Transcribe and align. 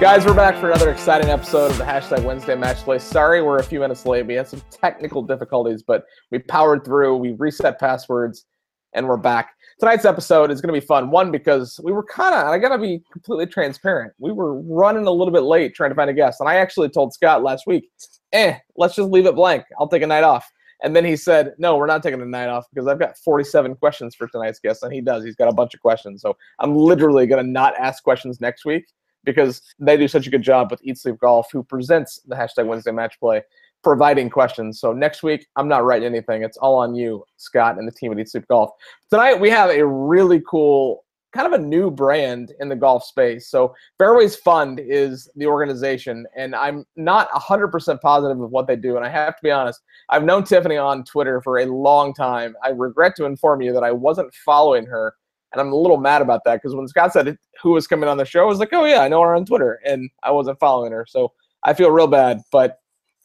Guys, 0.00 0.24
we're 0.24 0.32
back 0.32 0.58
for 0.58 0.70
another 0.70 0.90
exciting 0.90 1.28
episode 1.28 1.70
of 1.70 1.76
the 1.76 1.84
hashtag 1.84 2.24
Wednesday 2.24 2.54
Match 2.54 2.78
Play. 2.78 2.98
Sorry, 2.98 3.42
we're 3.42 3.58
a 3.58 3.62
few 3.62 3.80
minutes 3.80 4.06
late. 4.06 4.24
We 4.24 4.32
had 4.32 4.48
some 4.48 4.62
technical 4.70 5.20
difficulties, 5.20 5.82
but 5.82 6.06
we 6.30 6.38
powered 6.38 6.86
through. 6.86 7.18
We 7.18 7.32
reset 7.32 7.78
passwords, 7.78 8.46
and 8.94 9.06
we're 9.06 9.18
back. 9.18 9.50
Tonight's 9.78 10.06
episode 10.06 10.50
is 10.50 10.62
going 10.62 10.74
to 10.74 10.80
be 10.80 10.86
fun. 10.86 11.10
One, 11.10 11.30
because 11.30 11.78
we 11.84 11.92
were 11.92 12.02
kind 12.02 12.34
of, 12.34 12.46
I 12.46 12.56
got 12.56 12.70
to 12.70 12.78
be 12.78 13.02
completely 13.12 13.44
transparent. 13.44 14.14
We 14.18 14.32
were 14.32 14.62
running 14.62 15.06
a 15.06 15.10
little 15.10 15.34
bit 15.34 15.42
late 15.42 15.74
trying 15.74 15.90
to 15.90 15.94
find 15.94 16.08
a 16.08 16.14
guest. 16.14 16.40
And 16.40 16.48
I 16.48 16.54
actually 16.54 16.88
told 16.88 17.12
Scott 17.12 17.42
last 17.42 17.66
week, 17.66 17.90
eh, 18.32 18.56
let's 18.76 18.94
just 18.94 19.10
leave 19.10 19.26
it 19.26 19.34
blank. 19.34 19.64
I'll 19.78 19.86
take 19.86 20.02
a 20.02 20.06
night 20.06 20.24
off. 20.24 20.50
And 20.82 20.96
then 20.96 21.04
he 21.04 21.14
said, 21.14 21.52
no, 21.58 21.76
we're 21.76 21.86
not 21.86 22.02
taking 22.02 22.22
a 22.22 22.24
night 22.24 22.48
off 22.48 22.64
because 22.72 22.88
I've 22.88 22.98
got 22.98 23.18
47 23.18 23.74
questions 23.74 24.14
for 24.14 24.28
tonight's 24.28 24.60
guest. 24.60 24.82
And 24.82 24.94
he 24.94 25.02
does. 25.02 25.26
He's 25.26 25.36
got 25.36 25.50
a 25.50 25.54
bunch 25.54 25.74
of 25.74 25.82
questions. 25.82 26.22
So 26.22 26.38
I'm 26.58 26.74
literally 26.74 27.26
going 27.26 27.44
to 27.44 27.50
not 27.50 27.74
ask 27.76 28.02
questions 28.02 28.40
next 28.40 28.64
week 28.64 28.86
because 29.24 29.62
they 29.78 29.96
do 29.96 30.08
such 30.08 30.26
a 30.26 30.30
good 30.30 30.42
job 30.42 30.70
with 30.70 30.80
Eat 30.82 30.98
Sleep 30.98 31.18
Golf, 31.18 31.48
who 31.52 31.62
presents 31.62 32.20
the 32.26 32.34
hashtag 32.34 32.66
Wednesday 32.66 32.92
Match 32.92 33.18
Play, 33.20 33.42
providing 33.82 34.30
questions. 34.30 34.80
So 34.80 34.92
next 34.92 35.22
week, 35.22 35.46
I'm 35.56 35.68
not 35.68 35.84
writing 35.84 36.06
anything. 36.06 36.42
It's 36.42 36.56
all 36.58 36.76
on 36.76 36.94
you, 36.94 37.24
Scott, 37.36 37.78
and 37.78 37.86
the 37.86 37.92
team 37.92 38.12
at 38.12 38.18
Eat 38.18 38.28
Sleep 38.28 38.46
Golf. 38.48 38.70
Tonight, 39.10 39.40
we 39.40 39.50
have 39.50 39.70
a 39.70 39.86
really 39.86 40.42
cool, 40.46 41.04
kind 41.32 41.46
of 41.46 41.58
a 41.58 41.62
new 41.62 41.90
brand 41.90 42.52
in 42.60 42.68
the 42.68 42.76
golf 42.76 43.04
space. 43.04 43.48
So 43.48 43.74
Fairways 43.98 44.36
Fund 44.36 44.80
is 44.80 45.30
the 45.36 45.46
organization, 45.46 46.26
and 46.36 46.54
I'm 46.54 46.84
not 46.96 47.30
100% 47.30 48.00
positive 48.00 48.40
of 48.40 48.50
what 48.50 48.66
they 48.66 48.76
do. 48.76 48.96
And 48.96 49.04
I 49.04 49.08
have 49.08 49.36
to 49.36 49.42
be 49.42 49.50
honest, 49.50 49.80
I've 50.08 50.24
known 50.24 50.44
Tiffany 50.44 50.76
on 50.76 51.04
Twitter 51.04 51.40
for 51.40 51.58
a 51.58 51.66
long 51.66 52.12
time. 52.12 52.56
I 52.62 52.70
regret 52.70 53.14
to 53.16 53.24
inform 53.24 53.62
you 53.62 53.72
that 53.72 53.84
I 53.84 53.92
wasn't 53.92 54.34
following 54.34 54.86
her 54.86 55.14
and 55.52 55.60
I'm 55.60 55.72
a 55.72 55.76
little 55.76 55.96
mad 55.96 56.22
about 56.22 56.42
that 56.44 56.56
because 56.56 56.74
when 56.74 56.86
Scott 56.86 57.12
said 57.12 57.36
who 57.62 57.70
was 57.70 57.86
coming 57.86 58.08
on 58.08 58.16
the 58.16 58.24
show, 58.24 58.42
I 58.42 58.46
was 58.46 58.58
like, 58.58 58.72
oh, 58.72 58.84
yeah, 58.84 59.00
I 59.00 59.08
know 59.08 59.20
her 59.22 59.34
on 59.34 59.44
Twitter. 59.44 59.80
And 59.84 60.08
I 60.22 60.30
wasn't 60.30 60.60
following 60.60 60.92
her. 60.92 61.04
So 61.08 61.32
I 61.64 61.74
feel 61.74 61.90
real 61.90 62.06
bad. 62.06 62.40
But 62.52 62.78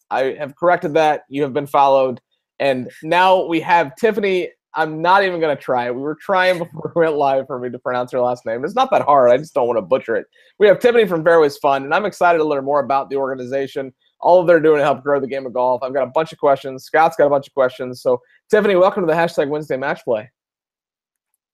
I 0.10 0.36
have 0.40 0.56
corrected 0.56 0.94
that. 0.96 1.24
You 1.30 1.44
have 1.44 1.54
been 1.54 1.68
followed. 1.68 2.20
And 2.60 2.90
now 3.04 3.46
we 3.46 3.60
have 3.62 3.96
Tiffany. 3.96 4.50
I'm 4.74 5.02
not 5.02 5.24
even 5.24 5.40
going 5.40 5.56
to 5.56 5.62
try 5.62 5.86
it. 5.86 5.96
We 5.96 6.02
were 6.02 6.18
trying 6.20 6.58
before 6.74 6.92
we 6.96 7.02
went 7.04 7.16
live 7.16 7.48
for 7.48 7.60
me 7.60 7.70
to 7.70 7.80
pronounce 7.80 8.12
her 8.12 8.20
last 8.20 8.46
name. 8.46 8.66
It's 8.66 8.76
not 8.76 8.90
that 8.92 9.04
hard. 9.04 9.32
I 9.32 9.38
just 9.38 9.54
don't 9.54 9.68
want 9.68 9.78
to 9.78 9.84
butcher 9.84 10.16
it. 10.16 10.26
We 10.58 10.68
have 10.68 10.80
Tiffany 10.80 11.06
from 11.06 11.24
Fairways 11.24 11.58
Fund, 11.58 11.86
and 11.86 11.94
I'm 11.94 12.06
excited 12.06 12.40
to 12.40 12.44
learn 12.44 12.66
more 12.66 12.80
about 12.80 13.10
the 13.10 13.18
organization, 13.18 13.94
all 14.20 14.42
of 14.42 14.48
they're 14.48 14.60
doing 14.60 14.80
to 14.80 14.84
help 14.84 15.04
grow 15.04 15.20
the 15.20 15.28
game 15.28 15.46
of 15.46 15.54
golf. 15.54 15.84
I've 15.84 15.94
got 15.94 16.04
a 16.04 16.12
bunch 16.12 16.34
of 16.34 16.40
questions. 16.40 16.86
Scott's 16.86 17.16
got 17.16 17.28
a 17.28 17.30
bunch 17.30 17.48
of 17.48 17.54
questions. 17.54 18.02
So, 18.02 18.20
Tiffany, 18.50 18.76
welcome 18.76 19.04
to 19.04 19.08
the 19.08 19.14
hashtag 19.14 19.50
Wednesday 19.50 19.78
Match 19.78 20.04
Play. 20.04 20.30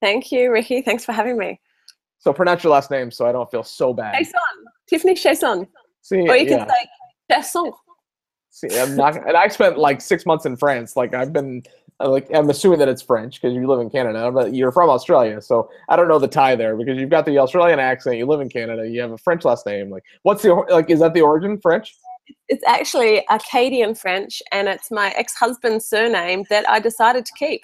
Thank 0.02 0.32
you, 0.32 0.52
Ricky. 0.52 0.82
Thanks 0.82 1.06
for 1.06 1.12
having 1.12 1.38
me. 1.38 1.60
So 2.20 2.34
pronounce 2.34 2.64
your 2.64 2.74
last 2.74 2.92
name 2.92 3.12
so 3.12 3.26
I 3.26 3.32
don't 3.32 3.50
feel 3.50 3.64
so 3.64 3.94
bad. 3.94 4.16
Chaisson. 4.16 4.32
Tiffany 4.88 5.14
Chaisson. 5.14 5.68
See, 6.02 6.28
or 6.28 6.36
you 6.36 6.50
yeah. 6.50 6.66
can 6.66 6.70
say 6.70 6.90
Chaisson. 7.32 7.72
See, 8.50 8.80
I'm 8.80 8.96
not, 8.96 9.16
and 9.16 9.38
I 9.38 9.48
spent 9.48 9.78
like 9.78 10.02
six 10.02 10.26
months 10.26 10.46
in 10.46 10.58
France. 10.58 10.96
Like 10.96 11.14
I've 11.14 11.32
been, 11.32 11.64
uh, 12.00 12.10
like 12.10 12.28
I'm 12.36 12.50
assuming 12.50 12.80
that 12.80 12.90
it's 12.90 13.02
French 13.02 13.42
because 13.42 13.56
you 13.56 13.66
live 13.66 13.80
in 13.80 13.90
Canada, 13.90 14.30
but 14.32 14.54
you're 14.54 14.72
from 14.72 14.90
Australia, 14.90 15.42
so 15.42 15.70
I 15.88 15.96
don't 15.96 16.10
know 16.10 16.20
the 16.20 16.28
tie 16.28 16.56
there 16.56 16.76
because 16.76 16.98
you've 17.00 17.10
got 17.10 17.26
the 17.26 17.38
Australian 17.40 17.80
accent. 17.80 18.18
You 18.18 18.26
live 18.26 18.42
in 18.42 18.50
Canada. 18.50 18.88
You 18.88 19.02
have 19.02 19.12
a 19.12 19.18
French 19.18 19.46
last 19.46 19.66
name. 19.66 19.90
Like, 19.90 20.04
what's 20.24 20.42
the 20.42 20.54
like? 20.70 20.90
Is 20.90 21.00
that 21.00 21.14
the 21.14 21.22
origin 21.22 21.60
French? 21.60 21.96
It's 22.50 22.64
actually 22.68 23.26
Acadian 23.30 23.96
French, 23.96 24.42
and 24.52 24.68
it's 24.68 24.92
my 24.92 25.10
ex-husband's 25.16 25.86
surname 25.86 26.46
that 26.50 26.70
I 26.70 26.80
decided 26.80 27.26
to 27.26 27.32
keep. 27.38 27.62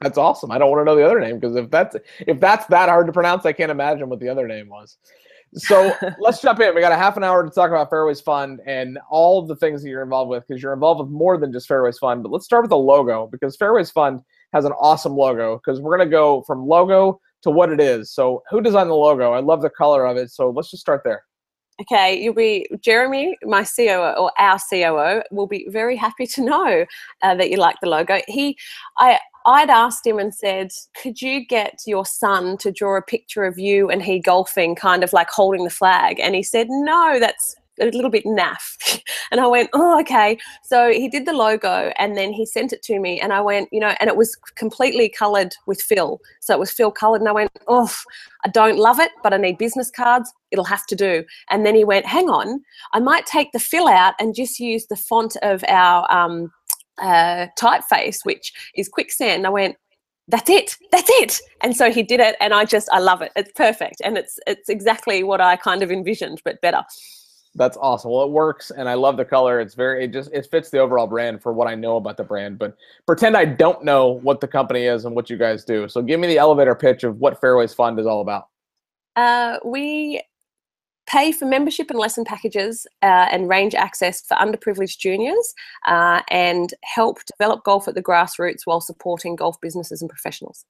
That's 0.00 0.18
awesome. 0.18 0.50
I 0.50 0.58
don't 0.58 0.70
want 0.70 0.82
to 0.82 0.84
know 0.84 0.96
the 0.96 1.04
other 1.04 1.20
name 1.20 1.38
because 1.38 1.56
if 1.56 1.70
that's 1.70 1.96
if 2.26 2.38
that's 2.38 2.66
that 2.66 2.88
hard 2.88 3.06
to 3.06 3.12
pronounce, 3.12 3.46
I 3.46 3.52
can't 3.52 3.70
imagine 3.70 4.08
what 4.08 4.20
the 4.20 4.28
other 4.28 4.46
name 4.46 4.68
was. 4.68 4.98
So 5.54 5.94
let's 6.20 6.42
jump 6.42 6.60
in. 6.60 6.74
We 6.74 6.80
got 6.80 6.92
a 6.92 6.96
half 6.96 7.16
an 7.16 7.24
hour 7.24 7.42
to 7.42 7.50
talk 7.50 7.70
about 7.70 7.90
Fairways 7.90 8.20
Fund 8.20 8.60
and 8.66 8.98
all 9.10 9.40
of 9.40 9.48
the 9.48 9.56
things 9.56 9.82
that 9.82 9.88
you're 9.88 10.02
involved 10.02 10.30
with 10.30 10.46
because 10.46 10.62
you're 10.62 10.74
involved 10.74 11.00
with 11.00 11.10
more 11.10 11.38
than 11.38 11.52
just 11.52 11.66
Fairways 11.66 11.98
Fund. 11.98 12.22
But 12.22 12.30
let's 12.30 12.44
start 12.44 12.62
with 12.62 12.70
the 12.70 12.76
logo 12.76 13.26
because 13.26 13.56
Fairways 13.56 13.90
Fund 13.90 14.20
has 14.52 14.64
an 14.64 14.72
awesome 14.72 15.14
logo 15.16 15.56
because 15.56 15.80
we're 15.80 15.96
gonna 15.96 16.10
go 16.10 16.42
from 16.42 16.66
logo 16.66 17.20
to 17.42 17.50
what 17.50 17.72
it 17.72 17.80
is. 17.80 18.12
So 18.12 18.42
who 18.50 18.60
designed 18.60 18.90
the 18.90 18.94
logo? 18.94 19.32
I 19.32 19.40
love 19.40 19.62
the 19.62 19.70
color 19.70 20.04
of 20.06 20.16
it. 20.16 20.30
So 20.30 20.50
let's 20.50 20.70
just 20.70 20.82
start 20.82 21.02
there. 21.04 21.24
Okay, 21.80 22.22
you'll 22.22 22.34
be 22.34 22.66
Jeremy, 22.82 23.38
my 23.42 23.64
COO 23.64 24.14
or 24.18 24.32
our 24.38 24.58
COO, 24.70 25.22
will 25.30 25.46
be 25.46 25.66
very 25.70 25.96
happy 25.96 26.26
to 26.26 26.44
know 26.44 26.84
uh, 27.22 27.34
that 27.34 27.50
you 27.50 27.56
like 27.56 27.76
the 27.80 27.88
logo. 27.88 28.20
He, 28.28 28.58
I, 28.98 29.18
I'd 29.46 29.70
asked 29.70 30.06
him 30.06 30.18
and 30.18 30.34
said, 30.34 30.70
Could 31.02 31.22
you 31.22 31.46
get 31.46 31.80
your 31.86 32.04
son 32.04 32.56
to 32.58 32.70
draw 32.70 32.96
a 32.96 33.02
picture 33.02 33.44
of 33.44 33.58
you 33.58 33.90
and 33.90 34.02
he 34.02 34.20
golfing, 34.20 34.74
kind 34.74 35.02
of 35.02 35.12
like 35.12 35.30
holding 35.30 35.64
the 35.64 35.70
flag? 35.70 36.20
And 36.20 36.34
he 36.34 36.42
said, 36.42 36.66
No, 36.70 37.18
that's 37.18 37.56
a 37.80 37.86
little 37.86 38.10
bit 38.10 38.24
naff. 38.24 39.00
and 39.30 39.40
I 39.40 39.46
went, 39.46 39.70
Oh, 39.72 39.98
okay. 40.00 40.38
So 40.62 40.90
he 40.90 41.08
did 41.08 41.26
the 41.26 41.32
logo 41.32 41.92
and 41.98 42.16
then 42.16 42.32
he 42.32 42.44
sent 42.44 42.72
it 42.72 42.82
to 42.82 43.00
me. 43.00 43.20
And 43.20 43.32
I 43.32 43.40
went, 43.40 43.68
You 43.72 43.80
know, 43.80 43.94
and 44.00 44.08
it 44.08 44.16
was 44.16 44.36
completely 44.56 45.08
colored 45.08 45.54
with 45.66 45.80
fill. 45.80 46.20
So 46.40 46.54
it 46.54 46.60
was 46.60 46.70
fill 46.70 46.90
colored. 46.90 47.20
And 47.20 47.28
I 47.28 47.32
went, 47.32 47.50
Oh, 47.66 47.92
I 48.44 48.48
don't 48.48 48.78
love 48.78 49.00
it, 49.00 49.12
but 49.22 49.32
I 49.32 49.38
need 49.38 49.58
business 49.58 49.90
cards. 49.90 50.32
It'll 50.50 50.64
have 50.64 50.86
to 50.86 50.96
do. 50.96 51.24
And 51.48 51.64
then 51.64 51.74
he 51.74 51.84
went, 51.84 52.06
Hang 52.06 52.28
on, 52.28 52.60
I 52.92 53.00
might 53.00 53.26
take 53.26 53.52
the 53.52 53.58
fill 53.58 53.88
out 53.88 54.14
and 54.20 54.34
just 54.34 54.60
use 54.60 54.86
the 54.86 54.96
font 54.96 55.36
of 55.42 55.64
our, 55.68 56.10
um, 56.12 56.52
uh, 57.00 57.46
typeface, 57.58 58.24
which 58.24 58.52
is 58.74 58.88
quicksand. 58.88 59.46
I 59.46 59.50
went, 59.50 59.76
that's 60.30 60.48
it 60.48 60.76
that's 60.92 61.10
it. 61.14 61.40
And 61.60 61.76
so 61.76 61.90
he 61.90 62.02
did 62.02 62.20
it 62.20 62.36
and 62.40 62.54
i 62.54 62.64
just 62.64 62.88
i 62.92 62.98
love 62.98 63.20
it. 63.22 63.32
It's 63.36 63.52
perfect 63.52 64.00
and 64.02 64.16
it's 64.16 64.38
it's 64.46 64.68
exactly 64.68 65.22
what 65.22 65.40
i 65.40 65.56
kind 65.56 65.82
of 65.82 65.90
envisioned 65.90 66.40
but 66.44 66.60
better. 66.60 66.82
That's 67.56 67.76
awesome. 67.78 68.12
Well 68.12 68.22
it 68.22 68.30
works 68.30 68.70
and 68.70 68.88
i 68.88 68.94
love 68.94 69.16
the 69.16 69.24
color. 69.24 69.60
It's 69.60 69.74
very 69.74 70.04
it 70.04 70.12
just 70.12 70.30
it 70.32 70.46
fits 70.50 70.70
the 70.70 70.78
overall 70.78 71.06
brand 71.06 71.42
for 71.42 71.52
what 71.52 71.68
i 71.68 71.74
know 71.74 71.96
about 71.96 72.16
the 72.16 72.24
brand 72.24 72.58
but 72.58 72.76
pretend 73.06 73.36
i 73.36 73.44
don't 73.44 73.84
know 73.84 74.20
what 74.22 74.40
the 74.40 74.48
company 74.48 74.84
is 74.84 75.04
and 75.04 75.14
what 75.14 75.28
you 75.28 75.36
guys 75.36 75.64
do. 75.64 75.88
So 75.88 76.00
give 76.00 76.20
me 76.20 76.28
the 76.28 76.38
elevator 76.38 76.74
pitch 76.74 77.02
of 77.04 77.18
what 77.18 77.40
fairways 77.40 77.74
fund 77.74 77.98
is 77.98 78.06
all 78.06 78.20
about. 78.20 78.46
Uh, 79.16 79.58
we 79.64 80.22
pay 81.10 81.32
for 81.32 81.44
membership 81.44 81.90
and 81.90 81.98
lesson 81.98 82.24
packages 82.24 82.86
uh, 83.02 83.26
and 83.30 83.48
range 83.48 83.74
access 83.74 84.20
for 84.22 84.36
underprivileged 84.36 84.98
juniors 84.98 85.54
uh, 85.86 86.20
and 86.30 86.74
help 86.84 87.18
develop 87.24 87.64
golf 87.64 87.88
at 87.88 87.94
the 87.94 88.02
grassroots 88.02 88.60
while 88.64 88.80
supporting 88.80 89.34
golf 89.34 89.60
businesses 89.60 90.02
and 90.02 90.08
professionals. 90.08 90.64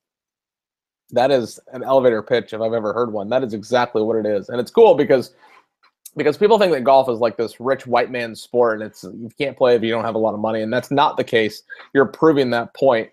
That 1.11 1.29
is 1.29 1.59
an 1.73 1.83
elevator 1.83 2.23
pitch 2.23 2.53
if 2.53 2.61
I've 2.61 2.73
ever 2.73 2.93
heard 2.93 3.11
one. 3.11 3.29
That 3.29 3.43
is 3.43 3.53
exactly 3.53 4.01
what 4.01 4.15
it 4.15 4.25
is. 4.25 4.49
And 4.49 4.59
it's 4.59 4.71
cool 4.71 4.95
because 4.95 5.33
because 6.17 6.37
people 6.37 6.59
think 6.59 6.73
that 6.73 6.83
golf 6.83 7.07
is 7.07 7.19
like 7.19 7.37
this 7.37 7.59
rich 7.61 7.87
white 7.87 8.11
man 8.11 8.35
sport 8.35 8.81
and 8.81 8.89
it's 8.89 9.03
you 9.03 9.29
can't 9.37 9.57
play 9.57 9.75
if 9.75 9.83
you 9.83 9.91
don't 9.91 10.03
have 10.03 10.15
a 10.15 10.19
lot 10.19 10.33
of 10.33 10.41
money 10.41 10.61
and 10.61 10.73
that's 10.73 10.91
not 10.91 11.17
the 11.17 11.23
case. 11.23 11.63
You're 11.93 12.05
proving 12.05 12.49
that 12.49 12.73
point. 12.73 13.09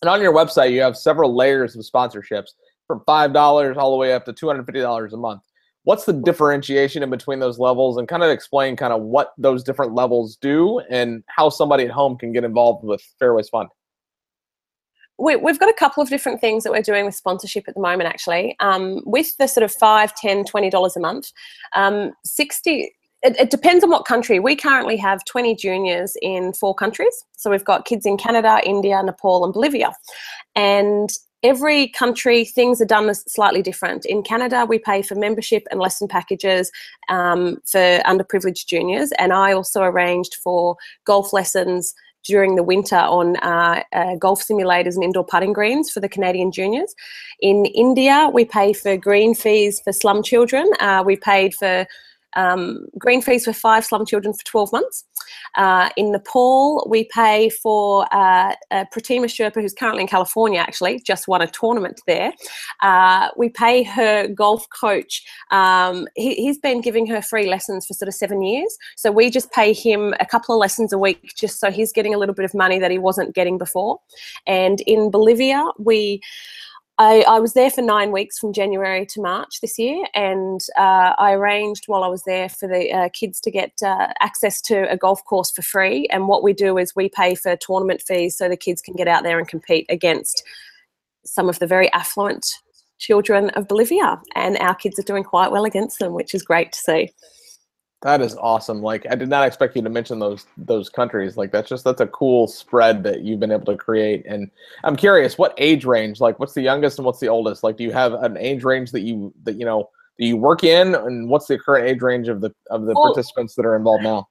And 0.00 0.08
on 0.08 0.20
your 0.20 0.32
website 0.32 0.72
you 0.72 0.80
have 0.80 0.96
several 0.96 1.36
layers 1.36 1.76
of 1.76 1.84
sponsorships 1.84 2.50
from 2.86 3.00
$5 3.00 3.76
all 3.76 3.90
the 3.92 3.96
way 3.96 4.12
up 4.12 4.24
to 4.24 4.32
$250 4.32 5.12
a 5.12 5.16
month 5.16 5.42
what's 5.84 6.04
the 6.04 6.12
differentiation 6.12 7.02
in 7.02 7.10
between 7.10 7.40
those 7.40 7.58
levels 7.58 7.96
and 7.96 8.08
kind 8.08 8.22
of 8.22 8.30
explain 8.30 8.76
kind 8.76 8.92
of 8.92 9.02
what 9.02 9.32
those 9.38 9.62
different 9.62 9.94
levels 9.94 10.36
do 10.36 10.80
and 10.90 11.24
how 11.28 11.48
somebody 11.48 11.84
at 11.84 11.90
home 11.90 12.16
can 12.16 12.32
get 12.32 12.44
involved 12.44 12.84
with 12.84 13.02
fairways 13.18 13.48
fund 13.48 13.68
we, 15.18 15.32
have 15.32 15.60
got 15.60 15.68
a 15.68 15.74
couple 15.74 16.02
of 16.02 16.08
different 16.08 16.40
things 16.40 16.64
that 16.64 16.72
we're 16.72 16.82
doing 16.82 17.04
with 17.04 17.14
sponsorship 17.14 17.68
at 17.68 17.74
the 17.74 17.80
moment 17.80 18.08
actually 18.08 18.56
um, 18.60 19.02
with 19.04 19.36
the 19.36 19.46
sort 19.46 19.64
of 19.64 19.72
5 19.72 20.14
10 20.14 20.44
20 20.44 20.70
dollars 20.70 20.96
a 20.96 21.00
month 21.00 21.32
um, 21.74 22.12
60 22.24 22.92
it, 23.22 23.38
it, 23.38 23.50
depends 23.50 23.84
on 23.84 23.90
what 23.90 24.04
country. 24.04 24.40
We 24.40 24.56
currently 24.56 24.96
have 24.96 25.24
20 25.24 25.54
juniors 25.54 26.16
in 26.22 26.52
four 26.52 26.74
countries. 26.74 27.14
So 27.36 27.50
we've 27.50 27.64
got 27.64 27.84
kids 27.84 28.04
in 28.04 28.16
Canada, 28.16 28.60
India, 28.66 29.00
Nepal, 29.00 29.44
and 29.44 29.52
Bolivia. 29.52 29.92
And 30.56 31.08
every 31.42 31.88
country 31.88 32.44
things 32.44 32.80
are 32.80 32.86
done 32.86 33.12
slightly 33.14 33.62
different 33.62 34.04
in 34.06 34.22
canada 34.22 34.64
we 34.64 34.78
pay 34.78 35.02
for 35.02 35.14
membership 35.14 35.66
and 35.70 35.80
lesson 35.80 36.08
packages 36.08 36.70
um, 37.08 37.58
for 37.66 38.00
underprivileged 38.06 38.66
juniors 38.66 39.12
and 39.18 39.32
i 39.32 39.52
also 39.52 39.82
arranged 39.82 40.36
for 40.36 40.76
golf 41.04 41.32
lessons 41.32 41.94
during 42.24 42.54
the 42.54 42.62
winter 42.62 42.96
on 42.96 43.36
uh, 43.38 43.82
uh, 43.92 44.14
golf 44.16 44.42
simulators 44.42 44.94
and 44.94 45.04
indoor 45.04 45.24
putting 45.24 45.52
greens 45.52 45.90
for 45.90 46.00
the 46.00 46.08
Canadian 46.08 46.52
juniors. 46.52 46.94
In 47.40 47.66
India, 47.66 48.30
we 48.32 48.44
pay 48.44 48.72
for 48.72 48.96
green 48.96 49.34
fees 49.34 49.80
for 49.80 49.92
slum 49.92 50.22
children. 50.22 50.70
Uh, 50.80 51.02
we 51.04 51.16
paid 51.16 51.54
for 51.54 51.86
um, 52.34 52.86
green 52.98 53.22
fees 53.22 53.44
for 53.44 53.52
five 53.52 53.84
slum 53.84 54.06
children 54.06 54.34
for 54.34 54.44
12 54.44 54.72
months. 54.72 55.04
Uh, 55.56 55.88
in 55.96 56.12
Nepal, 56.12 56.86
we 56.88 57.04
pay 57.04 57.48
for 57.50 58.06
uh, 58.12 58.54
uh, 58.70 58.84
Pratima 58.94 59.26
Sherpa, 59.26 59.60
who's 59.60 59.74
currently 59.74 60.02
in 60.02 60.08
California, 60.08 60.60
actually, 60.60 61.00
just 61.00 61.28
won 61.28 61.42
a 61.42 61.46
tournament 61.46 62.00
there. 62.06 62.32
Uh, 62.80 63.28
we 63.36 63.48
pay 63.48 63.82
her 63.82 64.28
golf 64.28 64.66
coach. 64.70 65.22
Um, 65.50 66.08
he, 66.16 66.46
has 66.46 66.58
been 66.58 66.80
giving 66.80 67.06
her 67.06 67.22
free 67.22 67.48
lessons 67.48 67.86
for 67.86 67.94
sort 67.94 68.08
of 68.08 68.14
seven 68.14 68.42
years. 68.42 68.76
So 68.96 69.12
we 69.12 69.30
just 69.30 69.50
pay 69.52 69.72
him 69.72 70.14
a 70.20 70.26
couple 70.26 70.54
of 70.54 70.60
lessons 70.60 70.92
a 70.92 70.98
week 70.98 71.32
just 71.36 71.60
so 71.60 71.70
he's 71.70 71.92
getting 71.92 72.14
a 72.14 72.18
little 72.18 72.34
bit 72.34 72.44
of 72.44 72.54
money 72.54 72.78
that 72.78 72.90
he 72.90 72.98
wasn't 72.98 73.34
getting 73.34 73.58
before. 73.58 73.98
And 74.46 74.80
in 74.82 75.10
Bolivia, 75.10 75.64
we 75.78 76.20
I, 76.98 77.22
I, 77.22 77.40
was 77.40 77.54
there 77.54 77.70
for 77.70 77.80
nine 77.80 78.12
weeks 78.12 78.38
from 78.38 78.52
January 78.52 79.06
to 79.06 79.22
March 79.22 79.60
this 79.60 79.78
year, 79.78 80.04
and 80.14 80.60
uh, 80.78 81.14
I 81.18 81.32
arranged 81.32 81.84
while 81.86 82.04
I 82.04 82.08
was 82.08 82.22
there 82.24 82.48
for 82.48 82.68
the 82.68 82.92
uh, 82.92 83.08
kids 83.12 83.40
to 83.40 83.50
get 83.50 83.72
uh, 83.82 84.08
access 84.20 84.60
to 84.62 84.90
a 84.90 84.96
golf 84.96 85.24
course 85.24 85.50
for 85.50 85.62
free. 85.62 86.06
And 86.10 86.28
what 86.28 86.42
we 86.42 86.52
do 86.52 86.76
is 86.76 86.94
we 86.94 87.08
pay 87.08 87.34
for 87.34 87.56
tournament 87.56 88.02
fees 88.02 88.36
so 88.36 88.48
the 88.48 88.58
kids 88.58 88.82
can 88.82 88.94
get 88.94 89.08
out 89.08 89.22
there 89.22 89.38
and 89.38 89.48
compete 89.48 89.86
against 89.88 90.44
some 91.24 91.48
of 91.48 91.58
the 91.60 91.66
very 91.66 91.90
affluent 91.92 92.56
children 92.98 93.50
of 93.50 93.68
Bolivia. 93.68 94.20
And 94.34 94.58
our 94.58 94.74
kids 94.74 94.98
are 94.98 95.02
doing 95.02 95.24
quite 95.24 95.50
well 95.50 95.64
against 95.64 95.98
them, 95.98 96.12
which 96.12 96.34
is 96.34 96.42
great 96.42 96.72
to 96.72 96.78
see. 96.78 97.10
That 98.02 98.20
is 98.20 98.36
awesome. 98.36 98.82
Like 98.82 99.06
I 99.08 99.14
did 99.14 99.28
not 99.28 99.46
expect 99.46 99.76
you 99.76 99.82
to 99.82 99.88
mention 99.88 100.18
those 100.18 100.46
those 100.56 100.88
countries. 100.88 101.36
Like 101.36 101.52
that's 101.52 101.68
just 101.68 101.84
that's 101.84 102.00
a 102.00 102.06
cool 102.08 102.48
spread 102.48 103.04
that 103.04 103.22
you've 103.22 103.38
been 103.38 103.52
able 103.52 103.66
to 103.66 103.76
create. 103.76 104.24
And 104.26 104.50
I'm 104.82 104.96
curious, 104.96 105.38
what 105.38 105.54
age 105.56 105.84
range? 105.84 106.20
Like 106.20 106.40
what's 106.40 106.54
the 106.54 106.62
youngest 106.62 106.98
and 106.98 107.06
what's 107.06 107.20
the 107.20 107.28
oldest? 107.28 107.62
Like 107.62 107.76
do 107.76 107.84
you 107.84 107.92
have 107.92 108.14
an 108.14 108.36
age 108.36 108.64
range 108.64 108.90
that 108.90 109.02
you 109.02 109.32
that 109.44 109.54
you 109.54 109.64
know 109.64 109.88
that 110.18 110.24
you 110.24 110.36
work 110.36 110.64
in 110.64 110.96
and 110.96 111.28
what's 111.28 111.46
the 111.46 111.58
current 111.58 111.86
age 111.86 112.02
range 112.02 112.28
of 112.28 112.40
the 112.40 112.52
of 112.70 112.86
the 112.86 112.94
well, 112.94 113.12
participants 113.12 113.54
that 113.54 113.64
are 113.64 113.76
involved 113.76 114.02
now? 114.02 114.26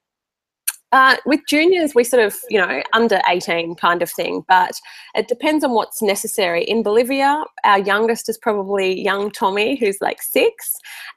Uh, 0.94 1.15
with 1.25 1.39
juniors, 1.47 1.95
we 1.95 2.03
sort 2.03 2.21
of, 2.21 2.35
you 2.50 2.59
know, 2.59 2.83
under 2.91 3.21
18 3.29 3.75
kind 3.75 4.01
of 4.01 4.12
thing, 4.12 4.44
but 4.50 4.73
it 5.15 5.29
depends 5.29 5.63
on 5.63 5.71
what's 5.71 6.01
necessary. 6.01 6.65
In 6.65 6.83
Bolivia, 6.83 7.45
our 7.63 7.79
youngest 7.79 8.27
is 8.27 8.38
probably 8.38 9.01
young 9.01 9.31
Tommy, 9.31 9.77
who's 9.77 10.00
like 10.01 10.21
six, 10.21 10.75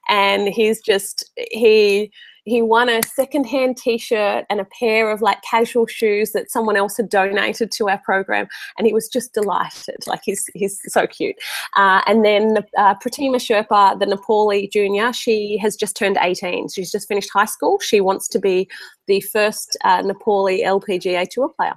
and 0.08 0.46
he's 0.46 0.80
just, 0.80 1.28
he, 1.36 2.12
he 2.44 2.62
won 2.62 2.88
a 2.88 3.02
secondhand 3.02 3.76
t-shirt 3.76 4.44
and 4.50 4.60
a 4.60 4.66
pair 4.66 5.10
of 5.10 5.22
like 5.22 5.40
casual 5.42 5.86
shoes 5.86 6.32
that 6.32 6.50
someone 6.50 6.76
else 6.76 6.96
had 6.96 7.08
donated 7.08 7.70
to 7.72 7.88
our 7.88 7.98
program 7.98 8.46
and 8.76 8.86
he 8.86 8.92
was 8.92 9.08
just 9.08 9.32
delighted. 9.32 9.96
Like 10.06 10.20
he's 10.24 10.48
he's 10.54 10.80
so 10.92 11.06
cute. 11.06 11.36
Uh, 11.76 12.02
and 12.06 12.24
then 12.24 12.58
uh, 12.76 12.94
Pratima 12.96 13.36
Sherpa 13.36 13.98
the 13.98 14.06
Nepali 14.06 14.70
junior 14.70 15.12
she 15.12 15.56
has 15.58 15.76
just 15.76 15.96
turned 15.96 16.18
18 16.20 16.68
she's 16.68 16.92
just 16.92 17.08
finished 17.08 17.30
high 17.32 17.44
school. 17.44 17.78
She 17.80 18.00
wants 18.00 18.28
to 18.28 18.38
be 18.38 18.68
the 19.06 19.20
first 19.20 19.76
uh, 19.84 20.02
Nepali 20.02 20.64
LPGA 20.64 21.28
tour 21.28 21.48
player. 21.48 21.74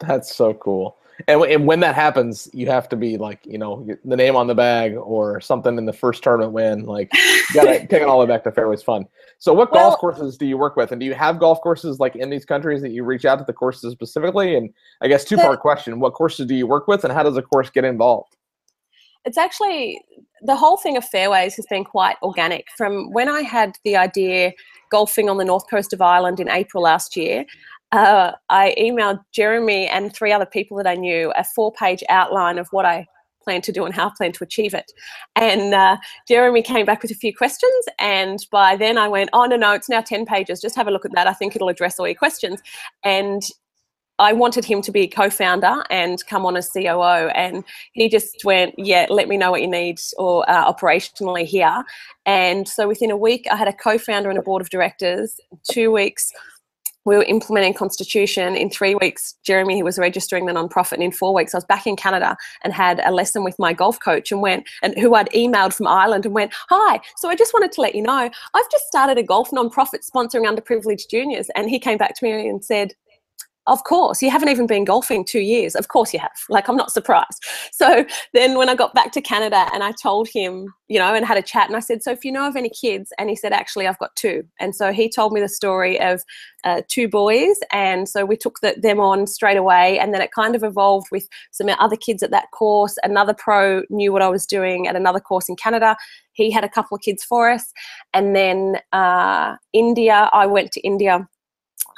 That's 0.00 0.34
so 0.34 0.54
cool 0.54 0.96
and, 1.28 1.42
and 1.42 1.66
when 1.66 1.80
that 1.80 1.94
happens, 1.94 2.48
you 2.52 2.66
have 2.66 2.88
to 2.90 2.96
be 2.96 3.16
like, 3.16 3.40
you 3.44 3.58
know, 3.58 3.86
the 4.04 4.16
name 4.16 4.36
on 4.36 4.46
the 4.46 4.54
bag 4.54 4.94
or 4.94 5.40
something 5.40 5.76
in 5.78 5.86
the 5.86 5.92
first 5.92 6.22
tournament 6.22 6.52
win. 6.52 6.84
Like, 6.84 7.12
you 7.14 7.42
gotta 7.54 7.78
take 7.86 8.02
it 8.02 8.04
all 8.04 8.20
the 8.20 8.26
way 8.26 8.32
back 8.32 8.44
to 8.44 8.52
fairways 8.52 8.82
fund. 8.82 9.06
So, 9.38 9.52
what 9.52 9.72
well, 9.72 9.90
golf 9.90 10.00
courses 10.00 10.36
do 10.36 10.46
you 10.46 10.56
work 10.56 10.76
with, 10.76 10.92
and 10.92 11.00
do 11.00 11.06
you 11.06 11.14
have 11.14 11.38
golf 11.38 11.60
courses 11.60 12.00
like 12.00 12.16
in 12.16 12.30
these 12.30 12.44
countries 12.44 12.82
that 12.82 12.90
you 12.90 13.04
reach 13.04 13.24
out 13.24 13.38
to 13.38 13.44
the 13.44 13.52
courses 13.52 13.92
specifically? 13.92 14.56
And 14.56 14.70
I 15.00 15.08
guess 15.08 15.24
two 15.24 15.36
part 15.36 15.60
question: 15.60 16.00
What 16.00 16.14
courses 16.14 16.46
do 16.46 16.54
you 16.54 16.66
work 16.66 16.88
with, 16.88 17.04
and 17.04 17.12
how 17.12 17.22
does 17.22 17.36
a 17.36 17.42
course 17.42 17.70
get 17.70 17.84
involved? 17.84 18.36
It's 19.24 19.38
actually 19.38 20.00
the 20.42 20.56
whole 20.56 20.76
thing 20.76 20.96
of 20.96 21.04
fairways 21.04 21.54
has 21.56 21.66
been 21.66 21.84
quite 21.84 22.16
organic. 22.22 22.66
From 22.76 23.12
when 23.12 23.28
I 23.28 23.42
had 23.42 23.76
the 23.84 23.96
idea 23.96 24.52
golfing 24.90 25.30
on 25.30 25.38
the 25.38 25.44
north 25.44 25.68
coast 25.70 25.92
of 25.92 26.02
Ireland 26.02 26.40
in 26.40 26.50
April 26.50 26.82
last 26.82 27.16
year, 27.16 27.44
uh, 27.92 28.32
I 28.48 28.74
emailed 28.78 29.20
Jeremy 29.32 29.86
and 29.86 30.14
three 30.14 30.32
other 30.32 30.46
people 30.46 30.76
that 30.78 30.86
I 30.86 30.94
knew 30.94 31.32
a 31.36 31.44
four 31.44 31.72
page 31.72 32.02
outline 32.08 32.58
of 32.58 32.68
what 32.70 32.84
I 32.84 33.06
plan 33.44 33.60
to 33.62 33.72
do 33.72 33.84
and 33.84 33.94
how 33.94 34.08
I 34.08 34.12
plan 34.16 34.32
to 34.32 34.44
achieve 34.44 34.72
it. 34.72 34.90
And 35.36 35.74
uh, 35.74 35.96
Jeremy 36.28 36.62
came 36.62 36.86
back 36.86 37.02
with 37.02 37.10
a 37.10 37.16
few 37.16 37.34
questions. 37.34 37.84
And 37.98 38.38
by 38.50 38.76
then 38.76 38.98
I 38.98 39.08
went, 39.08 39.30
oh, 39.32 39.44
no, 39.44 39.56
no, 39.56 39.72
it's 39.72 39.88
now 39.88 40.00
10 40.00 40.26
pages. 40.26 40.60
Just 40.60 40.76
have 40.76 40.88
a 40.88 40.90
look 40.90 41.04
at 41.04 41.12
that. 41.14 41.26
I 41.26 41.32
think 41.32 41.54
it'll 41.54 41.68
address 41.68 41.98
all 41.98 42.06
your 42.06 42.14
questions. 42.14 42.62
And 43.04 43.42
I 44.18 44.32
wanted 44.32 44.64
him 44.64 44.82
to 44.82 44.92
be 44.92 45.08
co-founder 45.08 45.82
and 45.90 46.24
come 46.26 46.46
on 46.46 46.56
as 46.56 46.70
COO, 46.70 47.28
and 47.34 47.64
he 47.92 48.08
just 48.08 48.44
went, 48.44 48.74
"Yeah, 48.78 49.06
let 49.08 49.26
me 49.26 49.36
know 49.36 49.50
what 49.50 49.62
you 49.62 49.66
need 49.66 50.00
or 50.16 50.48
uh, 50.48 50.72
operationally 50.72 51.44
here." 51.44 51.82
And 52.24 52.68
so 52.68 52.86
within 52.86 53.10
a 53.10 53.16
week, 53.16 53.46
I 53.50 53.56
had 53.56 53.68
a 53.68 53.72
co-founder 53.72 54.30
and 54.30 54.38
a 54.38 54.42
board 54.42 54.62
of 54.62 54.70
directors. 54.70 55.40
Two 55.68 55.90
weeks, 55.90 56.30
we 57.04 57.16
were 57.16 57.24
implementing 57.24 57.74
constitution 57.74 58.56
in 58.56 58.70
three 58.70 58.94
weeks. 58.94 59.34
Jeremy 59.44 59.74
he 59.74 59.82
was 59.82 59.98
registering 59.98 60.46
the 60.46 60.52
nonprofit 60.52 60.92
and 60.92 61.02
in 61.02 61.12
four 61.12 61.34
weeks 61.34 61.54
i 61.54 61.56
was 61.56 61.64
back 61.64 61.86
in 61.86 61.96
canada 61.96 62.36
and 62.62 62.72
had 62.72 63.00
a 63.04 63.10
lesson 63.10 63.44
with 63.44 63.58
my 63.58 63.72
golf 63.72 63.98
coach 64.00 64.30
and 64.30 64.40
went 64.40 64.68
and 64.82 64.96
who 64.98 65.14
i'd 65.14 65.30
emailed 65.30 65.72
from 65.72 65.86
ireland 65.86 66.24
and 66.24 66.34
went 66.34 66.52
hi 66.68 67.00
so 67.16 67.28
i 67.28 67.34
just 67.34 67.52
wanted 67.54 67.72
to 67.72 67.80
let 67.80 67.94
you 67.94 68.02
know 68.02 68.30
i've 68.54 68.70
just 68.70 68.86
started 68.86 69.18
a 69.18 69.22
golf 69.22 69.50
nonprofit 69.50 70.08
sponsoring 70.08 70.46
underprivileged 70.46 71.08
juniors. 71.08 71.50
And 71.54 71.70
he 71.70 71.78
came 71.78 71.98
back 71.98 72.14
to 72.16 72.24
me 72.24 72.48
and 72.48 72.64
said 72.64 72.94
of 73.68 73.84
course, 73.84 74.20
you 74.20 74.30
haven't 74.30 74.48
even 74.48 74.66
been 74.66 74.84
golfing 74.84 75.24
two 75.24 75.40
years. 75.40 75.76
Of 75.76 75.88
course 75.88 76.12
you 76.12 76.18
have. 76.18 76.32
Like, 76.48 76.68
I'm 76.68 76.76
not 76.76 76.92
surprised. 76.92 77.44
So 77.72 78.04
then 78.32 78.58
when 78.58 78.68
I 78.68 78.76
got 78.76 78.94
back 78.94 79.10
to 79.12 79.20
Canada 79.20 79.68
and 79.72 79.82
I 79.82 79.92
told 80.00 80.28
him, 80.28 80.72
you 80.88 80.98
know, 81.00 81.14
and 81.14 81.24
had 81.24 81.36
a 81.36 81.42
chat, 81.42 81.66
and 81.66 81.76
I 81.76 81.80
said, 81.80 82.02
So 82.02 82.12
if 82.12 82.24
you 82.24 82.30
know 82.30 82.46
of 82.46 82.54
any 82.54 82.70
kids, 82.70 83.12
and 83.18 83.28
he 83.28 83.34
said, 83.34 83.52
Actually, 83.52 83.88
I've 83.88 83.98
got 83.98 84.14
two. 84.14 84.44
And 84.60 84.74
so 84.74 84.92
he 84.92 85.08
told 85.08 85.32
me 85.32 85.40
the 85.40 85.48
story 85.48 86.00
of 86.00 86.22
uh, 86.64 86.82
two 86.88 87.08
boys. 87.08 87.56
And 87.72 88.08
so 88.08 88.24
we 88.24 88.36
took 88.36 88.60
the, 88.60 88.76
them 88.80 89.00
on 89.00 89.26
straight 89.26 89.56
away. 89.56 89.98
And 89.98 90.14
then 90.14 90.22
it 90.22 90.30
kind 90.32 90.54
of 90.54 90.62
evolved 90.62 91.08
with 91.10 91.26
some 91.50 91.68
other 91.80 91.96
kids 91.96 92.22
at 92.22 92.30
that 92.30 92.50
course. 92.52 92.96
Another 93.02 93.34
pro 93.34 93.82
knew 93.90 94.12
what 94.12 94.22
I 94.22 94.28
was 94.28 94.46
doing 94.46 94.86
at 94.86 94.94
another 94.94 95.20
course 95.20 95.48
in 95.48 95.56
Canada. 95.56 95.96
He 96.34 96.50
had 96.50 96.64
a 96.64 96.68
couple 96.68 96.94
of 96.94 97.02
kids 97.02 97.24
for 97.24 97.50
us. 97.50 97.72
And 98.14 98.36
then 98.36 98.76
uh, 98.92 99.56
India, 99.72 100.30
I 100.32 100.46
went 100.46 100.72
to 100.72 100.80
India 100.82 101.26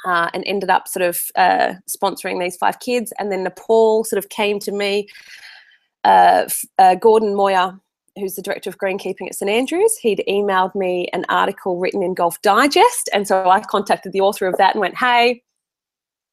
uh, 0.05 0.29
and 0.33 0.43
ended 0.45 0.69
up 0.69 0.87
sort 0.87 1.03
of 1.03 1.19
uh, 1.35 1.73
sponsoring 1.89 2.39
these 2.39 2.55
five 2.55 2.79
kids. 2.79 3.11
And 3.19 3.31
then 3.31 3.43
Nepal 3.43 4.03
sort 4.03 4.23
of 4.23 4.29
came 4.29 4.59
to 4.59 4.71
me. 4.71 5.07
Uh, 6.03 6.47
uh, 6.77 6.95
Gordon 6.95 7.35
Moir, 7.35 7.79
who's 8.15 8.35
the 8.35 8.41
director 8.41 8.69
of 8.69 8.77
greenkeeping 8.77 9.27
at 9.27 9.35
St 9.35 9.49
Andrews, 9.49 9.97
he'd 9.97 10.23
emailed 10.29 10.75
me 10.75 11.09
an 11.13 11.25
article 11.29 11.77
written 11.77 12.03
in 12.03 12.13
Golf 12.13 12.41
Digest, 12.41 13.09
and 13.11 13.27
so 13.27 13.49
I 13.49 13.59
contacted 13.61 14.13
the 14.13 14.21
author 14.21 14.47
of 14.47 14.55
that 14.57 14.75
and 14.75 14.81
went, 14.81 14.95
"Hey, 14.95 15.41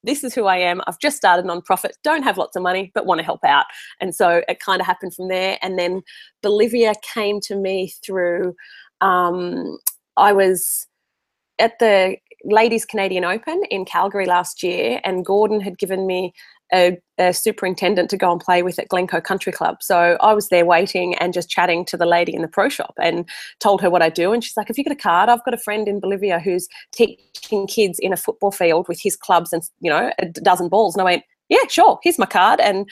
this 0.04 0.22
is 0.22 0.34
who 0.34 0.44
I 0.44 0.58
am. 0.58 0.82
I've 0.86 0.98
just 0.98 1.16
started 1.16 1.46
a 1.46 1.48
nonprofit, 1.48 1.92
don't 2.04 2.22
have 2.22 2.36
lots 2.36 2.54
of 2.54 2.62
money, 2.62 2.92
but 2.94 3.06
want 3.06 3.20
to 3.20 3.24
help 3.24 3.42
out." 3.44 3.64
And 4.00 4.14
so 4.14 4.42
it 4.46 4.60
kind 4.60 4.80
of 4.80 4.86
happened 4.86 5.14
from 5.14 5.28
there. 5.28 5.58
And 5.62 5.78
then 5.78 6.02
Bolivia 6.42 6.92
came 7.14 7.40
to 7.40 7.56
me 7.56 7.94
through. 8.04 8.54
Um, 9.00 9.78
I 10.18 10.32
was 10.32 10.86
at 11.58 11.78
the 11.78 12.16
Ladies 12.44 12.84
Canadian 12.84 13.24
Open 13.24 13.62
in 13.70 13.84
Calgary 13.84 14.26
last 14.26 14.62
year, 14.62 15.00
and 15.04 15.24
Gordon 15.24 15.60
had 15.60 15.78
given 15.78 16.06
me 16.06 16.32
a, 16.72 16.98
a, 17.18 17.34
superintendent 17.34 18.08
to 18.10 18.16
go 18.16 18.32
and 18.32 18.40
play 18.40 18.62
with 18.62 18.78
at 18.78 18.88
Glencoe 18.88 19.20
Country 19.20 19.52
Club. 19.52 19.82
So 19.82 20.16
I 20.20 20.32
was 20.32 20.48
there 20.48 20.64
waiting 20.64 21.14
and 21.16 21.34
just 21.34 21.50
chatting 21.50 21.84
to 21.86 21.96
the 21.96 22.06
lady 22.06 22.34
in 22.34 22.40
the 22.40 22.48
pro 22.48 22.68
shop 22.68 22.94
and 23.00 23.28
told 23.60 23.82
her 23.82 23.90
what 23.90 24.02
I 24.02 24.08
do. 24.08 24.32
And 24.32 24.42
she's 24.42 24.56
like, 24.56 24.68
Have 24.68 24.78
you 24.78 24.84
got 24.84 24.92
a 24.92 24.96
card? 24.96 25.28
I've 25.28 25.44
got 25.44 25.54
a 25.54 25.58
friend 25.58 25.86
in 25.86 26.00
Bolivia 26.00 26.38
who's 26.38 26.68
teaching 26.92 27.66
kids 27.66 27.98
in 27.98 28.12
a 28.12 28.16
football 28.16 28.50
field 28.50 28.86
with 28.88 29.00
his 29.00 29.16
clubs 29.16 29.52
and, 29.52 29.62
you 29.80 29.90
know, 29.90 30.10
a 30.18 30.26
dozen 30.26 30.68
balls. 30.68 30.94
And 30.94 31.02
I 31.02 31.04
went, 31.04 31.24
Yeah, 31.48 31.66
sure, 31.68 31.98
here's 32.02 32.18
my 32.18 32.26
card. 32.26 32.60
And 32.60 32.88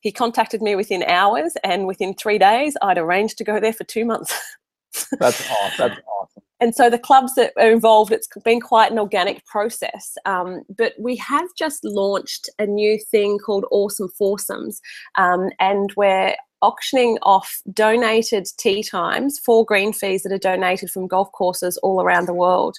he 0.00 0.10
contacted 0.10 0.62
me 0.62 0.74
within 0.74 1.02
hours, 1.04 1.54
and 1.62 1.86
within 1.86 2.14
three 2.14 2.38
days, 2.38 2.74
I'd 2.82 2.98
arranged 2.98 3.36
to 3.38 3.44
go 3.44 3.60
there 3.60 3.74
for 3.74 3.84
two 3.84 4.04
months. 4.06 4.34
That's 5.20 5.48
awesome. 5.50 5.88
That's 5.88 6.00
awesome 6.20 6.42
and 6.60 6.74
so 6.74 6.90
the 6.90 6.98
clubs 6.98 7.34
that 7.34 7.52
are 7.56 7.70
involved, 7.70 8.12
it's 8.12 8.28
been 8.44 8.60
quite 8.60 8.92
an 8.92 8.98
organic 8.98 9.44
process. 9.46 10.16
Um, 10.26 10.62
but 10.76 10.92
we 10.98 11.16
have 11.16 11.48
just 11.56 11.84
launched 11.84 12.50
a 12.58 12.66
new 12.66 12.98
thing 13.10 13.38
called 13.38 13.64
Awesome 13.70 14.08
Foursomes, 14.18 14.80
um, 15.16 15.50
and 15.58 15.92
we're 15.96 16.34
auctioning 16.62 17.18
off 17.22 17.62
donated 17.72 18.46
tee 18.58 18.82
times 18.82 19.38
for 19.38 19.64
green 19.64 19.94
fees 19.94 20.22
that 20.22 20.32
are 20.32 20.38
donated 20.38 20.90
from 20.90 21.06
golf 21.06 21.32
courses 21.32 21.78
all 21.78 22.02
around 22.02 22.26
the 22.26 22.34
world. 22.34 22.76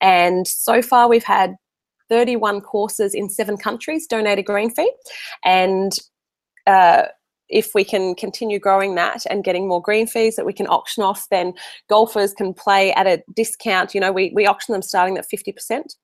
And 0.00 0.46
so 0.48 0.80
far, 0.80 1.08
we've 1.08 1.24
had 1.24 1.54
31 2.08 2.62
courses 2.62 3.14
in 3.14 3.28
seven 3.28 3.58
countries 3.58 4.06
donate 4.06 4.38
a 4.38 4.42
green 4.42 4.70
fee, 4.70 4.90
and 5.44 5.92
uh, 6.66 7.04
if 7.48 7.74
we 7.74 7.84
can 7.84 8.14
continue 8.14 8.58
growing 8.58 8.94
that 8.94 9.24
and 9.30 9.44
getting 9.44 9.68
more 9.68 9.82
green 9.82 10.06
fees 10.06 10.36
that 10.36 10.46
we 10.46 10.52
can 10.52 10.66
auction 10.66 11.02
off, 11.02 11.28
then 11.30 11.54
golfers 11.88 12.32
can 12.32 12.52
play 12.54 12.92
at 12.92 13.06
a 13.06 13.22
discount. 13.34 13.94
You 13.94 14.00
know, 14.00 14.12
we, 14.12 14.32
we 14.34 14.46
auction 14.46 14.72
them 14.72 14.82
starting 14.82 15.18
at 15.18 15.26
50%. 15.28 15.94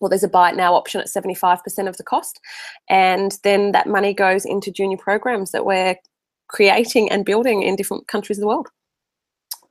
Well, 0.00 0.10
there's 0.10 0.22
a 0.22 0.28
buy 0.28 0.50
it 0.50 0.56
now 0.56 0.74
option 0.74 1.00
at 1.00 1.08
75% 1.08 1.88
of 1.88 1.96
the 1.96 2.04
cost. 2.04 2.40
And 2.88 3.38
then 3.44 3.72
that 3.72 3.86
money 3.86 4.12
goes 4.12 4.44
into 4.44 4.70
junior 4.70 4.98
programs 4.98 5.52
that 5.52 5.64
we're 5.64 5.96
creating 6.48 7.10
and 7.10 7.24
building 7.24 7.62
in 7.62 7.76
different 7.76 8.06
countries 8.08 8.38
of 8.38 8.42
the 8.42 8.48
world. 8.48 8.68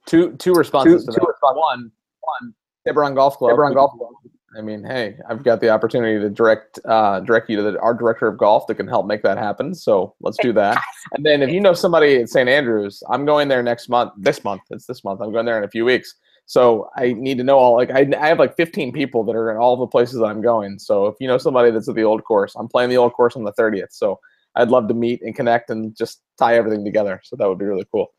Two 0.08 0.34
two 0.38 0.54
responses 0.54 1.06
two, 1.06 1.12
to 1.12 1.20
that. 1.20 1.56
One, 1.56 1.92
one, 2.22 2.54
Tiburon 2.86 3.16
Golf 3.16 3.38
Club. 3.38 3.52
Tiburon 3.52 3.74
Golf 3.74 3.92
Club 3.98 4.12
I 4.58 4.62
mean, 4.62 4.84
hey, 4.84 5.18
I've 5.30 5.44
got 5.44 5.60
the 5.60 5.70
opportunity 5.70 6.20
to 6.20 6.30
direct 6.30 6.80
uh, 6.86 7.20
direct 7.22 7.50
you 7.50 7.58
to 7.58 7.64
the, 7.64 7.80
our 7.80 7.94
director 7.94 8.28
of 8.28 8.38
golf 8.38 8.68
that 8.68 8.76
can 8.76 8.88
help 8.88 9.06
make 9.06 9.22
that 9.24 9.38
happen. 9.38 9.76
So 9.76 10.16
let's 10.22 10.38
do 10.42 10.54
that. 10.54 10.82
And 11.12 11.26
then 11.26 11.42
if 11.42 11.50
you 11.50 11.60
know 11.60 11.74
somebody 11.74 12.18
at 12.18 12.30
St. 12.30 12.48
Andrews, 12.48 13.04
I'm 13.10 13.26
going 13.26 13.48
there 13.48 13.62
next 13.62 13.90
month. 13.90 14.14
This 14.18 14.44
month, 14.44 14.62
it's 14.70 14.86
this 14.86 15.04
month. 15.04 15.22
I'm 15.22 15.32
going 15.32 15.46
there 15.46 15.58
in 15.58 15.64
a 15.64 15.70
few 15.70 15.86
weeks. 15.86 16.16
So 16.46 16.90
I 16.96 17.14
need 17.14 17.38
to 17.40 17.44
know 17.44 17.58
all 17.58 17.76
like 17.76 17.90
I, 17.92 18.08
I 18.20 18.28
have 18.28 18.40
like 18.40 18.56
15 18.56 18.92
people 18.92 19.24
that 19.26 19.36
are 19.36 19.52
in 19.52 19.58
all 19.58 19.78
the 19.78 19.88
places 19.88 20.22
I'm 20.22 20.42
going. 20.42 20.80
So 20.80 21.08
if 21.08 21.16
you 21.20 21.28
know 21.28 21.38
somebody 21.38 21.72
that's 21.72 21.90
at 21.90 21.96
the 21.96 22.04
old 22.04 22.24
course, 22.24 22.56
I'm 22.56 22.68
playing 22.68 22.90
the 22.90 22.98
old 22.98 23.14
course 23.14 23.36
on 23.36 23.44
the 23.44 23.54
30th. 23.54 23.92
So 23.92 24.20
I'd 24.56 24.70
love 24.70 24.88
to 24.88 24.94
meet 24.94 25.22
and 25.22 25.36
connect 25.36 25.70
and 25.70 25.96
just 25.96 26.22
tie 26.38 26.56
everything 26.56 26.86
together. 26.86 27.20
So 27.24 27.36
that 27.36 27.48
would 27.48 27.60
be 27.60 27.66
really 27.66 27.86
cool. 27.92 28.14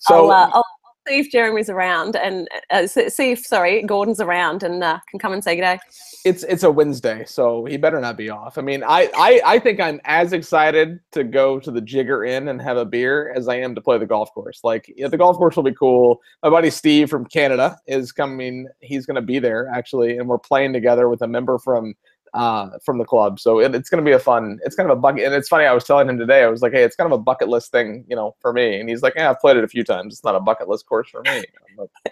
So 0.00 0.30
I'll, 0.30 0.30
uh, 0.30 0.50
I'll 0.52 0.64
see 1.08 1.18
if 1.20 1.30
Jeremy's 1.30 1.70
around 1.70 2.16
and 2.16 2.48
uh, 2.70 2.86
see 2.86 3.32
if 3.32 3.46
sorry 3.46 3.82
Gordon's 3.82 4.20
around 4.20 4.62
and 4.62 4.82
uh, 4.82 4.98
can 5.10 5.18
come 5.18 5.32
and 5.32 5.42
say 5.42 5.56
good 5.56 5.62
day. 5.62 5.78
It's 6.24 6.42
it's 6.44 6.62
a 6.62 6.70
Wednesday, 6.70 7.24
so 7.26 7.64
he 7.64 7.76
better 7.76 8.00
not 8.00 8.16
be 8.16 8.28
off. 8.28 8.58
I 8.58 8.62
mean, 8.62 8.82
I, 8.82 9.10
I 9.16 9.40
I 9.44 9.58
think 9.58 9.80
I'm 9.80 10.00
as 10.04 10.32
excited 10.32 11.00
to 11.12 11.24
go 11.24 11.58
to 11.60 11.70
the 11.70 11.80
Jigger 11.80 12.28
Inn 12.28 12.48
and 12.48 12.60
have 12.60 12.76
a 12.76 12.84
beer 12.84 13.32
as 13.34 13.48
I 13.48 13.56
am 13.56 13.74
to 13.74 13.80
play 13.80 13.98
the 13.98 14.06
golf 14.06 14.32
course. 14.34 14.60
Like 14.62 14.92
yeah, 14.96 15.08
the 15.08 15.16
golf 15.16 15.36
course 15.36 15.56
will 15.56 15.62
be 15.62 15.74
cool. 15.74 16.20
My 16.42 16.50
buddy 16.50 16.70
Steve 16.70 17.08
from 17.08 17.24
Canada 17.26 17.78
is 17.86 18.12
coming. 18.12 18.68
He's 18.80 19.06
going 19.06 19.16
to 19.16 19.22
be 19.22 19.38
there 19.38 19.70
actually, 19.74 20.18
and 20.18 20.28
we're 20.28 20.38
playing 20.38 20.72
together 20.72 21.08
with 21.08 21.22
a 21.22 21.28
member 21.28 21.58
from 21.58 21.94
uh, 22.34 22.70
from 22.84 22.98
the 22.98 23.04
club. 23.04 23.40
So 23.40 23.60
it, 23.60 23.74
it's 23.74 23.88
going 23.88 24.04
to 24.04 24.08
be 24.08 24.14
a 24.14 24.18
fun. 24.18 24.58
It's 24.64 24.76
kind 24.76 24.90
of 24.90 24.96
a 24.96 25.00
bucket, 25.00 25.24
and 25.24 25.34
it's 25.34 25.48
funny. 25.48 25.64
I 25.64 25.72
was 25.72 25.84
telling 25.84 26.08
him 26.08 26.18
today. 26.18 26.42
I 26.42 26.48
was 26.48 26.62
like, 26.62 26.72
"Hey, 26.72 26.82
it's 26.82 26.96
kind 26.96 27.10
of 27.12 27.18
a 27.18 27.22
bucket 27.22 27.48
list 27.48 27.70
thing, 27.72 28.04
you 28.08 28.16
know, 28.16 28.34
for 28.40 28.52
me." 28.52 28.80
And 28.80 28.88
he's 28.88 29.02
like, 29.02 29.14
"Yeah, 29.16 29.30
I've 29.30 29.40
played 29.40 29.56
it 29.56 29.64
a 29.64 29.68
few 29.68 29.84
times. 29.84 30.14
It's 30.14 30.24
not 30.24 30.34
a 30.34 30.40
bucket 30.40 30.68
list 30.68 30.86
course 30.86 31.08
for 31.08 31.22
me." 31.22 31.44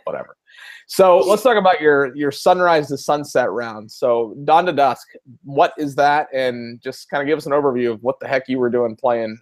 Whatever. 0.04 0.36
So 0.86 1.18
let's 1.18 1.42
talk 1.42 1.56
about 1.56 1.80
your 1.80 2.14
your 2.16 2.30
sunrise 2.30 2.88
to 2.88 2.98
sunset 2.98 3.50
round. 3.50 3.90
So 3.90 4.36
dawn 4.44 4.66
to 4.66 4.72
dusk. 4.72 5.08
What 5.42 5.72
is 5.76 5.94
that? 5.96 6.28
And 6.32 6.80
just 6.80 7.10
kind 7.10 7.22
of 7.22 7.26
give 7.26 7.38
us 7.38 7.46
an 7.46 7.52
overview 7.52 7.92
of 7.92 8.02
what 8.02 8.20
the 8.20 8.28
heck 8.28 8.48
you 8.48 8.58
were 8.58 8.70
doing 8.70 8.94
playing, 8.94 9.38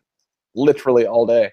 literally 0.54 1.06
all 1.06 1.26
day. 1.26 1.52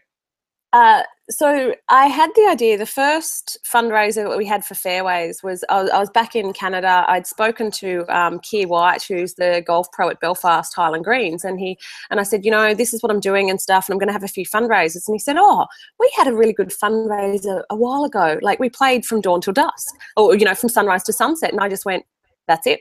Uh, 0.74 1.04
so 1.30 1.74
I 1.90 2.08
had 2.08 2.30
the 2.36 2.48
idea. 2.50 2.78
The 2.78 2.86
first 2.86 3.58
fundraiser 3.66 4.28
that 4.28 4.38
we 4.38 4.46
had 4.46 4.66
for 4.66 4.76
Fairways 4.76 5.44
was 5.44 5.64
I 5.70 5.82
was, 5.82 5.92
I 5.92 6.00
was 6.00 6.10
back 6.10 6.36
in 6.36 6.54
Canada. 6.54 7.06
I'd 7.08 7.28
spoken 7.28 7.72
to 7.72 8.06
um, 8.08 8.40
Keir 8.40 8.68
White, 8.68 9.04
who's 9.04 9.34
the 9.36 9.64
golf 9.66 9.92
pro 9.92 10.10
at 10.10 10.20
Belfast 10.20 10.74
Highland 10.74 11.04
Greens, 11.04 11.44
and 11.44 11.60
he 11.60 11.78
and 12.10 12.20
I 12.20 12.24
said, 12.24 12.46
you 12.46 12.52
know, 12.52 12.74
this 12.74 12.94
is 12.94 13.02
what 13.04 13.12
I'm 13.12 13.20
doing 13.20 13.50
and 13.50 13.60
stuff, 13.60 13.88
and 13.88 13.94
I'm 13.94 14.00
going 14.00 14.08
to 14.08 14.14
have 14.14 14.24
a 14.24 14.30
few 14.30 14.46
fundraisers. 14.46 15.08
And 15.08 15.16
he 15.16 15.20
said, 15.20 15.36
oh, 15.38 15.66
we 16.00 16.12
had 16.16 16.28
a 16.28 16.34
really 16.34 16.54
good 16.54 16.70
fundraiser 16.70 17.64
a 17.70 17.76
while 17.76 18.04
ago. 18.04 18.40
Like 18.42 18.60
we 18.60 18.70
played 18.70 19.06
from 19.06 19.22
dawn 19.22 19.42
till 19.42 19.54
dusk, 19.54 19.96
or 20.16 20.36
you 20.36 20.46
know, 20.46 20.56
from 20.56 20.70
sunrise 20.70 21.04
to 21.04 21.14
sunset. 21.14 21.52
And 21.52 21.62
I 21.62 21.70
just 21.70 21.86
went, 21.86 22.06
that's 22.48 22.68
it 22.68 22.80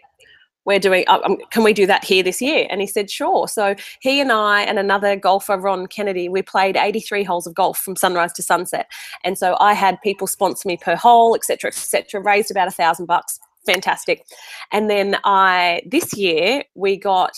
we're 0.70 0.78
doing 0.78 1.04
uh, 1.08 1.20
um, 1.24 1.36
can 1.50 1.64
we 1.64 1.72
do 1.72 1.86
that 1.86 2.04
here 2.04 2.22
this 2.22 2.40
year? 2.40 2.66
And 2.70 2.80
he 2.80 2.86
said 2.86 3.10
sure. 3.10 3.48
So 3.48 3.74
he 3.98 4.20
and 4.20 4.30
i 4.30 4.62
and 4.62 4.78
another 4.78 5.16
golfer 5.16 5.58
ron 5.58 5.88
kennedy 5.88 6.28
we 6.28 6.42
played 6.42 6.76
83 6.76 7.24
holes 7.24 7.46
of 7.46 7.54
golf 7.54 7.78
from 7.78 7.96
sunrise 7.96 8.32
to 8.34 8.42
sunset. 8.42 8.90
And 9.24 9.36
so 9.36 9.56
i 9.58 9.72
had 9.74 10.00
people 10.02 10.26
sponsor 10.26 10.68
me 10.68 10.76
per 10.76 10.94
hole 10.94 11.34
etc 11.34 11.68
etc 11.68 12.20
raised 12.20 12.50
about 12.50 12.68
a 12.68 12.70
thousand 12.70 13.06
bucks. 13.06 13.40
Fantastic. 13.66 14.24
And 14.70 14.88
then 14.88 15.16
i 15.24 15.82
this 15.86 16.16
year 16.16 16.62
we 16.74 16.96
got 16.96 17.34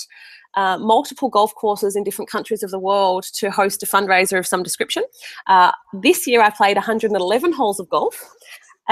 uh, 0.55 0.77
multiple 0.79 1.31
golf 1.31 1.55
courses 1.55 1.97
in 1.97 2.05
different 2.05 2.31
countries 2.31 2.63
of 2.63 2.71
the 2.71 2.79
world 2.79 3.25
to 3.33 3.51
host 3.51 3.83
a 3.83 3.87
fundraiser 3.87 4.39
of 4.39 4.47
some 4.47 4.63
description. 4.63 5.03
Uh, 5.47 5.73
this 5.95 6.27
year, 6.27 6.43
I 6.43 6.51
played 6.51 6.77
111 6.77 7.55
holes 7.55 7.81
of 7.81 7.89
golf. 7.89 8.23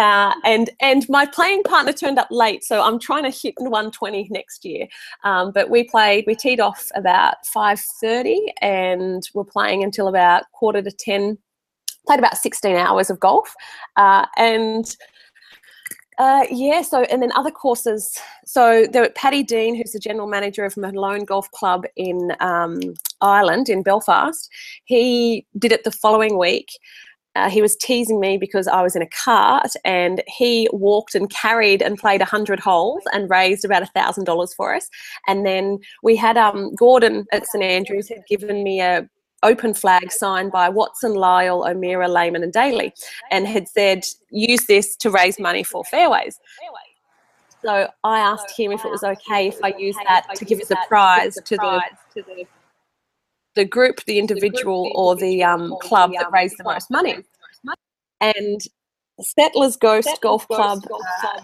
Uh, 0.00 0.32
and 0.44 0.70
and 0.80 1.06
my 1.10 1.26
playing 1.26 1.62
partner 1.62 1.92
turned 1.92 2.18
up 2.18 2.28
late, 2.30 2.64
so 2.64 2.80
I'm 2.82 2.98
trying 2.98 3.24
to 3.24 3.30
hit 3.30 3.54
120 3.58 4.28
next 4.30 4.64
year. 4.64 4.88
Um, 5.24 5.52
but 5.52 5.68
we 5.68 5.84
played, 5.84 6.24
we 6.26 6.34
teed 6.34 6.58
off 6.58 6.90
about 6.94 7.34
5:30, 7.54 8.38
and 8.62 9.22
we're 9.34 9.44
playing 9.44 9.84
until 9.84 10.08
about 10.08 10.44
quarter 10.52 10.80
to 10.80 10.90
10. 10.90 11.36
Played 12.06 12.18
about 12.18 12.38
16 12.38 12.76
hours 12.76 13.10
of 13.10 13.20
golf, 13.20 13.54
uh, 13.96 14.24
and 14.38 14.96
uh, 16.16 16.46
yeah, 16.50 16.80
so 16.80 17.02
and 17.02 17.22
then 17.22 17.32
other 17.32 17.50
courses. 17.50 18.18
So 18.46 18.86
there 18.90 19.10
Paddy 19.10 19.42
Dean, 19.42 19.74
who's 19.74 19.92
the 19.92 19.98
general 19.98 20.26
manager 20.26 20.64
of 20.64 20.78
Malone 20.78 21.26
Golf 21.26 21.50
Club 21.50 21.84
in 21.96 22.34
um, 22.40 22.80
Ireland 23.20 23.68
in 23.68 23.82
Belfast. 23.82 24.50
He 24.84 25.44
did 25.58 25.72
it 25.72 25.84
the 25.84 25.92
following 25.92 26.38
week 26.38 26.70
uh, 27.36 27.48
he 27.48 27.62
was 27.62 27.76
teasing 27.76 28.20
me 28.20 28.36
because 28.36 28.66
I 28.66 28.82
was 28.82 28.96
in 28.96 29.02
a 29.02 29.08
cart 29.08 29.72
and 29.84 30.22
he 30.26 30.68
walked 30.72 31.14
and 31.14 31.30
carried 31.30 31.80
and 31.80 31.96
played 31.96 32.20
100 32.20 32.58
holes 32.58 33.02
and 33.12 33.30
raised 33.30 33.64
about 33.64 33.82
$1,000 33.94 34.54
for 34.54 34.74
us. 34.74 34.88
And 35.28 35.46
then 35.46 35.78
we 36.02 36.16
had 36.16 36.36
um, 36.36 36.74
Gordon 36.74 37.26
at 37.32 37.46
St 37.46 37.62
Andrews 37.62 38.08
had 38.08 38.22
given 38.28 38.64
me 38.64 38.80
a 38.80 39.08
open 39.42 39.72
flag 39.72 40.12
signed 40.12 40.52
by 40.52 40.68
Watson, 40.68 41.14
Lyle, 41.14 41.66
O'Meara, 41.66 42.08
Lehman 42.08 42.42
and 42.42 42.52
Daly 42.52 42.92
and 43.30 43.46
had 43.46 43.68
said, 43.68 44.04
use 44.30 44.66
this 44.66 44.96
to 44.96 45.10
raise 45.10 45.38
money 45.38 45.62
for 45.62 45.82
fairways. 45.84 46.38
So 47.62 47.88
I 48.04 48.18
asked 48.18 48.56
him 48.58 48.72
if 48.72 48.84
it 48.84 48.90
was 48.90 49.04
okay 49.04 49.48
if 49.48 49.62
I 49.62 49.68
use 49.78 49.96
that 50.08 50.34
to 50.34 50.44
give 50.44 50.60
a 50.70 50.76
prize 50.88 51.34
to 51.34 51.56
the 51.56 51.82
group, 53.64 54.04
the 54.04 54.18
individual, 54.18 54.90
or 54.94 55.16
the 55.16 55.42
um, 55.42 55.76
club 55.80 56.12
that 56.18 56.30
raised 56.32 56.58
the 56.58 56.64
most 56.64 56.90
money. 56.90 57.16
And 58.20 58.60
Settlers 59.20 59.76
Ghost 59.76 60.18
Golf 60.20 60.46
Club 60.48 60.82
uh, 60.92 61.40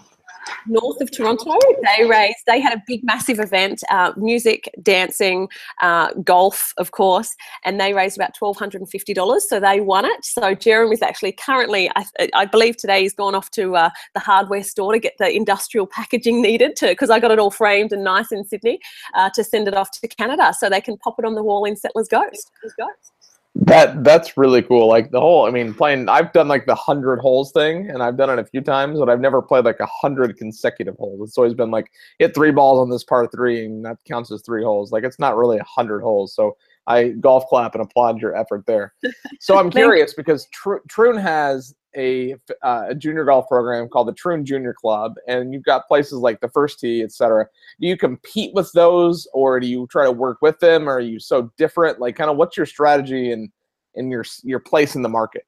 north 0.67 1.01
of 1.01 1.11
Toronto. 1.11 1.57
They 1.97 2.05
raised, 2.05 2.39
they 2.47 2.59
had 2.59 2.73
a 2.73 2.83
big, 2.85 3.03
massive 3.03 3.39
event, 3.39 3.81
uh, 3.89 4.11
music, 4.17 4.69
dancing, 4.81 5.47
uh, 5.81 6.13
golf, 6.23 6.73
of 6.77 6.91
course, 6.91 7.35
and 7.63 7.79
they 7.79 7.93
raised 7.93 8.17
about 8.17 8.35
$1,250. 8.35 9.41
So 9.41 9.59
they 9.59 9.79
won 9.79 10.05
it. 10.05 10.25
So 10.25 10.53
Jeremy 10.53 10.93
is 10.93 11.01
actually 11.01 11.31
currently, 11.31 11.89
I, 11.95 12.05
I 12.33 12.45
believe 12.45 12.77
today 12.77 13.01
he's 13.01 13.13
gone 13.13 13.35
off 13.35 13.51
to 13.51 13.75
uh, 13.75 13.89
the 14.13 14.19
hardware 14.19 14.63
store 14.63 14.93
to 14.93 14.99
get 14.99 15.13
the 15.17 15.33
industrial 15.33 15.87
packaging 15.87 16.41
needed 16.41 16.75
to, 16.77 16.87
because 16.87 17.09
I 17.09 17.19
got 17.19 17.31
it 17.31 17.39
all 17.39 17.51
framed 17.51 17.93
and 17.93 18.03
nice 18.03 18.31
in 18.31 18.43
Sydney 18.43 18.79
uh, 19.13 19.29
to 19.31 19.43
send 19.43 19.67
it 19.67 19.75
off 19.75 19.91
to 19.91 20.07
Canada 20.07 20.53
so 20.57 20.69
they 20.69 20.81
can 20.81 20.97
pop 20.97 21.15
it 21.19 21.25
on 21.25 21.35
the 21.35 21.43
wall 21.43 21.65
in 21.65 21.75
Settlers 21.75 22.07
Ghost. 22.07 22.51
Ghost. 22.77 23.16
That 23.61 24.03
that's 24.03 24.37
really 24.37 24.61
cool. 24.61 24.87
Like 24.87 25.11
the 25.11 25.19
whole, 25.19 25.45
I 25.45 25.51
mean, 25.51 25.73
playing. 25.73 26.09
I've 26.09 26.31
done 26.31 26.47
like 26.47 26.65
the 26.65 26.75
hundred 26.75 27.19
holes 27.19 27.51
thing, 27.51 27.89
and 27.89 28.03
I've 28.03 28.15
done 28.15 28.29
it 28.29 28.39
a 28.39 28.45
few 28.45 28.61
times, 28.61 28.99
but 28.99 29.09
I've 29.09 29.19
never 29.19 29.41
played 29.41 29.65
like 29.65 29.79
a 29.79 29.87
hundred 29.87 30.37
consecutive 30.37 30.95
holes. 30.97 31.29
It's 31.29 31.37
always 31.37 31.53
been 31.53 31.71
like 31.71 31.91
hit 32.19 32.35
three 32.35 32.51
balls 32.51 32.79
on 32.79 32.89
this 32.89 33.03
par 33.03 33.27
three, 33.27 33.65
and 33.65 33.83
that 33.83 33.97
counts 34.05 34.31
as 34.31 34.41
three 34.41 34.63
holes. 34.63 34.91
Like 34.91 35.03
it's 35.03 35.19
not 35.19 35.37
really 35.37 35.57
a 35.57 35.63
hundred 35.63 36.01
holes. 36.01 36.35
So 36.35 36.55
I 36.85 37.09
golf 37.09 37.47
clap 37.47 37.73
and 37.73 37.83
applaud 37.83 38.21
your 38.21 38.35
effort 38.35 38.65
there. 38.67 38.93
So 39.39 39.57
I'm 39.57 39.69
curious 39.71 40.13
because 40.13 40.47
Tr- 40.53 40.85
Troon 40.87 41.17
has 41.17 41.73
a, 41.95 42.33
uh, 42.63 42.85
a 42.89 42.95
junior 42.95 43.23
golf 43.25 43.47
program 43.47 43.87
called 43.87 44.07
the 44.07 44.13
Troon 44.13 44.45
Junior 44.45 44.73
Club, 44.73 45.15
and 45.27 45.53
you've 45.53 45.63
got 45.63 45.87
places 45.87 46.19
like 46.19 46.39
the 46.39 46.49
First 46.49 46.79
Tee, 46.79 47.01
etc. 47.01 47.47
Do 47.79 47.87
you 47.87 47.97
compete 47.97 48.53
with 48.53 48.71
those, 48.73 49.27
or 49.33 49.59
do 49.59 49.67
you 49.67 49.87
try 49.89 50.05
to 50.05 50.11
work 50.11 50.39
with 50.41 50.59
them? 50.59 50.87
Or 50.87 50.93
are 50.93 50.99
you 50.99 51.19
so 51.19 51.51
different? 51.57 51.99
Like, 51.99 52.15
kind 52.15 52.29
of, 52.29 52.37
what's 52.37 52.57
your 52.57 52.65
strategy 52.65 53.31
and 53.31 53.49
in 53.95 54.11
your 54.11 54.25
your 54.43 54.59
place 54.59 54.95
in 54.95 55.01
the 55.01 55.09
market? 55.09 55.43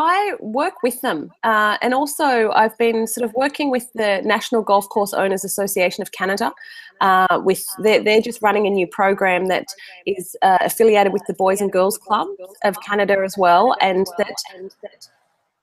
I 0.00 0.34
work 0.38 0.84
with 0.84 1.00
them, 1.00 1.32
uh, 1.42 1.76
and 1.82 1.92
also 1.92 2.52
I've 2.52 2.78
been 2.78 3.08
sort 3.08 3.24
of 3.24 3.34
working 3.34 3.68
with 3.68 3.92
the 3.94 4.22
National 4.24 4.62
Golf 4.62 4.88
Course 4.88 5.12
Owners 5.12 5.44
Association 5.44 6.02
of 6.02 6.12
Canada. 6.12 6.52
Uh, 7.00 7.40
with 7.44 7.64
they're, 7.80 8.02
they're 8.02 8.20
just 8.20 8.40
running 8.40 8.64
a 8.68 8.70
new 8.70 8.86
program 8.86 9.46
that 9.46 9.66
is 10.06 10.36
uh, 10.42 10.58
affiliated 10.60 11.12
with 11.12 11.22
the 11.26 11.34
Boys 11.34 11.60
and 11.60 11.72
Girls 11.72 11.98
Club 11.98 12.28
of 12.62 12.80
Canada 12.80 13.18
as 13.24 13.34
well, 13.36 13.74
and 13.80 14.06
that 14.18 14.36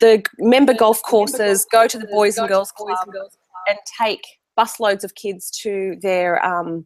the 0.02 0.22
member 0.38 0.74
golf 0.74 1.02
courses 1.04 1.66
go 1.72 1.88
to 1.88 1.98
the 1.98 2.08
Boys 2.08 2.38
and 2.38 2.50
Girls 2.50 2.74
Club 2.74 3.08
and 3.70 3.80
take 3.98 4.26
busloads 4.58 5.06
of 5.06 5.16
kids 5.16 5.50
to 5.62 5.96
their 6.02 6.46
um, 6.46 6.86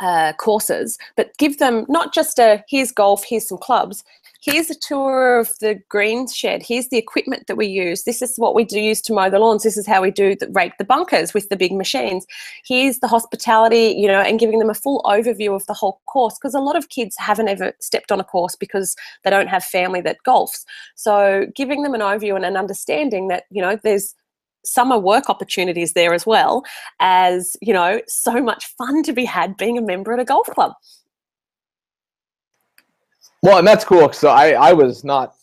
uh, 0.00 0.32
courses, 0.32 0.98
but 1.16 1.30
give 1.38 1.58
them 1.58 1.86
not 1.88 2.12
just 2.12 2.40
a 2.40 2.64
here's 2.68 2.90
golf, 2.90 3.24
here's 3.24 3.46
some 3.46 3.58
clubs, 3.58 4.02
here's 4.42 4.70
a 4.70 4.74
tour 4.74 5.38
of 5.38 5.56
the 5.60 5.80
green 5.88 6.28
shed, 6.28 6.62
here's 6.66 6.88
the 6.88 6.98
equipment 6.98 7.46
that 7.46 7.56
we 7.56 7.66
use, 7.66 8.02
this 8.02 8.20
is 8.20 8.34
what 8.36 8.54
we 8.54 8.64
do 8.64 8.80
use 8.80 9.00
to 9.00 9.12
mow 9.12 9.30
the 9.30 9.38
lawns, 9.38 9.62
this 9.62 9.76
is 9.76 9.86
how 9.86 10.02
we 10.02 10.10
do 10.10 10.34
the, 10.34 10.48
rake 10.50 10.76
the 10.78 10.84
bunkers 10.84 11.32
with 11.32 11.48
the 11.48 11.56
big 11.56 11.72
machines, 11.72 12.26
here's 12.66 12.98
the 12.98 13.06
hospitality, 13.06 13.94
you 13.96 14.08
know, 14.08 14.20
and 14.20 14.40
giving 14.40 14.58
them 14.58 14.68
a 14.68 14.74
full 14.74 15.00
overview 15.04 15.54
of 15.54 15.64
the 15.66 15.74
whole 15.74 16.00
course 16.06 16.34
because 16.34 16.54
a 16.54 16.60
lot 16.60 16.76
of 16.76 16.88
kids 16.88 17.16
haven't 17.18 17.48
ever 17.48 17.72
stepped 17.80 18.10
on 18.10 18.18
a 18.18 18.24
course 18.24 18.56
because 18.56 18.96
they 19.22 19.30
don't 19.30 19.48
have 19.48 19.62
family 19.62 20.00
that 20.00 20.18
golfs. 20.26 20.64
So 20.96 21.46
giving 21.54 21.84
them 21.84 21.94
an 21.94 22.00
overview 22.00 22.34
and 22.34 22.44
an 22.44 22.56
understanding 22.56 23.28
that, 23.28 23.44
you 23.50 23.62
know, 23.62 23.78
there's 23.82 24.14
summer 24.64 24.98
work 24.98 25.28
opportunities 25.28 25.92
there 25.92 26.14
as 26.14 26.24
well 26.24 26.62
as 27.00 27.56
you 27.60 27.72
know 27.72 28.00
so 28.06 28.40
much 28.40 28.66
fun 28.78 29.02
to 29.02 29.12
be 29.12 29.24
had 29.24 29.56
being 29.56 29.76
a 29.76 29.82
member 29.82 30.12
at 30.12 30.20
a 30.20 30.24
golf 30.24 30.46
club 30.46 30.72
well 33.42 33.58
and 33.58 33.66
that's 33.66 33.84
cool 33.84 34.12
so 34.12 34.28
i 34.28 34.50
i 34.50 34.72
was 34.72 35.04
not 35.04 35.34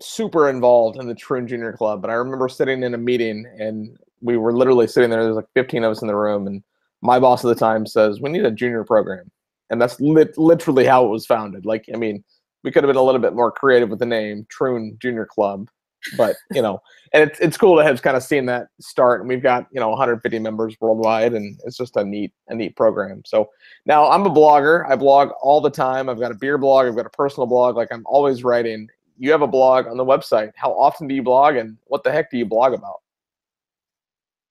super 0.00 0.48
involved 0.48 0.98
in 0.98 1.06
the 1.06 1.14
Troon 1.14 1.46
Junior 1.46 1.72
Club, 1.72 2.02
but 2.02 2.10
I 2.10 2.14
remember 2.14 2.48
sitting 2.48 2.82
in 2.82 2.94
a 2.94 2.98
meeting 2.98 3.46
and 3.58 3.96
we 4.20 4.36
were 4.36 4.52
literally 4.52 4.86
sitting 4.86 5.10
there. 5.10 5.22
There's 5.22 5.36
like 5.36 5.48
15 5.54 5.84
of 5.84 5.92
us 5.92 6.02
in 6.02 6.08
the 6.08 6.16
room, 6.16 6.46
and 6.46 6.62
my 7.02 7.18
boss 7.18 7.44
at 7.44 7.48
the 7.48 7.54
time 7.54 7.86
says, 7.86 8.20
"We 8.20 8.30
need 8.30 8.44
a 8.44 8.50
junior 8.50 8.84
program," 8.84 9.30
and 9.70 9.80
that's 9.80 10.00
lit- 10.00 10.38
literally 10.38 10.86
how 10.86 11.04
it 11.06 11.10
was 11.10 11.26
founded. 11.26 11.66
Like, 11.66 11.86
I 11.92 11.96
mean, 11.96 12.24
we 12.64 12.70
could 12.70 12.82
have 12.82 12.88
been 12.88 12.96
a 12.96 13.02
little 13.02 13.20
bit 13.20 13.34
more 13.34 13.52
creative 13.52 13.90
with 13.90 13.98
the 13.98 14.06
name 14.06 14.46
Troon 14.50 14.96
Junior 15.00 15.26
Club, 15.26 15.68
but 16.16 16.36
you 16.52 16.62
know, 16.62 16.80
and 17.12 17.30
it's 17.30 17.40
it's 17.40 17.56
cool 17.56 17.76
to 17.76 17.82
have 17.82 18.02
kind 18.02 18.16
of 18.16 18.22
seen 18.22 18.46
that 18.46 18.68
start. 18.80 19.20
And 19.20 19.28
we've 19.28 19.42
got 19.42 19.66
you 19.72 19.80
know 19.80 19.88
150 19.90 20.38
members 20.38 20.76
worldwide, 20.80 21.34
and 21.34 21.58
it's 21.64 21.76
just 21.76 21.96
a 21.96 22.04
neat 22.04 22.32
a 22.48 22.54
neat 22.54 22.76
program. 22.76 23.22
So 23.24 23.48
now 23.84 24.08
I'm 24.10 24.26
a 24.26 24.30
blogger. 24.30 24.88
I 24.88 24.96
blog 24.96 25.30
all 25.40 25.60
the 25.60 25.70
time. 25.70 26.08
I've 26.08 26.20
got 26.20 26.32
a 26.32 26.36
beer 26.36 26.58
blog. 26.58 26.86
I've 26.86 26.96
got 26.96 27.06
a 27.06 27.10
personal 27.10 27.46
blog. 27.46 27.76
Like 27.76 27.88
I'm 27.90 28.04
always 28.06 28.44
writing. 28.44 28.88
You 29.18 29.30
have 29.30 29.42
a 29.42 29.46
blog 29.46 29.86
on 29.86 29.96
the 29.96 30.04
website. 30.04 30.52
How 30.56 30.72
often 30.72 31.08
do 31.08 31.14
you 31.14 31.22
blog, 31.22 31.56
and 31.56 31.76
what 31.86 32.04
the 32.04 32.12
heck 32.12 32.30
do 32.30 32.38
you 32.38 32.46
blog 32.46 32.74
about? 32.74 33.00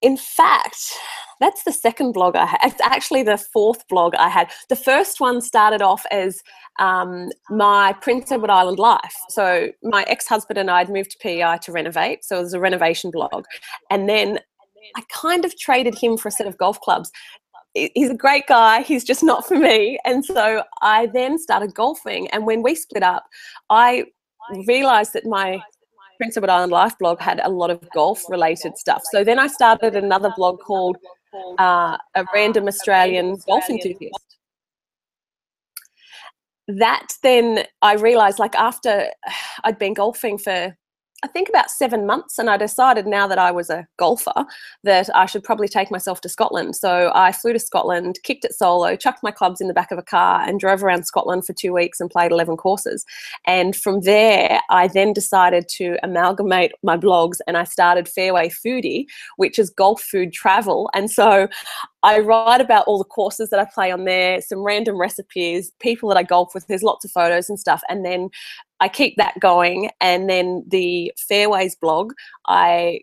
in 0.05 0.17
fact, 0.17 0.93
that's 1.39 1.63
the 1.63 1.71
second 1.71 2.13
blog 2.13 2.35
I 2.35 2.45
had. 2.45 2.59
It's 2.63 2.81
actually 2.81 3.23
the 3.23 3.37
fourth 3.37 3.87
blog 3.87 4.15
I 4.15 4.29
had. 4.29 4.51
The 4.69 4.75
first 4.75 5.19
one 5.19 5.41
started 5.41 5.81
off 5.81 6.05
as 6.11 6.41
um, 6.79 7.29
my 7.49 7.93
Prince 8.01 8.31
Edward 8.31 8.49
Island 8.49 8.79
life. 8.79 9.15
So 9.29 9.69
my 9.83 10.03
ex-husband 10.07 10.57
and 10.57 10.69
I 10.69 10.79
had 10.79 10.89
moved 10.89 11.11
to 11.11 11.17
PEI 11.19 11.59
to 11.63 11.71
renovate. 11.71 12.23
So 12.23 12.37
it 12.37 12.43
was 12.43 12.53
a 12.53 12.59
renovation 12.59 13.11
blog. 13.11 13.45
And 13.89 14.07
then 14.09 14.39
I 14.95 15.01
kind 15.11 15.45
of 15.45 15.57
traded 15.57 15.95
him 15.97 16.17
for 16.17 16.29
a 16.29 16.31
set 16.31 16.47
of 16.47 16.57
golf 16.57 16.79
clubs. 16.81 17.11
He's 17.73 18.09
a 18.09 18.15
great 18.15 18.47
guy. 18.47 18.83
He's 18.83 19.03
just 19.03 19.23
not 19.23 19.45
for 19.45 19.57
me. 19.57 19.99
And 20.05 20.23
so 20.23 20.63
I 20.81 21.07
then 21.07 21.37
started 21.37 21.73
golfing. 21.73 22.29
And 22.29 22.45
when 22.45 22.63
we 22.63 22.75
split 22.75 23.03
up, 23.03 23.25
I 23.69 24.05
realized 24.65 25.13
that 25.13 25.25
my 25.25 25.61
Prince 26.17 26.37
Edward 26.37 26.49
Island 26.49 26.71
Life 26.71 26.97
blog 26.97 27.19
had 27.19 27.41
a 27.43 27.49
lot 27.49 27.69
of 27.69 27.81
golf 27.91 28.23
related 28.29 28.77
stuff. 28.77 29.01
So 29.11 29.23
then 29.23 29.39
I 29.39 29.47
started 29.47 29.95
another 29.95 30.31
blog 30.35 30.59
called 30.59 30.97
uh, 31.57 31.97
A 32.15 32.25
Random 32.33 32.67
Australian 32.67 33.37
Golf 33.47 33.69
Enthusiast. 33.69 34.37
That 36.67 37.07
then 37.21 37.65
I 37.81 37.93
realized, 37.95 38.39
like, 38.39 38.55
after 38.55 39.09
I'd 39.63 39.79
been 39.79 39.93
golfing 39.93 40.37
for 40.37 40.75
I 41.23 41.27
think 41.27 41.47
about 41.47 41.71
seven 41.71 42.05
months, 42.05 42.37
and 42.37 42.49
I 42.49 42.57
decided 42.57 43.07
now 43.07 43.25
that 43.25 43.39
I 43.39 43.49
was 43.49 43.69
a 43.69 43.87
golfer 43.97 44.45
that 44.83 45.09
I 45.15 45.25
should 45.25 45.43
probably 45.43 45.69
take 45.69 45.89
myself 45.89 46.19
to 46.21 46.29
Scotland. 46.29 46.75
So 46.75 47.11
I 47.15 47.31
flew 47.31 47.53
to 47.53 47.59
Scotland, 47.59 48.19
kicked 48.23 48.43
it 48.43 48.53
solo, 48.53 48.95
chucked 48.97 49.23
my 49.23 49.31
clubs 49.31 49.61
in 49.61 49.67
the 49.67 49.73
back 49.73 49.91
of 49.91 49.97
a 49.97 50.03
car, 50.03 50.41
and 50.41 50.59
drove 50.59 50.83
around 50.83 51.05
Scotland 51.05 51.45
for 51.45 51.53
two 51.53 51.73
weeks 51.73 52.01
and 52.01 52.11
played 52.11 52.31
11 52.31 52.57
courses. 52.57 53.05
And 53.45 53.75
from 53.75 54.01
there, 54.01 54.59
I 54.69 54.87
then 54.87 55.13
decided 55.13 55.69
to 55.69 55.97
amalgamate 56.03 56.73
my 56.83 56.97
blogs 56.97 57.37
and 57.47 57.57
I 57.57 57.63
started 57.63 58.09
Fairway 58.09 58.49
Foodie, 58.49 59.05
which 59.37 59.57
is 59.57 59.69
golf 59.69 60.01
food 60.01 60.33
travel. 60.33 60.89
And 60.93 61.09
so 61.09 61.47
I 62.03 62.19
write 62.19 62.61
about 62.61 62.85
all 62.85 62.99
the 62.99 63.03
courses 63.03 63.49
that 63.49 63.59
I 63.59 63.65
play 63.65 63.89
on 63.89 64.05
there, 64.05 64.41
some 64.41 64.59
random 64.59 64.99
recipes, 64.99 65.71
people 65.79 66.07
that 66.09 66.17
I 66.17 66.23
golf 66.23 66.53
with. 66.53 66.67
There's 66.67 66.83
lots 66.83 67.03
of 67.03 67.09
photos 67.09 67.49
and 67.49 67.59
stuff. 67.59 67.81
And 67.89 68.05
then 68.05 68.29
I 68.79 68.89
keep 68.89 69.15
that 69.17 69.39
going. 69.39 69.89
And 70.01 70.29
then 70.29 70.63
the 70.67 71.13
Fairways 71.17 71.75
blog, 71.75 72.13
I 72.47 73.01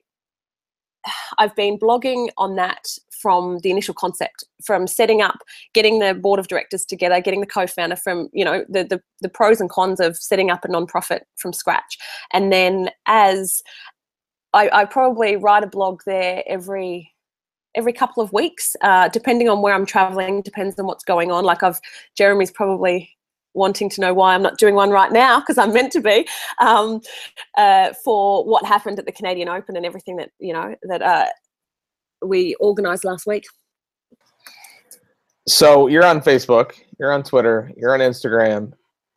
I've 1.38 1.56
been 1.56 1.78
blogging 1.78 2.28
on 2.38 2.56
that 2.56 2.86
from 3.10 3.58
the 3.60 3.70
initial 3.70 3.94
concept, 3.94 4.44
from 4.64 4.86
setting 4.86 5.22
up, 5.22 5.38
getting 5.74 6.00
the 6.00 6.14
board 6.14 6.40
of 6.40 6.48
directors 6.48 6.84
together, 6.84 7.20
getting 7.20 7.40
the 7.40 7.46
co-founder 7.46 7.96
from, 7.96 8.28
you 8.32 8.44
know, 8.44 8.64
the 8.68 8.84
the, 8.84 9.00
the 9.20 9.28
pros 9.28 9.60
and 9.60 9.70
cons 9.70 10.00
of 10.00 10.16
setting 10.16 10.50
up 10.50 10.64
a 10.64 10.68
nonprofit 10.68 11.20
from 11.36 11.52
scratch. 11.52 11.98
And 12.32 12.52
then 12.52 12.90
as 13.06 13.62
I, 14.52 14.68
I 14.72 14.84
probably 14.84 15.36
write 15.36 15.64
a 15.64 15.68
blog 15.68 16.02
there 16.04 16.42
every 16.46 17.10
every 17.74 17.92
couple 17.92 18.22
of 18.22 18.32
weeks, 18.32 18.76
uh, 18.82 19.08
depending 19.08 19.48
on 19.48 19.62
where 19.62 19.74
I'm 19.74 19.86
traveling, 19.86 20.42
depends 20.42 20.78
on 20.78 20.86
what's 20.86 21.04
going 21.04 21.32
on. 21.32 21.44
Like 21.44 21.62
I've 21.62 21.80
Jeremy's 22.16 22.50
probably 22.50 23.10
wanting 23.54 23.88
to 23.90 24.00
know 24.00 24.14
why 24.14 24.34
I'm 24.34 24.42
not 24.42 24.58
doing 24.58 24.74
one 24.74 24.90
right 24.90 25.12
now 25.12 25.40
because 25.40 25.58
I'm 25.58 25.72
meant 25.72 25.92
to 25.92 26.00
be 26.00 26.26
um, 26.58 27.00
uh, 27.56 27.92
for 28.04 28.44
what 28.44 28.64
happened 28.64 28.98
at 28.98 29.06
the 29.06 29.12
Canadian 29.12 29.48
Open 29.48 29.76
and 29.76 29.86
everything 29.86 30.16
that 30.16 30.30
you 30.38 30.52
know 30.52 30.74
that 30.84 31.02
uh, 31.02 31.26
we 32.24 32.56
organised 32.60 33.04
last 33.04 33.26
week. 33.26 33.44
So 35.48 35.88
you're 35.88 36.04
on 36.04 36.20
Facebook, 36.20 36.74
you're 37.00 37.12
on 37.12 37.22
Twitter, 37.22 37.72
you're 37.76 37.94
on 37.94 38.00
Instagram. 38.00 38.72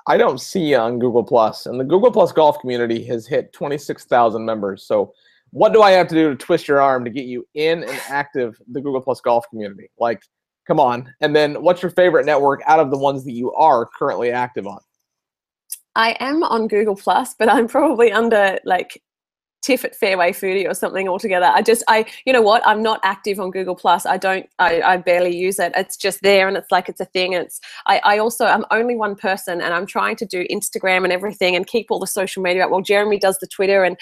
I 0.08 0.18
don't 0.18 0.40
see 0.40 0.72
you 0.72 0.78
on 0.78 1.00
Google 1.00 1.24
Plus, 1.24 1.66
and 1.66 1.80
the 1.80 1.84
Google 1.84 2.12
Plus 2.12 2.32
golf 2.32 2.60
community 2.60 3.04
has 3.06 3.26
hit 3.26 3.54
26,000 3.54 4.44
members. 4.44 4.84
So 4.84 5.14
what 5.52 5.74
do 5.74 5.82
I 5.82 5.92
have 5.92 6.08
to 6.10 6.16
do 6.16 6.30
to 6.30 6.36
twist 6.36 6.68
your 6.68 6.82
arm 6.82 7.06
to 7.06 7.10
get 7.10 7.26
you 7.26 7.48
in 7.54 7.84
and 7.84 8.02
active 8.10 8.60
the 8.72 8.82
Google 8.82 9.02
Plus 9.02 9.22
golf 9.22 9.46
community? 9.50 9.90
Like 9.98 10.22
Come 10.68 10.80
on. 10.80 11.14
And 11.22 11.36
then 11.36 11.62
what's 11.62 11.82
your 11.82 11.92
favorite 11.92 12.26
network 12.26 12.62
out 12.66 12.80
of 12.80 12.92
the 12.92 12.98
ones 12.98 13.24
that 13.26 13.34
you 13.34 13.54
are 13.54 13.86
currently 13.86 14.32
active 14.32 14.66
on? 14.66 14.80
I 15.96 16.18
am 16.20 16.44
on 16.44 16.68
Google 16.68 16.96
Plus, 16.96 17.36
but 17.38 17.50
I'm 17.50 17.68
probably 17.68 18.12
under 18.12 18.60
like 18.66 19.02
tiff 19.66 19.84
at 19.84 19.96
fairway 19.96 20.32
foodie 20.32 20.70
or 20.70 20.76
something 20.76 21.08
altogether. 21.08 21.48
I 21.48 21.64
just 21.64 21.84
i 21.88 22.06
you 22.26 22.32
know 22.32 22.42
what? 22.42 22.62
I'm 22.68 22.84
not 22.84 23.00
active 23.04 23.40
on 23.40 23.50
google 23.50 23.76
plus. 23.76 24.06
I 24.06 24.18
don't 24.18 24.48
I, 24.60 24.82
I 24.82 24.98
barely 24.98 25.36
use 25.36 25.58
it. 25.58 25.74
It's 25.76 25.98
just 25.98 26.22
there 26.22 26.48
and 26.48 26.56
it's 26.56 26.72
like 26.72 26.88
it's 26.88 27.02
a 27.02 27.06
thing. 27.06 27.34
It's 27.34 27.60
I, 27.88 28.00
I 28.04 28.18
also 28.20 28.46
i'm 28.46 28.66
only 28.70 28.96
one 28.96 29.16
person 29.16 29.62
and 29.62 29.74
i'm 29.74 29.86
trying 29.86 30.16
to 30.18 30.26
do 30.26 30.46
instagram 30.52 31.04
and 31.04 31.12
everything 31.12 31.56
and 31.56 31.66
keep 31.66 31.88
all 31.90 32.00
the 32.00 32.08
social 32.08 32.44
media 32.44 32.66
up 32.66 32.72
well 32.72 32.82
jeremy 32.82 33.18
does 33.18 33.40
the 33.40 33.48
twitter 33.48 33.84
and 33.84 33.98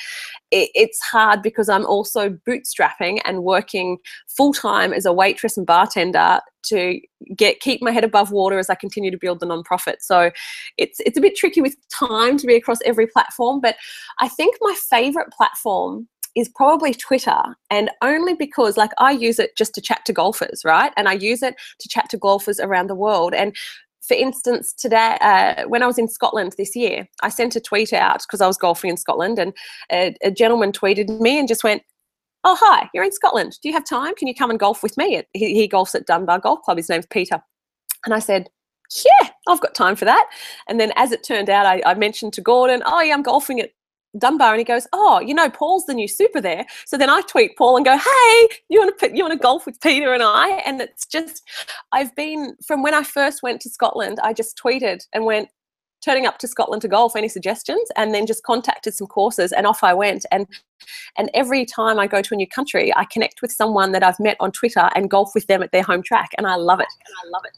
it, 0.53 0.69
it's 0.75 1.01
hard 1.01 1.41
because 1.41 1.67
i'm 1.67 1.85
also 1.85 2.29
bootstrapping 2.47 3.19
and 3.25 3.43
working 3.43 3.97
full-time 4.27 4.93
as 4.93 5.05
a 5.05 5.11
waitress 5.11 5.57
and 5.57 5.65
bartender 5.65 6.39
to 6.63 6.99
get 7.35 7.59
keep 7.59 7.81
my 7.81 7.91
head 7.91 8.03
above 8.03 8.31
water 8.31 8.57
as 8.57 8.69
I 8.69 8.75
continue 8.75 9.11
to 9.11 9.17
build 9.17 9.39
the 9.39 9.45
nonprofit. 9.45 9.95
So 9.99 10.31
it's 10.77 10.99
it's 11.01 11.17
a 11.17 11.21
bit 11.21 11.35
tricky 11.35 11.61
with 11.61 11.75
time 11.89 12.37
to 12.37 12.47
be 12.47 12.55
across 12.55 12.79
every 12.85 13.07
platform, 13.07 13.59
but 13.59 13.75
I 14.19 14.27
think 14.29 14.55
my 14.61 14.75
favorite 14.89 15.31
platform 15.31 16.07
is 16.35 16.49
probably 16.49 16.93
Twitter, 16.93 17.41
and 17.69 17.91
only 18.01 18.33
because 18.33 18.75
like 18.75 18.91
I 18.97 19.11
use 19.11 19.39
it 19.39 19.55
just 19.55 19.73
to 19.75 19.81
chat 19.81 20.03
to 20.05 20.13
golfers, 20.13 20.61
right? 20.65 20.91
And 20.97 21.07
I 21.07 21.13
use 21.13 21.43
it 21.43 21.55
to 21.79 21.89
chat 21.89 22.09
to 22.09 22.17
golfers 22.17 22.59
around 22.59 22.87
the 22.87 22.95
world. 22.95 23.33
And 23.33 23.55
for 24.07 24.15
instance, 24.15 24.73
today 24.73 25.17
uh, 25.21 25.63
when 25.67 25.83
I 25.83 25.87
was 25.87 25.97
in 25.97 26.07
Scotland 26.07 26.55
this 26.57 26.75
year, 26.75 27.07
I 27.21 27.29
sent 27.29 27.55
a 27.55 27.61
tweet 27.61 27.93
out 27.93 28.21
because 28.21 28.41
I 28.41 28.47
was 28.47 28.57
golfing 28.57 28.89
in 28.89 28.97
Scotland, 28.97 29.39
and 29.39 29.53
a, 29.91 30.15
a 30.23 30.31
gentleman 30.31 30.71
tweeted 30.71 31.19
me 31.19 31.39
and 31.39 31.47
just 31.47 31.63
went, 31.63 31.83
oh 32.43 32.57
hi 32.59 32.89
you're 32.93 33.03
in 33.03 33.11
scotland. 33.11 33.57
Do 33.61 33.69
you 33.69 33.73
have 33.73 33.85
time? 33.85 34.15
Can 34.15 34.27
you 34.27 34.35
come 34.35 34.49
and 34.49 34.59
golf 34.59 34.83
with 34.83 34.97
me 34.97 35.23
he, 35.33 35.53
he 35.53 35.69
golfs 35.69 35.95
at 35.95 36.05
dunbar 36.05 36.39
golf 36.39 36.61
club. 36.61 36.77
His 36.77 36.89
name's 36.89 37.05
peter. 37.07 37.41
And 38.05 38.13
i 38.13 38.19
said 38.19 38.49
yeah 39.05 39.29
i've 39.47 39.61
got 39.61 39.73
time 39.73 39.95
for 39.95 40.05
that. 40.05 40.29
And 40.67 40.79
then 40.79 40.91
as 40.95 41.11
it 41.11 41.23
turned 41.23 41.49
out 41.49 41.65
i, 41.65 41.81
I 41.85 41.93
mentioned 41.93 42.33
to 42.33 42.41
gordon 42.41 42.83
oh 42.85 43.01
yeah 43.01 43.13
i'm 43.13 43.23
golfing 43.23 43.59
at 43.59 43.71
Dunbar 44.17 44.51
and 44.51 44.59
he 44.59 44.63
goes, 44.63 44.87
"Oh, 44.93 45.19
you 45.19 45.33
know, 45.33 45.49
Paul's 45.49 45.85
the 45.85 45.93
new 45.93 46.07
super 46.07 46.41
there." 46.41 46.65
So 46.85 46.97
then 46.97 47.09
I 47.09 47.21
tweet 47.21 47.57
Paul 47.57 47.77
and 47.77 47.85
go, 47.85 47.97
"Hey, 47.97 48.47
you 48.69 48.79
want 48.79 48.97
to 48.97 49.07
put 49.07 49.15
you 49.15 49.23
want 49.23 49.33
to 49.33 49.39
golf 49.39 49.65
with 49.65 49.81
Peter 49.81 50.13
and 50.13 50.23
I?" 50.23 50.61
And 50.65 50.81
it's 50.81 51.05
just, 51.05 51.43
I've 51.91 52.15
been 52.15 52.55
from 52.65 52.83
when 52.83 52.93
I 52.93 53.03
first 53.03 53.43
went 53.43 53.61
to 53.61 53.69
Scotland. 53.69 54.19
I 54.23 54.33
just 54.33 54.57
tweeted 54.57 55.05
and 55.13 55.25
went, 55.25 55.49
turning 56.03 56.25
up 56.25 56.37
to 56.39 56.47
Scotland 56.47 56.81
to 56.81 56.87
golf, 56.87 57.15
any 57.15 57.29
suggestions? 57.29 57.89
And 57.95 58.13
then 58.13 58.25
just 58.25 58.43
contacted 58.43 58.93
some 58.93 59.07
courses 59.07 59.51
and 59.51 59.65
off 59.65 59.83
I 59.83 59.93
went. 59.93 60.25
And 60.31 60.47
and 61.17 61.29
every 61.33 61.65
time 61.65 61.97
I 61.97 62.07
go 62.07 62.21
to 62.21 62.33
a 62.33 62.37
new 62.37 62.47
country, 62.47 62.93
I 62.95 63.05
connect 63.05 63.41
with 63.41 63.51
someone 63.51 63.93
that 63.93 64.03
I've 64.03 64.19
met 64.19 64.37
on 64.39 64.51
Twitter 64.51 64.89
and 64.95 65.09
golf 65.09 65.31
with 65.33 65.47
them 65.47 65.63
at 65.63 65.71
their 65.71 65.83
home 65.83 66.03
track. 66.03 66.31
And 66.37 66.45
I 66.45 66.55
love 66.55 66.81
it. 66.81 66.87
And 67.05 67.15
I 67.23 67.29
love 67.29 67.43
it. 67.45 67.57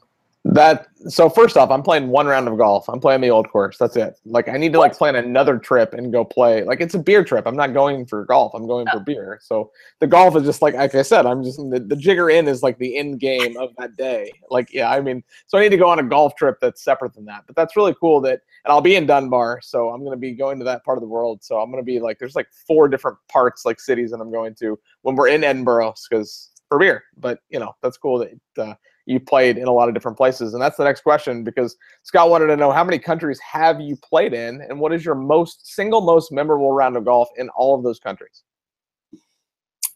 That 0.56 0.88
so 1.10 1.30
first 1.30 1.58
off, 1.58 1.70
I'm 1.70 1.84
playing 1.84 2.08
one 2.08 2.28
round 2.28 2.48
of 2.48 2.58
golf. 2.58 2.88
I'm 2.88 3.02
playing 3.02 3.20
the 3.20 3.30
old 3.30 3.50
course. 3.50 3.78
That's 3.78 3.98
it. 3.98 4.18
Like 4.24 4.48
I 4.48 4.56
need 4.56 4.72
to 4.72 4.80
like 4.80 4.98
plan 4.98 5.18
another 5.18 5.60
trip 5.60 5.94
and 5.94 6.14
go 6.14 6.24
play. 6.24 6.64
Like 6.64 6.80
it's 6.80 6.94
a 6.94 7.00
beer 7.00 7.26
trip. 7.26 7.46
I'm 7.46 7.58
not 7.58 7.74
going 7.74 8.06
for 8.06 8.24
golf. 8.24 8.54
I'm 8.54 8.66
going 8.66 8.88
for 8.90 9.02
beer. 9.02 9.38
So 9.44 9.72
the 10.00 10.08
golf 10.08 10.38
is 10.38 10.44
just 10.44 10.62
like 10.62 10.74
like 10.74 10.96
I 10.96 11.02
said. 11.02 11.26
I'm 11.26 11.44
just 11.44 11.58
the, 11.58 11.86
the 11.86 11.98
jigger 11.98 12.30
inn 12.30 12.48
is 12.48 12.64
like 12.64 12.78
the 12.78 12.96
end 12.96 13.20
game 13.20 13.58
of 13.58 13.72
that 13.80 13.98
day. 13.98 14.32
Like 14.50 14.74
yeah, 14.74 14.90
I 14.90 15.02
mean, 15.02 15.26
so 15.46 15.58
I 15.58 15.62
need 15.62 15.72
to 15.72 15.78
go 15.78 15.90
on 15.90 16.00
a 16.00 16.04
golf 16.04 16.38
trip 16.38 16.58
that's 16.62 16.82
separate 16.82 17.16
than 17.16 17.26
that. 17.26 17.44
But 17.48 17.58
that's 17.58 17.76
really 17.76 17.96
cool 18.00 18.22
that, 18.22 18.40
and 18.64 18.72
I'll 18.72 18.80
be 18.80 18.96
in 18.96 19.06
Dunbar, 19.06 19.60
so 19.62 19.90
I'm 19.90 20.06
gonna 20.06 20.16
be 20.16 20.32
going 20.32 20.58
to 20.60 20.66
that 20.66 20.86
part 20.86 20.98
of 20.98 21.02
the 21.02 21.10
world. 21.10 21.44
So 21.44 21.60
I'm 21.60 21.70
gonna 21.70 21.84
be 21.84 22.00
like, 22.00 22.18
there's 22.18 22.38
like 22.38 22.48
four 22.66 22.88
different 22.88 23.18
parts 23.28 23.66
like 23.66 23.82
cities 23.82 24.12
that 24.12 24.22
I'm 24.22 24.32
going 24.32 24.56
to 24.56 24.80
when 25.02 25.16
we're 25.16 25.28
in 25.28 25.44
Edinburgh 25.44 25.96
because 26.10 26.52
for 26.70 26.80
beer. 26.80 27.04
But 27.18 27.40
you 27.50 27.60
know 27.60 27.76
that's 27.82 27.98
cool 27.98 28.20
that. 28.20 28.40
Uh, 28.58 28.76
you 29.06 29.20
played 29.20 29.58
in 29.58 29.68
a 29.68 29.72
lot 29.72 29.88
of 29.88 29.94
different 29.94 30.18
places. 30.18 30.54
And 30.54 30.62
that's 30.62 30.78
the 30.78 30.84
next 30.84 31.02
question 31.02 31.44
because 31.44 31.76
Scott 32.04 32.30
wanted 32.30 32.48
to 32.48 32.58
know 32.58 32.72
how 32.72 32.84
many 32.84 33.00
countries 33.00 33.40
have 33.40 33.80
you 33.80 33.96
played 33.98 34.34
in 34.34 34.62
and 34.62 34.80
what 34.80 34.94
is 34.94 35.06
your 35.06 35.16
most 35.16 35.68
single 35.68 36.02
most 36.02 36.32
memorable 36.32 36.72
round 36.72 36.98
of 36.98 37.06
golf 37.06 37.30
in 37.38 37.50
all 37.50 37.76
of 37.76 37.84
those 37.84 38.00
countries? 38.00 38.44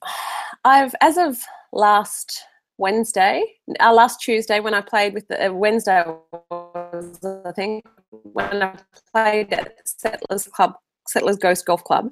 I've 0.65 0.93
as 1.01 1.17
of 1.17 1.37
last 1.71 2.43
Wednesday, 2.77 3.43
uh, 3.79 3.93
last 3.93 4.21
Tuesday 4.21 4.59
when 4.59 4.73
I 4.73 4.81
played 4.81 5.13
with 5.13 5.27
the 5.27 5.47
uh, 5.47 5.51
Wednesday 5.51 6.03
was 6.49 7.19
I 7.45 7.51
think 7.51 7.85
when 8.09 8.63
I 8.63 8.75
played 9.11 9.53
at 9.53 9.75
Settlers 9.87 10.47
Club, 10.47 10.75
Settlers 11.07 11.37
Ghost 11.37 11.65
Golf 11.65 11.83
Club. 11.83 12.09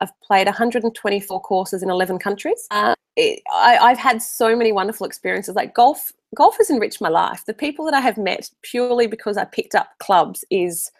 I've 0.00 0.20
played 0.20 0.48
124 0.48 1.40
courses 1.42 1.84
in 1.84 1.88
11 1.88 2.18
countries. 2.18 2.66
Uh, 2.72 2.94
it, 3.14 3.40
I, 3.52 3.90
have 3.90 3.98
had 3.98 4.20
so 4.20 4.56
many 4.56 4.72
wonderful 4.72 5.06
experiences. 5.06 5.54
Like 5.54 5.74
golf, 5.74 6.10
golf 6.34 6.56
has 6.58 6.70
enriched 6.70 7.00
my 7.00 7.08
life. 7.08 7.44
The 7.46 7.54
people 7.54 7.84
that 7.86 7.94
I 7.94 8.00
have 8.00 8.18
met 8.18 8.50
purely 8.62 9.06
because 9.06 9.36
I 9.36 9.44
picked 9.44 9.74
up 9.74 9.90
clubs 9.98 10.44
is 10.50 10.90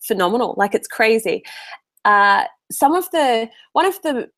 phenomenal. 0.00 0.54
Like 0.56 0.74
it's 0.74 0.88
crazy. 0.88 1.44
Uh, 2.04 2.44
some 2.70 2.94
of 2.94 3.10
the 3.10 3.48
one 3.72 3.86
of 3.86 4.00
the 4.02 4.30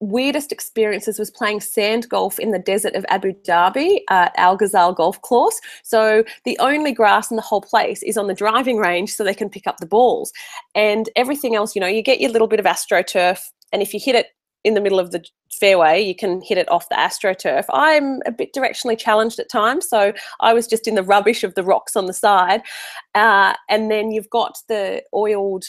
weirdest 0.00 0.50
experiences 0.50 1.16
was 1.16 1.30
playing 1.30 1.60
sand 1.60 2.08
golf 2.08 2.40
in 2.40 2.50
the 2.50 2.58
desert 2.58 2.94
of 2.96 3.06
Abu 3.08 3.32
Dhabi 3.46 4.00
at 4.10 4.32
Al 4.36 4.56
Ghazal 4.56 4.92
Golf 4.94 5.22
Course. 5.22 5.60
So 5.84 6.24
the 6.44 6.58
only 6.58 6.92
grass 6.92 7.30
in 7.30 7.36
the 7.36 7.42
whole 7.42 7.60
place 7.60 8.02
is 8.02 8.16
on 8.16 8.26
the 8.26 8.34
driving 8.34 8.78
range 8.78 9.14
so 9.14 9.22
they 9.22 9.32
can 9.32 9.48
pick 9.48 9.68
up 9.68 9.78
the 9.78 9.86
balls. 9.86 10.32
And 10.74 11.08
everything 11.14 11.54
else, 11.54 11.76
you 11.76 11.80
know, 11.80 11.86
you 11.86 12.02
get 12.02 12.20
your 12.20 12.30
little 12.30 12.48
bit 12.48 12.58
of 12.58 12.66
astroturf 12.66 13.38
and 13.72 13.80
if 13.80 13.94
you 13.94 14.00
hit 14.02 14.16
it 14.16 14.26
in 14.64 14.74
the 14.74 14.80
middle 14.80 15.00
of 15.00 15.10
the 15.10 15.24
fairway, 15.50 16.00
you 16.00 16.14
can 16.14 16.40
hit 16.40 16.58
it 16.58 16.70
off 16.70 16.88
the 16.88 16.94
astroturf. 16.94 17.64
I'm 17.72 18.20
a 18.26 18.32
bit 18.32 18.54
directionally 18.54 18.98
challenged 18.98 19.38
at 19.38 19.50
times, 19.50 19.88
so 19.88 20.12
I 20.40 20.54
was 20.54 20.66
just 20.66 20.86
in 20.86 20.94
the 20.94 21.02
rubbish 21.02 21.44
of 21.44 21.54
the 21.54 21.64
rocks 21.64 21.96
on 21.96 22.06
the 22.06 22.12
side. 22.12 22.62
Uh, 23.14 23.54
and 23.68 23.90
then 23.90 24.10
you've 24.10 24.30
got 24.30 24.58
the 24.68 25.02
oiled 25.14 25.64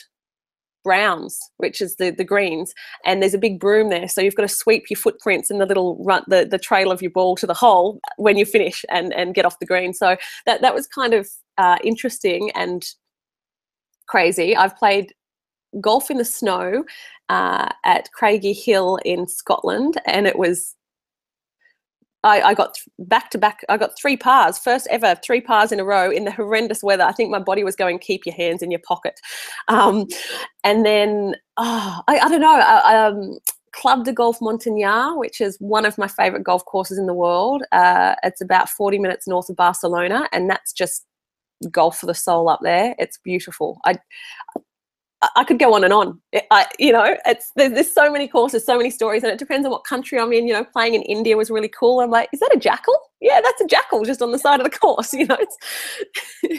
browns, 0.84 1.40
which 1.58 1.82
is 1.82 1.96
the 1.96 2.12
the 2.12 2.24
greens, 2.24 2.74
and 3.06 3.22
there's 3.22 3.34
a 3.34 3.40
big 3.40 3.60
broom 3.60 3.90
there, 3.90 4.08
so 4.08 4.22
you've 4.22 4.36
got 4.36 4.44
to 4.44 4.50
sweep 4.50 4.90
your 4.90 4.98
footprints 4.98 5.50
and 5.50 5.62
the 5.62 5.66
little 5.66 6.04
run, 6.04 6.24
the 6.28 6.46
the 6.46 6.60
trail 6.60 6.92
of 6.92 7.02
your 7.02 7.12
ball 7.12 7.36
to 7.38 7.48
the 7.48 7.54
hole 7.54 8.00
when 8.18 8.38
you 8.38 8.46
finish 8.46 8.84
and 8.90 9.14
and 9.14 9.34
get 9.34 9.46
off 9.46 9.60
the 9.60 9.66
green. 9.66 9.94
So 9.94 10.18
that 10.46 10.62
that 10.62 10.76
was 10.76 10.88
kind 10.88 11.14
of 11.14 11.30
uh, 11.58 11.78
interesting 11.84 12.52
and 12.56 12.86
crazy. 14.08 14.56
I've 14.56 14.76
played 14.76 15.14
golf 15.82 16.10
in 16.12 16.18
the 16.18 16.26
snow 16.26 16.84
uh, 17.30 17.70
at 17.84 18.12
Craigie 18.12 18.54
Hill 18.54 19.00
in 19.06 19.28
Scotland, 19.28 20.00
and 20.06 20.28
it 20.28 20.38
was. 20.38 20.76
I, 22.26 22.42
I 22.42 22.54
got 22.54 22.78
back 23.00 23.32
to 23.32 23.38
back. 23.38 23.66
I 23.68 23.76
got 23.76 23.98
three 24.00 24.16
pars, 24.16 24.58
first 24.58 24.88
ever 24.90 25.16
three 25.26 25.42
pars 25.42 25.74
in 25.74 25.80
a 25.82 25.84
row 25.84 26.10
in 26.10 26.24
the 26.24 26.32
horrendous 26.32 26.82
weather. 26.82 27.04
I 27.04 27.12
think 27.12 27.30
my 27.30 27.40
body 27.40 27.66
was 27.66 27.76
going, 27.76 28.00
"Keep 28.00 28.26
your 28.26 28.36
hands 28.36 28.62
in 28.62 28.72
your 28.72 28.80
pocket," 28.80 29.20
um, 29.68 30.08
and 30.64 30.86
then 30.86 31.36
oh, 31.58 32.02
I, 32.08 32.20
I 32.20 32.30
don't 32.30 32.40
know. 32.40 32.56
I, 32.56 33.06
um, 33.08 33.38
Club 33.74 34.06
de 34.06 34.14
Golf 34.14 34.40
Montanyà, 34.40 35.18
which 35.18 35.42
is 35.42 35.58
one 35.60 35.86
of 35.86 35.98
my 35.98 36.08
favorite 36.08 36.44
golf 36.44 36.64
courses 36.66 36.98
in 36.98 37.08
the 37.08 37.14
world. 37.14 37.64
Uh, 37.72 38.16
it's 38.24 38.40
about 38.40 38.70
40 38.70 39.00
minutes 39.00 39.28
north 39.28 39.50
of 39.50 39.56
Barcelona, 39.56 40.30
and 40.32 40.50
that's 40.50 40.72
just 40.72 41.06
golf 41.72 41.98
for 41.98 42.06
the 42.06 42.14
soul 42.14 42.50
up 42.50 42.60
there. 42.62 42.96
It's 43.00 43.18
beautiful. 43.18 43.80
I 43.84 43.96
I 45.36 45.44
could 45.44 45.60
go 45.60 45.74
on 45.74 45.84
and 45.84 45.94
on. 45.94 46.20
I, 46.52 46.68
you 46.80 46.92
know, 46.92 47.16
it's 47.26 47.52
there's, 47.56 47.74
there's, 47.74 47.92
so 47.92 48.12
many 48.12 48.28
courses, 48.28 48.66
so 48.66 48.78
many 48.78 48.90
stories, 48.90 49.24
and 49.24 49.32
it 49.32 49.40
depends 49.40 49.66
on 49.66 49.72
what 49.72 49.84
country 49.84 50.20
I'm 50.20 50.34
in. 50.34 50.48
You 50.48 50.54
know, 50.54 50.64
playing 50.64 50.96
in 50.96 51.02
India 51.04 51.38
was 51.38 51.50
really 51.50 51.70
cool. 51.70 52.00
I'm 52.00 52.10
like, 52.10 52.30
is 52.34 52.40
that 52.40 52.52
a 52.54 52.60
jackal? 52.60 52.98
Yeah, 53.22 53.40
that's 53.44 53.62
a 53.62 53.68
jackal 53.68 54.04
just 54.04 54.22
on 54.22 54.32
the 54.32 54.40
side 54.40 54.60
of 54.60 54.64
the 54.66 54.78
course. 54.78 55.14
You 55.24 55.28
know. 55.28 55.38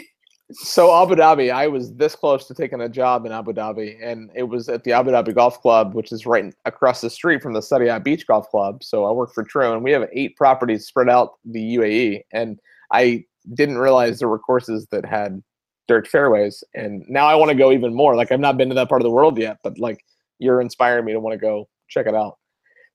so 0.51 1.03
Abu 1.03 1.15
Dhabi, 1.15 1.51
I 1.51 1.67
was 1.67 1.93
this 1.93 2.15
close 2.15 2.47
to 2.47 2.53
taking 2.53 2.81
a 2.81 2.89
job 2.89 3.25
in 3.25 3.31
Abu 3.31 3.53
Dhabi, 3.53 3.97
and 4.01 4.31
it 4.35 4.43
was 4.43 4.69
at 4.69 4.83
the 4.83 4.93
Abu 4.93 5.11
Dhabi 5.11 5.35
Golf 5.35 5.61
Club, 5.61 5.93
which 5.93 6.11
is 6.11 6.25
right 6.25 6.53
across 6.65 7.01
the 7.01 7.09
street 7.09 7.41
from 7.43 7.53
the 7.53 7.59
Saadiyat 7.59 8.03
Beach 8.03 8.25
Golf 8.25 8.49
Club. 8.49 8.83
So 8.83 9.05
I 9.05 9.11
work 9.11 9.33
for 9.33 9.43
Troon, 9.43 9.73
and 9.73 9.83
we 9.83 9.91
have 9.91 10.07
eight 10.13 10.35
properties 10.35 10.87
spread 10.87 11.09
out 11.09 11.33
the 11.45 11.75
UAE, 11.75 12.21
and 12.31 12.59
I 12.91 13.25
didn't 13.53 13.77
realize 13.77 14.19
there 14.19 14.29
were 14.29 14.39
courses 14.39 14.87
that 14.91 15.05
had 15.05 15.43
dirt 15.87 16.07
fairways. 16.07 16.63
And 16.73 17.03
now 17.07 17.27
I 17.27 17.35
want 17.35 17.49
to 17.49 17.55
go 17.55 17.71
even 17.71 17.93
more. 17.93 18.15
Like 18.15 18.31
I've 18.31 18.39
not 18.39 18.57
been 18.57 18.69
to 18.69 18.75
that 18.75 18.89
part 18.89 19.01
of 19.01 19.03
the 19.03 19.11
world 19.11 19.37
yet, 19.37 19.57
but 19.63 19.77
like 19.77 20.03
you're 20.39 20.61
inspiring 20.61 21.05
me 21.05 21.13
to 21.13 21.19
want 21.19 21.33
to 21.33 21.37
go 21.39 21.67
check 21.87 22.07
it 22.07 22.15
out. 22.15 22.37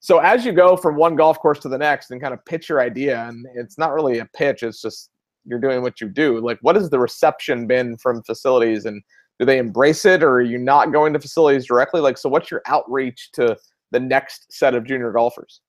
So 0.00 0.18
as 0.18 0.44
you 0.44 0.52
go 0.52 0.76
from 0.76 0.96
one 0.96 1.14
golf 1.14 1.38
course 1.38 1.58
to 1.60 1.68
the 1.68 1.78
next 1.78 2.10
and 2.10 2.20
kind 2.20 2.32
of 2.32 2.44
pitch 2.46 2.68
your 2.68 2.80
idea, 2.80 3.22
and 3.28 3.46
it's 3.54 3.78
not 3.78 3.92
really 3.92 4.18
a 4.18 4.26
pitch, 4.34 4.62
it's 4.62 4.80
just 4.80 5.10
you're 5.44 5.60
doing 5.60 5.82
what 5.82 6.00
you 6.00 6.08
do. 6.08 6.40
Like 6.40 6.58
what 6.62 6.76
has 6.76 6.90
the 6.90 6.98
reception 6.98 7.66
been 7.66 7.96
from 7.98 8.22
facilities 8.22 8.86
and 8.86 9.02
do 9.38 9.46
they 9.46 9.58
embrace 9.58 10.04
it 10.04 10.22
or 10.22 10.32
are 10.32 10.42
you 10.42 10.58
not 10.58 10.92
going 10.92 11.12
to 11.12 11.20
facilities 11.20 11.66
directly? 11.66 12.00
Like 12.00 12.18
so 12.18 12.28
what's 12.28 12.50
your 12.50 12.62
outreach 12.66 13.30
to 13.34 13.56
the 13.90 14.00
next 14.00 14.52
set 14.52 14.74
of 14.74 14.84
junior 14.84 15.12
golfers? 15.12 15.60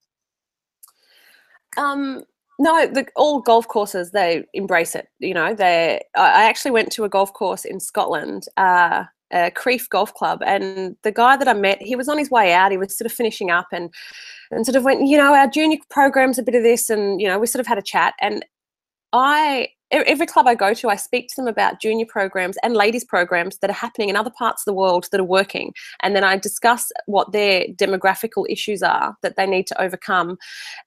Um 1.78 2.24
no, 2.62 2.86
the, 2.86 3.08
all 3.16 3.42
golf 3.42 3.68
courses 3.68 4.12
they 4.12 4.46
embrace 4.54 4.94
it. 4.94 5.08
You 5.18 5.34
know, 5.34 5.56
they. 5.56 6.00
I 6.16 6.44
actually 6.44 6.72
went 6.72 6.92
to 6.92 7.04
a 7.04 7.10
golf 7.10 7.34
course 7.34 7.66
in 7.66 7.80
Scotland, 7.80 8.46
uh, 8.58 9.06
a 9.32 9.50
Crieff 9.50 9.90
Golf 9.90 10.14
Club, 10.14 10.44
and 10.46 10.96
the 11.02 11.12
guy 11.12 11.38
that 11.38 11.48
I 11.48 11.54
met, 11.54 11.82
he 11.82 11.96
was 11.96 12.08
on 12.08 12.20
his 12.20 12.30
way 12.30 12.54
out. 12.54 12.72
He 12.72 12.78
was 12.78 12.96
sort 12.96 13.08
of 13.08 13.12
finishing 13.12 13.50
up, 13.50 13.68
and 13.72 13.92
and 14.52 14.64
sort 14.64 14.76
of 14.76 14.84
went, 14.84 15.08
you 15.08 15.18
know, 15.18 15.34
our 15.34 15.48
junior 15.48 15.80
program's 15.90 16.38
a 16.38 16.44
bit 16.44 16.54
of 16.54 16.62
this, 16.62 16.92
and 16.92 17.20
you 17.20 17.28
know, 17.28 17.40
we 17.40 17.48
sort 17.48 17.62
of 17.62 17.68
had 17.68 17.80
a 17.80 17.82
chat, 17.82 18.14
and 18.22 18.46
I 19.12 19.70
every 19.92 20.26
club 20.26 20.48
I 20.48 20.56
go 20.56 20.74
to, 20.74 20.90
I 20.90 20.96
speak 20.96 21.28
to 21.30 21.36
them 21.38 21.48
about 21.48 21.82
junior 21.82 22.06
programs 22.06 22.58
and 22.64 22.74
ladies 22.74 23.04
programs 23.04 23.58
that 23.58 23.70
are 23.70 23.74
happening 23.74 24.10
in 24.10 24.16
other 24.16 24.32
parts 24.32 24.62
of 24.62 24.66
the 24.66 24.74
world 24.74 25.08
that 25.12 25.20
are 25.20 25.26
working. 25.26 25.74
And 26.02 26.16
then 26.16 26.24
I 26.24 26.38
discuss 26.38 26.92
what 27.06 27.32
their 27.32 27.66
demographical 27.76 28.46
issues 28.50 28.82
are 28.82 29.16
that 29.22 29.36
they 29.36 29.46
need 29.46 29.68
to 29.68 29.82
overcome 29.82 30.38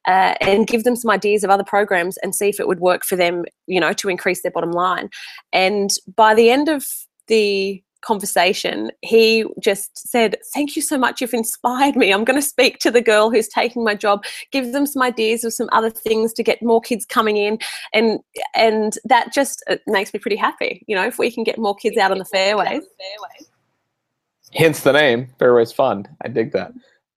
uh, 0.07 0.35
and 0.41 0.67
give 0.67 0.85
them 0.85 0.97
some 0.97 1.11
ideas 1.11 1.45
of 1.45 1.51
other 1.51 1.65
programs 1.65 2.17
and 2.19 2.35
see 2.35 2.49
if 2.49 2.59
it 2.59 2.67
would 2.67 2.81
work 2.81 3.05
for 3.05 3.17
them, 3.17 3.45
you 3.67 3.81
know, 3.81 3.93
to 3.93 4.09
increase 4.09 4.43
their 4.43 4.53
bottom 4.53 4.73
line. 4.73 5.11
And 5.53 5.91
by 6.17 6.35
the 6.35 6.51
end 6.51 6.69
of 6.69 6.87
the 7.27 7.83
conversation, 8.05 8.91
he 9.03 9.45
just 9.61 10.09
said, 10.09 10.37
Thank 10.53 10.77
you 10.77 10.83
so 10.83 10.99
much. 10.99 11.21
You've 11.21 11.35
inspired 11.35 11.97
me. 11.97 12.13
I'm 12.13 12.25
going 12.25 12.41
to 12.41 12.47
speak 12.47 12.79
to 12.81 12.91
the 12.91 13.01
girl 13.01 13.31
who's 13.31 13.49
taking 13.49 13.83
my 13.83 13.95
job, 13.95 14.25
give 14.53 14.73
them 14.73 14.87
some 14.87 15.03
ideas 15.03 15.45
of 15.45 15.53
some 15.53 15.69
other 15.73 15.91
things 15.91 16.33
to 16.35 16.43
get 16.43 16.63
more 16.63 16.81
kids 16.81 17.05
coming 17.07 17.37
in. 17.37 17.59
And 17.93 18.21
and 18.55 18.99
that 19.05 19.33
just 19.33 19.65
makes 19.87 20.13
me 20.13 20.21
pretty 20.21 20.37
happy. 20.37 20.85
You 20.87 20.97
know, 20.97 21.07
if 21.07 21.19
we 21.19 21.31
can 21.31 21.45
get 21.45 21.59
more 21.59 21.75
kids 21.75 21.97
out 21.97 22.13
on 22.13 22.19
the 22.19 22.25
fairways. 22.25 22.85
Hence 24.53 24.81
the 24.81 24.93
name, 24.93 25.29
Fairways 25.39 25.73
Fund. 25.73 26.09
I 26.25 26.29
dig 26.29 26.53
that. 26.53 26.73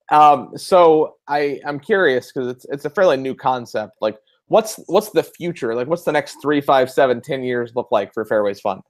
Um, 0.09 0.57
so 0.57 1.17
I 1.27 1.59
I'm 1.65 1.79
curious 1.79 2.31
because 2.31 2.49
it's 2.49 2.65
it's 2.65 2.85
a 2.85 2.89
fairly 2.89 3.17
new 3.17 3.35
concept. 3.35 3.93
Like, 4.01 4.17
what's 4.47 4.79
what's 4.87 5.09
the 5.11 5.23
future? 5.23 5.75
Like, 5.75 5.87
what's 5.87 6.03
the 6.03 6.11
next 6.11 6.41
three, 6.41 6.61
five, 6.61 6.89
seven, 6.89 7.21
ten 7.21 7.43
years 7.43 7.73
look 7.75 7.89
like 7.91 8.13
for 8.13 8.25
Fairways 8.25 8.59
Fund? 8.59 8.81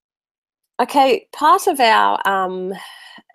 Okay, 0.79 1.27
part 1.33 1.65
of 1.65 1.79
our 1.79 2.19
um, 2.27 2.71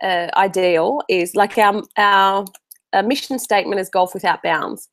uh, 0.00 0.28
ideal 0.37 1.02
is 1.09 1.35
like 1.35 1.59
our 1.59 1.83
our 1.96 2.44
uh, 2.92 3.02
mission 3.02 3.38
statement 3.38 3.81
is 3.81 3.88
golf 3.88 4.14
without 4.14 4.44
bounds, 4.44 4.88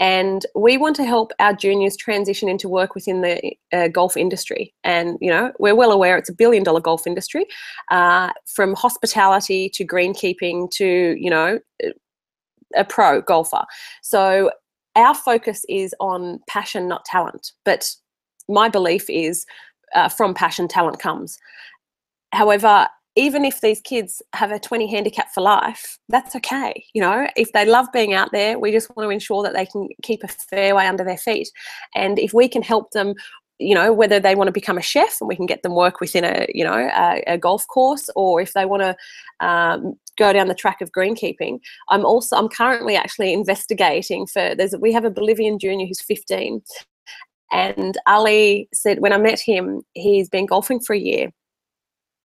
and 0.00 0.44
we 0.54 0.76
want 0.76 0.96
to 0.96 1.04
help 1.04 1.32
our 1.38 1.54
juniors 1.54 1.96
transition 1.96 2.46
into 2.46 2.68
work 2.68 2.94
within 2.94 3.22
the 3.22 3.52
uh, 3.72 3.88
golf 3.88 4.18
industry. 4.18 4.74
And 4.84 5.16
you 5.22 5.30
know, 5.30 5.50
we're 5.58 5.74
well 5.74 5.92
aware 5.92 6.18
it's 6.18 6.28
a 6.28 6.34
billion 6.34 6.62
dollar 6.62 6.80
golf 6.80 7.06
industry, 7.06 7.46
uh, 7.90 8.32
from 8.46 8.74
hospitality 8.74 9.70
to 9.70 9.86
greenkeeping 9.86 10.70
to 10.72 11.16
you 11.18 11.30
know 11.30 11.58
a 12.76 12.84
pro 12.84 13.22
golfer. 13.22 13.64
So 14.02 14.50
our 14.94 15.14
focus 15.14 15.64
is 15.70 15.94
on 16.00 16.40
passion, 16.48 16.86
not 16.86 17.06
talent. 17.06 17.52
But 17.64 17.94
my 18.46 18.68
belief 18.68 19.08
is 19.08 19.46
uh, 19.94 20.08
from 20.08 20.34
passion, 20.34 20.68
talent 20.68 20.98
comes. 20.98 21.38
However, 22.34 22.88
even 23.16 23.44
if 23.44 23.60
these 23.60 23.80
kids 23.80 24.20
have 24.34 24.50
a 24.50 24.58
20 24.58 24.90
handicap 24.90 25.32
for 25.32 25.40
life, 25.40 25.98
that's 26.08 26.34
okay. 26.34 26.84
You 26.92 27.00
know, 27.00 27.28
if 27.36 27.52
they 27.52 27.64
love 27.64 27.86
being 27.92 28.12
out 28.12 28.32
there, 28.32 28.58
we 28.58 28.72
just 28.72 28.94
want 28.96 29.06
to 29.06 29.10
ensure 29.10 29.42
that 29.44 29.54
they 29.54 29.66
can 29.66 29.88
keep 30.02 30.24
a 30.24 30.28
fairway 30.28 30.86
under 30.86 31.04
their 31.04 31.16
feet. 31.16 31.48
And 31.94 32.18
if 32.18 32.34
we 32.34 32.48
can 32.48 32.62
help 32.62 32.90
them, 32.90 33.14
you 33.60 33.74
know, 33.74 33.92
whether 33.92 34.18
they 34.18 34.34
want 34.34 34.48
to 34.48 34.52
become 34.52 34.76
a 34.76 34.82
chef 34.82 35.18
and 35.20 35.28
we 35.28 35.36
can 35.36 35.46
get 35.46 35.62
them 35.62 35.76
work 35.76 36.00
within 36.00 36.24
a, 36.24 36.46
you 36.52 36.64
know, 36.64 36.74
a, 36.74 37.22
a 37.28 37.38
golf 37.38 37.64
course, 37.68 38.10
or 38.16 38.40
if 38.40 38.52
they 38.52 38.66
want 38.66 38.82
to 38.82 39.46
um, 39.46 39.94
go 40.18 40.32
down 40.32 40.48
the 40.48 40.54
track 40.54 40.80
of 40.80 40.90
greenkeeping, 40.90 41.60
I'm 41.90 42.04
also, 42.04 42.36
I'm 42.36 42.48
currently 42.48 42.96
actually 42.96 43.32
investigating 43.32 44.26
for, 44.26 44.56
there's, 44.56 44.74
we 44.76 44.92
have 44.92 45.04
a 45.04 45.10
Bolivian 45.10 45.60
junior 45.60 45.86
who's 45.86 46.02
15. 46.02 46.62
And 47.52 47.96
Ali 48.08 48.68
said, 48.74 48.98
when 48.98 49.12
I 49.12 49.18
met 49.18 49.38
him, 49.38 49.82
he's 49.92 50.28
been 50.28 50.46
golfing 50.46 50.80
for 50.80 50.94
a 50.94 50.98
year 50.98 51.30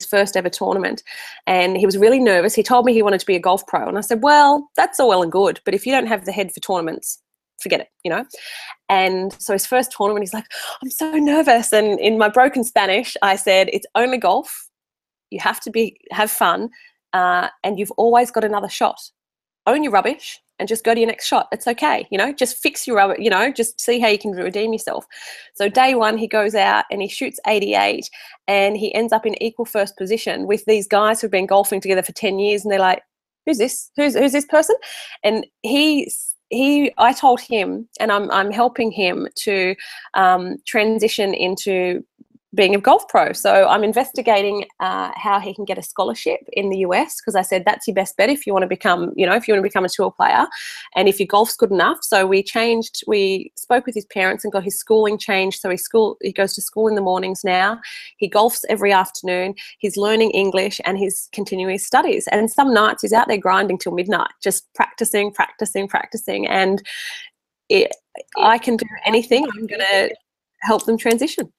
first 0.07 0.37
ever 0.37 0.49
tournament 0.49 1.03
and 1.47 1.77
he 1.77 1.85
was 1.85 1.97
really 1.97 2.19
nervous. 2.19 2.55
He 2.55 2.63
told 2.63 2.85
me 2.85 2.93
he 2.93 3.01
wanted 3.01 3.19
to 3.19 3.25
be 3.25 3.35
a 3.35 3.39
golf 3.39 3.65
pro. 3.67 3.87
And 3.87 3.97
I 3.97 4.01
said, 4.01 4.21
Well, 4.21 4.69
that's 4.75 4.99
all 4.99 5.09
well 5.09 5.23
and 5.23 5.31
good, 5.31 5.59
but 5.65 5.73
if 5.73 5.85
you 5.85 5.91
don't 5.91 6.07
have 6.07 6.25
the 6.25 6.31
head 6.31 6.51
for 6.51 6.59
tournaments, 6.59 7.21
forget 7.61 7.81
it, 7.81 7.87
you 8.03 8.09
know? 8.09 8.25
And 8.87 9.33
so 9.41 9.53
his 9.53 9.65
first 9.65 9.91
tournament, 9.91 10.23
he's 10.23 10.33
like, 10.33 10.45
I'm 10.81 10.89
so 10.89 11.11
nervous. 11.11 11.73
And 11.73 11.99
in 11.99 12.17
my 12.17 12.29
broken 12.29 12.63
Spanish, 12.63 13.15
I 13.21 13.35
said, 13.35 13.69
It's 13.73 13.87
only 13.95 14.17
golf. 14.17 14.67
You 15.31 15.39
have 15.41 15.59
to 15.61 15.71
be 15.71 15.99
have 16.11 16.31
fun, 16.31 16.69
uh, 17.13 17.49
and 17.63 17.77
you've 17.77 17.91
always 17.91 18.31
got 18.31 18.43
another 18.43 18.69
shot. 18.69 18.99
Own 19.67 19.83
your 19.83 19.91
rubbish 19.91 20.39
and 20.59 20.67
just 20.67 20.83
go 20.83 20.93
to 20.93 20.99
your 20.99 21.07
next 21.07 21.27
shot. 21.27 21.47
It's 21.51 21.67
okay, 21.67 22.07
you 22.11 22.17
know, 22.17 22.31
just 22.33 22.57
fix 22.57 22.85
your 22.85 22.97
rubber, 22.97 23.15
you 23.17 23.29
know, 23.29 23.51
just 23.51 23.79
see 23.79 23.99
how 23.99 24.07
you 24.07 24.19
can 24.19 24.31
redeem 24.31 24.73
yourself. 24.73 25.05
So 25.55 25.69
day 25.69 25.95
one, 25.95 26.17
he 26.17 26.27
goes 26.27 26.55
out 26.55 26.85
and 26.91 27.01
he 27.01 27.07
shoots 27.07 27.39
88 27.47 28.09
and 28.47 28.77
he 28.77 28.93
ends 28.93 29.13
up 29.13 29.25
in 29.25 29.41
equal 29.41 29.65
first 29.65 29.97
position 29.97 30.47
with 30.47 30.65
these 30.65 30.87
guys 30.87 31.21
who've 31.21 31.31
been 31.31 31.45
golfing 31.45 31.81
together 31.81 32.03
for 32.03 32.11
10 32.11 32.39
years 32.39 32.63
and 32.63 32.71
they're 32.71 32.79
like, 32.79 33.01
who's 33.45 33.57
this? 33.57 33.89
Who's, 33.95 34.15
who's 34.15 34.33
this 34.33 34.45
person? 34.45 34.75
And 35.23 35.45
he 35.63 36.11
he 36.49 36.91
I 36.97 37.13
told 37.13 37.39
him 37.39 37.87
and 37.99 38.11
I'm 38.11 38.29
I'm 38.31 38.51
helping 38.51 38.91
him 38.91 39.27
to 39.43 39.75
um, 40.15 40.57
transition 40.65 41.33
into 41.33 42.03
being 42.55 42.73
a 42.73 42.79
golf 42.79 43.07
pro. 43.07 43.31
So 43.31 43.67
I'm 43.67 43.83
investigating 43.83 44.65
uh, 44.79 45.11
how 45.15 45.39
he 45.39 45.53
can 45.53 45.65
get 45.65 45.77
a 45.77 45.83
scholarship 45.83 46.39
in 46.53 46.69
the 46.69 46.79
US 46.79 47.21
because 47.21 47.35
I 47.35 47.43
said 47.43 47.63
that's 47.63 47.87
your 47.87 47.93
best 47.93 48.17
bet 48.17 48.29
if 48.29 48.47
you 48.47 48.53
want 48.53 48.63
to 48.63 48.67
become, 48.67 49.13
you 49.15 49.25
know, 49.25 49.35
if 49.35 49.47
you 49.47 49.53
want 49.53 49.63
to 49.63 49.69
become 49.69 49.85
a 49.85 49.89
tour 49.89 50.11
player, 50.11 50.47
and 50.95 51.07
if 51.07 51.19
your 51.19 51.27
golf's 51.27 51.55
good 51.55 51.71
enough. 51.71 51.99
So 52.01 52.25
we 52.25 52.41
changed. 52.41 53.03
We 53.05 53.51
spoke 53.55 53.85
with 53.85 53.93
his 53.93 54.05
parents 54.05 54.43
and 54.43 54.51
got 54.51 54.63
his 54.63 54.79
schooling 54.79 55.19
changed. 55.19 55.59
So 55.59 55.69
he 55.69 55.77
school 55.77 56.17
he 56.21 56.31
goes 56.31 56.53
to 56.55 56.61
school 56.61 56.87
in 56.87 56.95
the 56.95 57.01
mornings 57.01 57.43
now. 57.43 57.79
He 58.17 58.29
golfs 58.29 58.63
every 58.67 58.91
afternoon. 58.91 59.53
He's 59.77 59.95
learning 59.95 60.31
English 60.31 60.81
and 60.85 60.97
he's 60.97 61.29
continuing 61.31 61.73
his 61.73 61.85
studies. 61.85 62.27
And 62.31 62.51
some 62.51 62.73
nights 62.73 63.03
he's 63.03 63.13
out 63.13 63.27
there 63.27 63.37
grinding 63.37 63.77
till 63.77 63.93
midnight, 63.93 64.31
just 64.41 64.73
practicing, 64.73 65.31
practicing, 65.31 65.87
practicing. 65.87 66.47
And 66.47 66.81
it, 67.69 67.91
I 68.37 68.57
can 68.57 68.75
do 68.75 68.85
anything. 69.05 69.45
I'm 69.45 69.67
going 69.67 69.81
to 69.81 70.15
help 70.61 70.85
them 70.85 70.97
transition. 70.97 71.51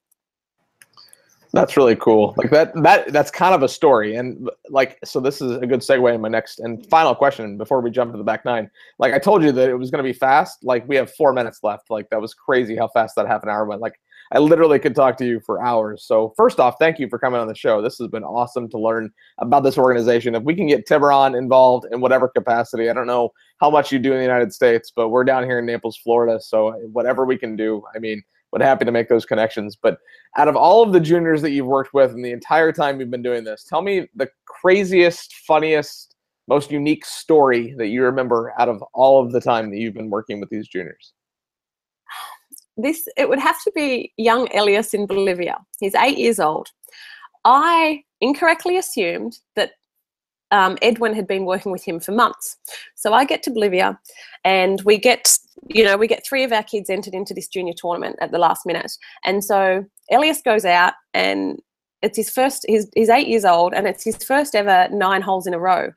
That's 1.53 1.77
really 1.77 1.97
cool. 1.97 2.35
Like 2.37 2.51
that 2.51 2.73
that 2.83 3.13
that's 3.13 3.31
kind 3.31 3.55
of 3.55 3.63
a 3.63 3.69
story. 3.69 4.17
And 4.17 4.49
like 4.69 4.99
so 5.05 5.19
this 5.19 5.41
is 5.41 5.57
a 5.57 5.67
good 5.67 5.81
segue 5.81 6.15
in 6.15 6.21
my 6.21 6.29
next 6.29 6.61
and 6.61 6.87
final 6.87 7.15
question 7.15 7.59
before 7.59 7.81
we 7.81 7.91
jump 7.91 8.13
to 8.13 8.19
the 8.19 8.25
back 8.25 8.45
nine. 8.45 8.71
Like 8.99 9.15
I 9.15 9.19
told 9.19 9.43
you 9.43 9.51
that 9.53 9.69
it 9.69 9.75
was 9.75 9.91
gonna 9.91 10.05
be 10.05 10.13
fast. 10.13 10.63
Like 10.63 10.87
we 10.89 10.97
have 10.97 11.13
four 11.15 11.33
minutes 11.33 11.61
left. 11.63 11.91
Like 11.91 12.09
that 12.11 12.21
was 12.21 12.35
crazy 12.35 12.77
how 12.77 12.89
fast 12.89 13.17
that 13.17 13.27
half 13.27 13.43
an 13.43 13.49
hour 13.49 13.65
went. 13.65 13.81
Like 13.81 13.95
I 14.33 14.39
literally 14.39 14.79
could 14.79 14.95
talk 14.95 15.17
to 15.19 15.27
you 15.27 15.41
for 15.41 15.61
hours. 15.61 16.05
So 16.05 16.33
first 16.37 16.61
off, 16.61 16.77
thank 16.79 17.01
you 17.01 17.09
for 17.09 17.19
coming 17.19 17.41
on 17.41 17.49
the 17.49 17.55
show. 17.55 17.83
This 17.83 17.99
has 17.99 18.07
been 18.07 18.23
awesome 18.23 18.69
to 18.71 18.79
learn 18.79 19.11
about 19.39 19.65
this 19.65 19.77
organization. 19.77 20.37
If 20.37 20.45
we 20.45 20.55
can 20.55 20.69
get 20.69 20.87
Tiburon 20.87 21.35
involved 21.37 21.87
in 21.91 22.01
whatever 22.01 22.29
capacity, 22.29 22.89
I 22.89 22.93
don't 22.93 23.09
know 23.09 23.31
how 23.61 23.71
much 23.71 23.91
you 23.91 23.99
do 23.99 24.13
in 24.13 24.19
the 24.19 24.25
United 24.25 24.53
States, 24.53 24.93
but 24.95 25.09
we're 25.09 25.25
down 25.25 25.43
here 25.43 25.59
in 25.59 25.67
Naples, 25.67 25.97
Florida. 25.97 26.41
So 26.41 26.71
whatever 26.93 27.25
we 27.25 27.37
can 27.37 27.57
do, 27.57 27.83
I 27.93 27.99
mean, 27.99 28.23
but 28.53 28.61
happy 28.61 28.85
to 28.85 28.93
make 28.93 29.09
those 29.09 29.25
connections. 29.25 29.77
But 29.81 29.99
out 30.37 30.49
of 30.49 30.57
all 30.57 30.83
of 30.83 30.93
the 30.93 31.01
juniors 31.01 31.43
that 31.43 31.51
you've 31.51 31.67
worked 31.67 31.95
with 31.95 32.13
and 32.13 32.25
the 32.25 32.33
entire 32.33 32.73
time 32.73 33.01
you've 33.01 33.11
been 33.11 33.23
doing 33.23 33.45
this, 33.45 33.65
tell 33.65 33.83
me 33.83 34.09
the 34.15 34.29
craziest, 34.47 35.35
funniest, 35.47 36.17
most 36.49 36.71
unique 36.71 37.05
story 37.05 37.75
that 37.79 37.89
you 37.89 38.03
remember 38.03 38.53
out 38.59 38.69
of 38.69 38.83
all 38.93 39.25
of 39.25 39.33
the 39.33 39.41
time 39.41 39.71
that 39.71 39.79
you've 39.79 39.95
been 39.95 40.11
working 40.11 40.41
with 40.41 40.51
these 40.51 40.69
juniors. 40.69 41.13
This 42.77 43.07
it 43.17 43.29
would 43.29 43.39
have 43.39 43.63
to 43.65 43.73
be 43.75 44.13
young 44.17 44.49
Elias 44.55 44.95
in 44.95 45.07
Bolivia. 45.07 45.59
He's 45.79 45.95
eight 45.95 46.19
years 46.19 46.41
old. 46.41 46.69
I 47.45 48.03
incorrectly 48.21 48.79
assumed 48.79 49.39
that 49.55 49.73
um, 50.51 50.79
Edwin 50.83 51.15
had 51.15 51.27
been 51.27 51.45
working 51.45 51.73
with 51.73 51.85
him 51.85 52.01
for 52.01 52.13
months. 52.13 52.57
So 52.95 53.13
I 53.13 53.25
get 53.25 53.43
to 53.45 53.51
Bolivia 53.51 53.99
and 54.45 54.81
we 54.83 54.99
get, 54.99 55.37
you 55.69 55.85
know, 55.85 55.97
we 55.97 56.07
get 56.07 56.27
three 56.27 56.45
of 56.45 56.53
our 56.53 56.63
kids 56.63 56.91
entered 56.91 57.15
into 57.15 57.35
this 57.35 57.49
junior 57.49 57.75
tournament 57.77 58.17
at 58.21 58.33
the 58.33 58.39
last 58.39 58.67
minute. 58.67 58.93
And 59.25 59.45
so 59.45 59.85
Elias 60.11 60.43
goes 60.43 60.65
out 60.65 60.95
and 61.15 61.61
it's 62.03 62.17
his 62.17 62.31
first, 62.31 62.65
he's, 62.67 62.89
he's 62.95 63.11
eight 63.11 63.29
years 63.29 63.45
old 63.45 63.75
and 63.75 63.87
it's 63.87 64.05
his 64.05 64.17
first 64.17 64.55
ever 64.55 64.89
nine 64.91 65.23
holes 65.23 65.47
in 65.47 65.55
a 65.55 65.59
row. 65.59 65.93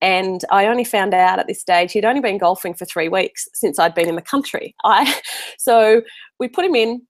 And 0.00 0.44
I 0.50 0.66
only 0.66 0.84
found 0.84 1.12
out 1.12 1.40
at 1.40 1.48
this 1.48 1.60
stage 1.60 1.92
he'd 1.92 2.04
only 2.04 2.20
been 2.20 2.38
golfing 2.38 2.74
for 2.74 2.84
three 2.84 3.08
weeks 3.08 3.48
since 3.52 3.78
I'd 3.78 3.94
been 3.94 4.08
in 4.08 4.14
the 4.14 4.22
country. 4.22 4.74
I, 4.84 5.20
so 5.58 6.02
we 6.38 6.48
put 6.48 6.64
him 6.64 6.74
in. 6.74 7.02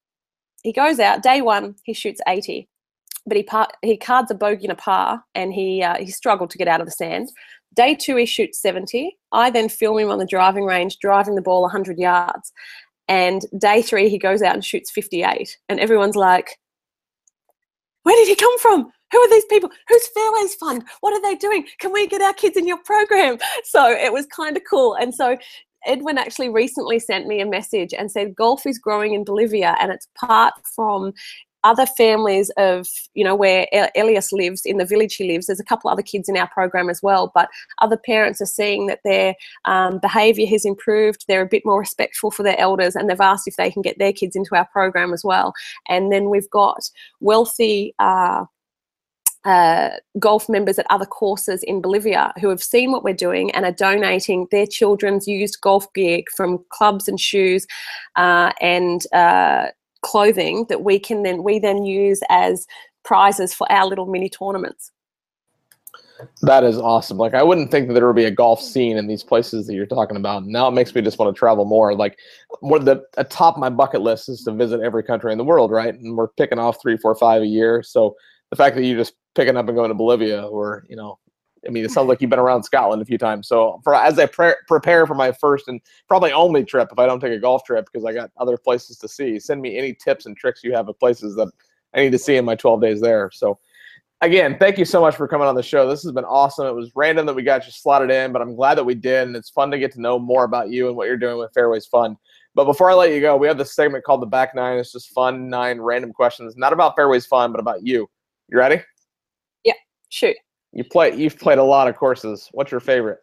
He 0.64 0.72
goes 0.72 0.98
out 0.98 1.22
day 1.22 1.42
one. 1.42 1.76
He 1.84 1.92
shoots 1.92 2.20
80 2.26 2.68
but 3.28 3.36
he 3.36 3.42
par- 3.42 3.68
he 3.82 3.96
cards 3.96 4.30
a 4.30 4.34
bogey 4.34 4.64
and 4.64 4.72
a 4.72 4.76
par, 4.76 5.22
and 5.34 5.52
he 5.52 5.82
uh, 5.82 5.96
he 5.98 6.10
struggled 6.10 6.50
to 6.50 6.58
get 6.58 6.68
out 6.68 6.80
of 6.80 6.86
the 6.86 6.92
sand. 6.92 7.28
Day 7.74 7.94
two, 7.94 8.16
he 8.16 8.26
shoots 8.26 8.60
70. 8.60 9.16
I 9.30 9.50
then 9.50 9.68
film 9.68 9.98
him 9.98 10.10
on 10.10 10.18
the 10.18 10.26
driving 10.26 10.64
range, 10.64 10.98
driving 10.98 11.34
the 11.34 11.42
ball 11.42 11.62
100 11.62 11.98
yards. 11.98 12.50
And 13.06 13.42
day 13.58 13.82
three, 13.82 14.08
he 14.08 14.18
goes 14.18 14.42
out 14.42 14.54
and 14.54 14.64
shoots 14.64 14.90
58. 14.90 15.56
And 15.68 15.78
everyone's 15.78 16.16
like, 16.16 16.58
where 18.02 18.16
did 18.16 18.28
he 18.28 18.34
come 18.34 18.58
from? 18.58 18.90
Who 19.12 19.18
are 19.18 19.30
these 19.30 19.44
people? 19.46 19.70
Who's 19.88 20.08
Fairways 20.08 20.54
Fund? 20.56 20.84
What 21.00 21.14
are 21.14 21.22
they 21.22 21.34
doing? 21.36 21.66
Can 21.78 21.92
we 21.92 22.06
get 22.06 22.20
our 22.20 22.34
kids 22.34 22.56
in 22.56 22.66
your 22.66 22.82
program? 22.84 23.38
So 23.64 23.90
it 23.90 24.12
was 24.12 24.26
kind 24.26 24.56
of 24.56 24.62
cool. 24.68 24.94
And 24.94 25.14
so 25.14 25.36
Edwin 25.86 26.18
actually 26.18 26.48
recently 26.48 26.98
sent 26.98 27.26
me 27.26 27.40
a 27.40 27.46
message 27.46 27.92
and 27.92 28.10
said 28.10 28.34
golf 28.34 28.66
is 28.66 28.78
growing 28.78 29.14
in 29.14 29.24
Bolivia 29.24 29.76
and 29.80 29.92
it's 29.92 30.08
part 30.18 30.54
from 30.74 31.12
other 31.64 31.86
families 31.86 32.50
of 32.56 32.86
you 33.14 33.24
know 33.24 33.34
where 33.34 33.66
Elias 33.96 34.32
lives 34.32 34.62
in 34.64 34.78
the 34.78 34.84
village 34.84 35.16
he 35.16 35.30
lives 35.30 35.46
there's 35.46 35.60
a 35.60 35.64
couple 35.64 35.90
other 35.90 36.02
kids 36.02 36.28
in 36.28 36.36
our 36.36 36.48
program 36.48 36.88
as 36.88 37.02
well 37.02 37.32
but 37.34 37.48
other 37.80 37.96
parents 37.96 38.40
are 38.40 38.46
seeing 38.46 38.86
that 38.86 39.00
their 39.04 39.34
um, 39.64 39.98
behavior 40.00 40.46
has 40.46 40.64
improved 40.64 41.24
they're 41.26 41.42
a 41.42 41.46
bit 41.46 41.64
more 41.64 41.78
respectful 41.78 42.30
for 42.30 42.42
their 42.42 42.58
elders 42.58 42.96
and 42.96 43.08
they've 43.08 43.20
asked 43.20 43.48
if 43.48 43.56
they 43.56 43.70
can 43.70 43.82
get 43.82 43.98
their 43.98 44.12
kids 44.12 44.36
into 44.36 44.54
our 44.54 44.66
program 44.66 45.12
as 45.12 45.24
well. 45.24 45.52
And 45.88 46.12
then 46.12 46.30
we've 46.30 46.50
got 46.50 46.88
wealthy 47.20 47.94
uh, 47.98 48.44
uh, 49.44 49.90
golf 50.18 50.48
members 50.48 50.78
at 50.78 50.86
other 50.90 51.06
courses 51.06 51.62
in 51.62 51.80
Bolivia 51.80 52.32
who 52.40 52.48
have 52.48 52.62
seen 52.62 52.90
what 52.90 53.04
we're 53.04 53.14
doing 53.14 53.50
and 53.52 53.64
are 53.64 53.72
donating 53.72 54.46
their 54.50 54.66
children's 54.66 55.26
used 55.26 55.60
golf 55.60 55.92
gear 55.94 56.22
from 56.36 56.64
clubs 56.70 57.08
and 57.08 57.20
shoes 57.20 57.66
uh, 58.16 58.52
and 58.60 59.06
uh, 59.12 59.68
clothing 60.02 60.66
that 60.68 60.82
we 60.82 60.98
can 60.98 61.22
then 61.22 61.42
we 61.42 61.58
then 61.58 61.84
use 61.84 62.20
as 62.28 62.66
prizes 63.04 63.54
for 63.54 63.70
our 63.70 63.86
little 63.86 64.06
mini 64.06 64.28
tournaments. 64.28 64.92
That 66.42 66.64
is 66.64 66.78
awesome. 66.78 67.16
Like 67.16 67.34
I 67.34 67.42
wouldn't 67.42 67.70
think 67.70 67.88
that 67.88 67.94
there 67.94 68.06
would 68.06 68.16
be 68.16 68.24
a 68.24 68.30
golf 68.30 68.60
mm. 68.60 68.64
scene 68.64 68.96
in 68.96 69.06
these 69.06 69.22
places 69.22 69.66
that 69.66 69.74
you're 69.74 69.86
talking 69.86 70.16
about. 70.16 70.46
Now 70.46 70.68
it 70.68 70.72
makes 70.72 70.94
me 70.94 71.00
just 71.02 71.18
want 71.18 71.34
to 71.34 71.38
travel 71.38 71.64
more. 71.64 71.94
Like 71.94 72.18
one 72.60 72.80
of 72.80 72.86
the 72.86 73.04
atop 73.16 73.56
my 73.56 73.70
bucket 73.70 74.00
list 74.00 74.28
is 74.28 74.42
to 74.44 74.52
visit 74.52 74.80
every 74.80 75.04
country 75.04 75.32
in 75.32 75.38
the 75.38 75.44
world, 75.44 75.70
right? 75.70 75.94
And 75.94 76.16
we're 76.16 76.28
picking 76.28 76.58
off 76.58 76.82
three, 76.82 76.96
four, 76.96 77.14
five 77.14 77.42
a 77.42 77.46
year. 77.46 77.82
So 77.82 78.16
the 78.50 78.56
fact 78.56 78.76
that 78.76 78.84
you 78.84 78.96
just 78.96 79.14
picking 79.34 79.56
up 79.56 79.68
and 79.68 79.76
going 79.76 79.90
to 79.90 79.94
Bolivia 79.94 80.42
or 80.42 80.84
you 80.88 80.96
know 80.96 81.18
I 81.68 81.70
mean, 81.70 81.84
it 81.84 81.90
sounds 81.90 82.08
like 82.08 82.22
you've 82.22 82.30
been 82.30 82.38
around 82.38 82.62
Scotland 82.62 83.02
a 83.02 83.04
few 83.04 83.18
times. 83.18 83.46
So, 83.46 83.78
for 83.84 83.94
as 83.94 84.18
I 84.18 84.24
pre- 84.24 84.54
prepare 84.66 85.06
for 85.06 85.14
my 85.14 85.30
first 85.30 85.68
and 85.68 85.80
probably 86.08 86.32
only 86.32 86.64
trip, 86.64 86.88
if 86.90 86.98
I 86.98 87.04
don't 87.04 87.20
take 87.20 87.34
a 87.34 87.38
golf 87.38 87.62
trip, 87.64 87.86
because 87.92 88.06
I 88.06 88.14
got 88.14 88.30
other 88.38 88.56
places 88.56 88.96
to 88.98 89.08
see, 89.08 89.38
send 89.38 89.60
me 89.60 89.76
any 89.76 89.92
tips 89.92 90.24
and 90.24 90.34
tricks 90.34 90.64
you 90.64 90.72
have 90.72 90.88
of 90.88 90.98
places 90.98 91.36
that 91.36 91.52
I 91.94 92.00
need 92.00 92.12
to 92.12 92.18
see 92.18 92.36
in 92.36 92.46
my 92.46 92.54
12 92.54 92.80
days 92.80 93.02
there. 93.02 93.30
So, 93.34 93.58
again, 94.22 94.56
thank 94.58 94.78
you 94.78 94.86
so 94.86 95.02
much 95.02 95.14
for 95.14 95.28
coming 95.28 95.46
on 95.46 95.54
the 95.54 95.62
show. 95.62 95.86
This 95.86 96.02
has 96.04 96.12
been 96.12 96.24
awesome. 96.24 96.66
It 96.66 96.74
was 96.74 96.90
random 96.94 97.26
that 97.26 97.34
we 97.34 97.42
got 97.42 97.66
you 97.66 97.72
slotted 97.72 98.10
in, 98.10 98.32
but 98.32 98.40
I'm 98.40 98.56
glad 98.56 98.76
that 98.76 98.84
we 98.84 98.94
did, 98.94 99.26
and 99.26 99.36
it's 99.36 99.50
fun 99.50 99.70
to 99.70 99.78
get 99.78 99.92
to 99.92 100.00
know 100.00 100.18
more 100.18 100.44
about 100.44 100.70
you 100.70 100.88
and 100.88 100.96
what 100.96 101.06
you're 101.06 101.18
doing 101.18 101.36
with 101.36 101.52
Fairways 101.52 101.84
Fund. 101.84 102.16
But 102.54 102.64
before 102.64 102.90
I 102.90 102.94
let 102.94 103.12
you 103.12 103.20
go, 103.20 103.36
we 103.36 103.46
have 103.46 103.58
this 103.58 103.74
segment 103.74 104.04
called 104.04 104.22
the 104.22 104.26
Back 104.26 104.54
Nine. 104.54 104.78
It's 104.78 104.92
just 104.92 105.10
fun 105.10 105.50
nine 105.50 105.82
random 105.82 106.14
questions, 106.14 106.56
not 106.56 106.72
about 106.72 106.96
Fairways 106.96 107.26
Fund, 107.26 107.52
but 107.52 107.60
about 107.60 107.86
you. 107.86 108.08
You 108.48 108.56
ready? 108.56 108.80
Yeah, 109.64 109.74
shoot. 110.08 110.34
You 110.72 110.84
play. 110.84 111.14
You've 111.14 111.38
played 111.38 111.58
a 111.58 111.64
lot 111.64 111.88
of 111.88 111.96
courses. 111.96 112.48
What's 112.52 112.70
your 112.70 112.80
favorite? 112.80 113.18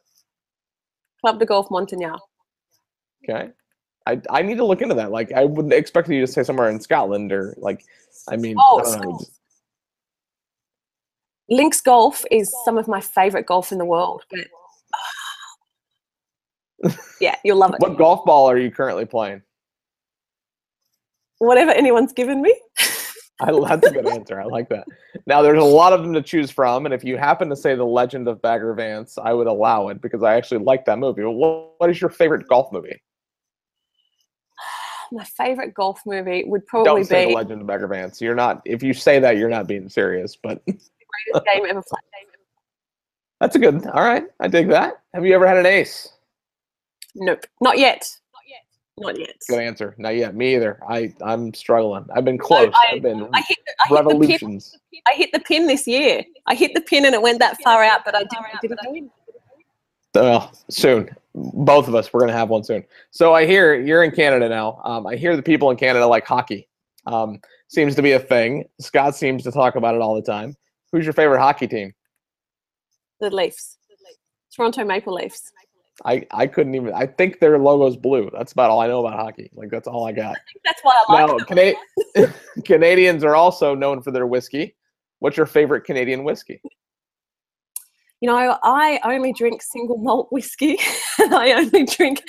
Club 1.22 1.40
de 1.40 1.46
Golf 1.46 1.70
Montanyà. 1.70 2.18
Okay, 3.24 3.50
I 4.06 4.22
I 4.30 4.42
need 4.42 4.58
to 4.58 4.66
look 4.66 4.82
into 4.82 4.96
that. 4.96 5.12
Like 5.12 5.32
I 5.32 5.46
wouldn't 5.46 5.74
expect 5.74 6.10
you 6.10 6.22
to 6.22 6.28
say 6.28 6.44
somewhere 6.44 6.70
in 6.70 6.80
Scotland 6.80 7.32
or 7.32 7.56
like. 7.58 7.84
I 8.28 8.38
mean, 8.38 8.56
oh, 8.58 8.82
I 8.84 9.26
Links 11.50 11.80
Golf 11.82 12.26
is 12.32 12.54
some 12.64 12.78
of 12.78 12.88
my 12.88 13.00
favorite 13.00 13.46
golf 13.46 13.72
in 13.72 13.78
the 13.78 13.86
world. 13.86 14.24
But 14.32 14.48
yeah, 17.22 17.36
you'll 17.44 17.58
love 17.58 17.74
it. 17.74 17.80
what 17.80 17.98
golf 17.98 18.26
ball 18.26 18.50
are 18.50 18.58
you 18.58 18.72
currently 18.72 19.06
playing? 19.06 19.42
Whatever 21.40 21.72
anyone's 21.72 22.14
given 22.14 22.42
me. 22.42 22.60
I, 23.42 23.52
that's 23.52 23.88
a 23.88 23.92
good 23.92 24.08
answer. 24.08 24.40
I 24.40 24.46
like 24.46 24.70
that. 24.70 24.86
Now, 25.26 25.42
there's 25.42 25.62
a 25.62 25.66
lot 25.66 25.92
of 25.92 26.02
them 26.02 26.14
to 26.14 26.22
choose 26.22 26.50
from, 26.50 26.86
and 26.86 26.94
if 26.94 27.04
you 27.04 27.18
happen 27.18 27.50
to 27.50 27.56
say 27.56 27.76
The 27.76 27.84
Legend 27.86 28.28
of 28.28 28.42
Bagger 28.42 28.74
Vance, 28.74 29.18
I 29.18 29.34
would 29.34 29.48
allow 29.48 29.90
it 29.90 30.02
because 30.02 30.24
I 30.24 30.36
actually 30.36 30.64
like 30.64 30.86
that 30.86 31.00
movie. 31.00 31.24
What, 31.24 31.74
what 31.78 31.90
is 31.90 32.00
your 32.00 32.10
favorite 32.10 32.48
golf 32.48 32.72
movie? 32.72 33.02
My 35.12 35.26
favorite 35.26 35.74
golf 35.74 36.02
movie 36.06 36.46
would 36.48 36.66
probably 36.66 37.02
Don't 37.02 37.06
say 37.06 37.26
be 37.26 37.32
The 37.32 37.38
Legend 37.38 37.62
of 37.62 37.68
Bagger 37.68 37.88
Vance. 37.88 38.22
You're 38.22 38.36
not. 38.36 38.62
If 38.64 38.82
you 38.82 38.94
say 38.94 39.20
that, 39.20 39.38
you're 39.38 39.50
not 39.50 39.68
being 39.68 39.90
serious. 39.90 40.38
But 40.42 40.66
the 40.66 40.72
greatest 41.34 41.46
game 41.46 41.66
ever 41.70 41.84
played. 41.84 42.26
that's 43.42 43.56
a 43.58 43.60
good. 43.60 43.86
All 43.88 44.04
right, 44.04 44.24
I 44.40 44.48
dig 44.48 44.70
that. 44.70 45.02
Have 45.14 45.26
you 45.26 45.36
ever 45.36 45.46
had 45.46 45.58
an 45.58 45.66
ace? 45.66 46.10
Nope, 47.16 47.46
not 47.60 47.78
yet. 47.78 48.10
Not 48.98 49.20
yet. 49.20 49.36
Good 49.50 49.60
answer. 49.60 49.94
Not 49.98 50.16
yet. 50.16 50.36
Me 50.36 50.56
either. 50.56 50.80
I 50.88 51.14
I'm 51.22 51.54
struggling. 51.54 52.06
I've 52.16 52.24
been 52.24 52.38
close. 52.38 52.74
I, 52.74 52.94
have 52.94 53.02
been 53.02 53.28
I 53.34 53.42
hit, 53.42 53.58
I 53.82 53.88
hit 53.90 53.94
revolutions. 53.94 54.72
The 54.72 54.80
pin, 54.92 55.02
I 55.08 55.14
hit 55.16 55.32
the 55.34 55.40
pin 55.42 55.68
this 55.68 55.86
year. 55.86 56.24
I 56.46 56.56
hit 56.56 56.74
the 56.74 56.82
pin 56.82 57.06
and 57.06 57.14
it 57.14 57.22
went 57.22 57.40
that 57.40 57.62
far 57.62 57.84
out, 57.84 58.02
but 58.06 58.16
I 58.16 58.20
didn't, 58.20 58.46
I 58.46 58.58
didn't 58.62 58.80
win. 58.86 59.12
Well, 60.14 60.54
soon. 60.70 61.10
Both 61.34 61.90
of 61.90 61.96
us. 61.96 62.14
We're 62.14 62.22
gonna 62.22 62.32
have 62.32 62.48
one 62.48 62.64
soon. 62.64 62.86
So 63.12 63.34
I 63.34 63.46
hear 63.46 63.76
you're 63.76 64.04
in 64.04 64.12
Canada 64.12 64.48
now. 64.48 64.80
Um, 64.86 65.06
I 65.06 65.18
hear 65.18 65.36
the 65.36 65.44
people 65.44 65.70
in 65.72 65.78
Canada 65.78 66.08
like 66.08 66.26
hockey. 66.26 66.70
Um, 67.06 67.42
seems 67.68 67.96
to 67.96 68.02
be 68.02 68.14
a 68.14 68.20
thing. 68.20 68.64
Scott 68.80 69.16
seems 69.16 69.44
to 69.44 69.52
talk 69.52 69.76
about 69.76 69.96
it 69.96 70.02
all 70.02 70.16
the 70.16 70.22
time. 70.22 70.56
Who's 70.94 71.04
your 71.04 71.14
favorite 71.14 71.40
hockey 71.40 71.68
team? 71.68 71.94
The 73.20 73.30
Leafs. 73.30 73.78
Toronto 74.56 74.86
Maple 74.86 75.14
Leafs. 75.14 75.52
I, 76.04 76.26
I 76.32 76.48
couldn't 76.48 76.76
even. 76.76 76.94
I 76.94 77.06
think 77.06 77.40
their 77.40 77.58
logo's 77.58 77.96
blue. 77.96 78.30
That's 78.34 78.52
about 78.52 78.70
all 78.70 78.82
I 78.82 78.88
know 78.88 79.06
about 79.06 79.18
hockey. 79.18 79.50
Like 79.54 79.70
that's 79.70 79.88
all 79.88 80.06
I 80.06 80.12
got. 80.24 80.38
That's 80.66 80.82
why 80.82 81.02
I 81.08 81.14
like 81.14 81.28
Now. 81.28 81.46
Cana- 81.46 82.34
Canadians 82.66 83.24
are 83.24 83.36
also 83.36 83.76
known 83.76 84.02
for 84.02 84.12
their 84.12 84.28
whiskey. 84.28 84.76
What's 85.20 85.38
your 85.38 85.46
favorite 85.46 85.86
Canadian 85.86 86.24
whiskey? 86.24 86.62
You 88.22 88.30
know, 88.30 88.58
I 88.64 89.00
only 89.04 89.34
drink 89.34 89.62
single 89.62 89.98
malt 89.98 90.30
whiskey. 90.32 90.78
I 91.20 91.54
only 91.58 91.86
drink. 91.86 92.24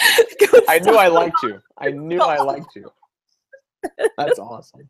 I 0.69 0.79
knew. 0.79 0.95
I 0.97 1.09
liked 1.09 1.43
you. 1.43 1.61
I 1.79 1.91
knew 1.91 2.21
I 2.21 2.39
liked 2.39 2.75
you. 2.77 2.91
That's 4.17 4.39
awesome. 4.39 4.89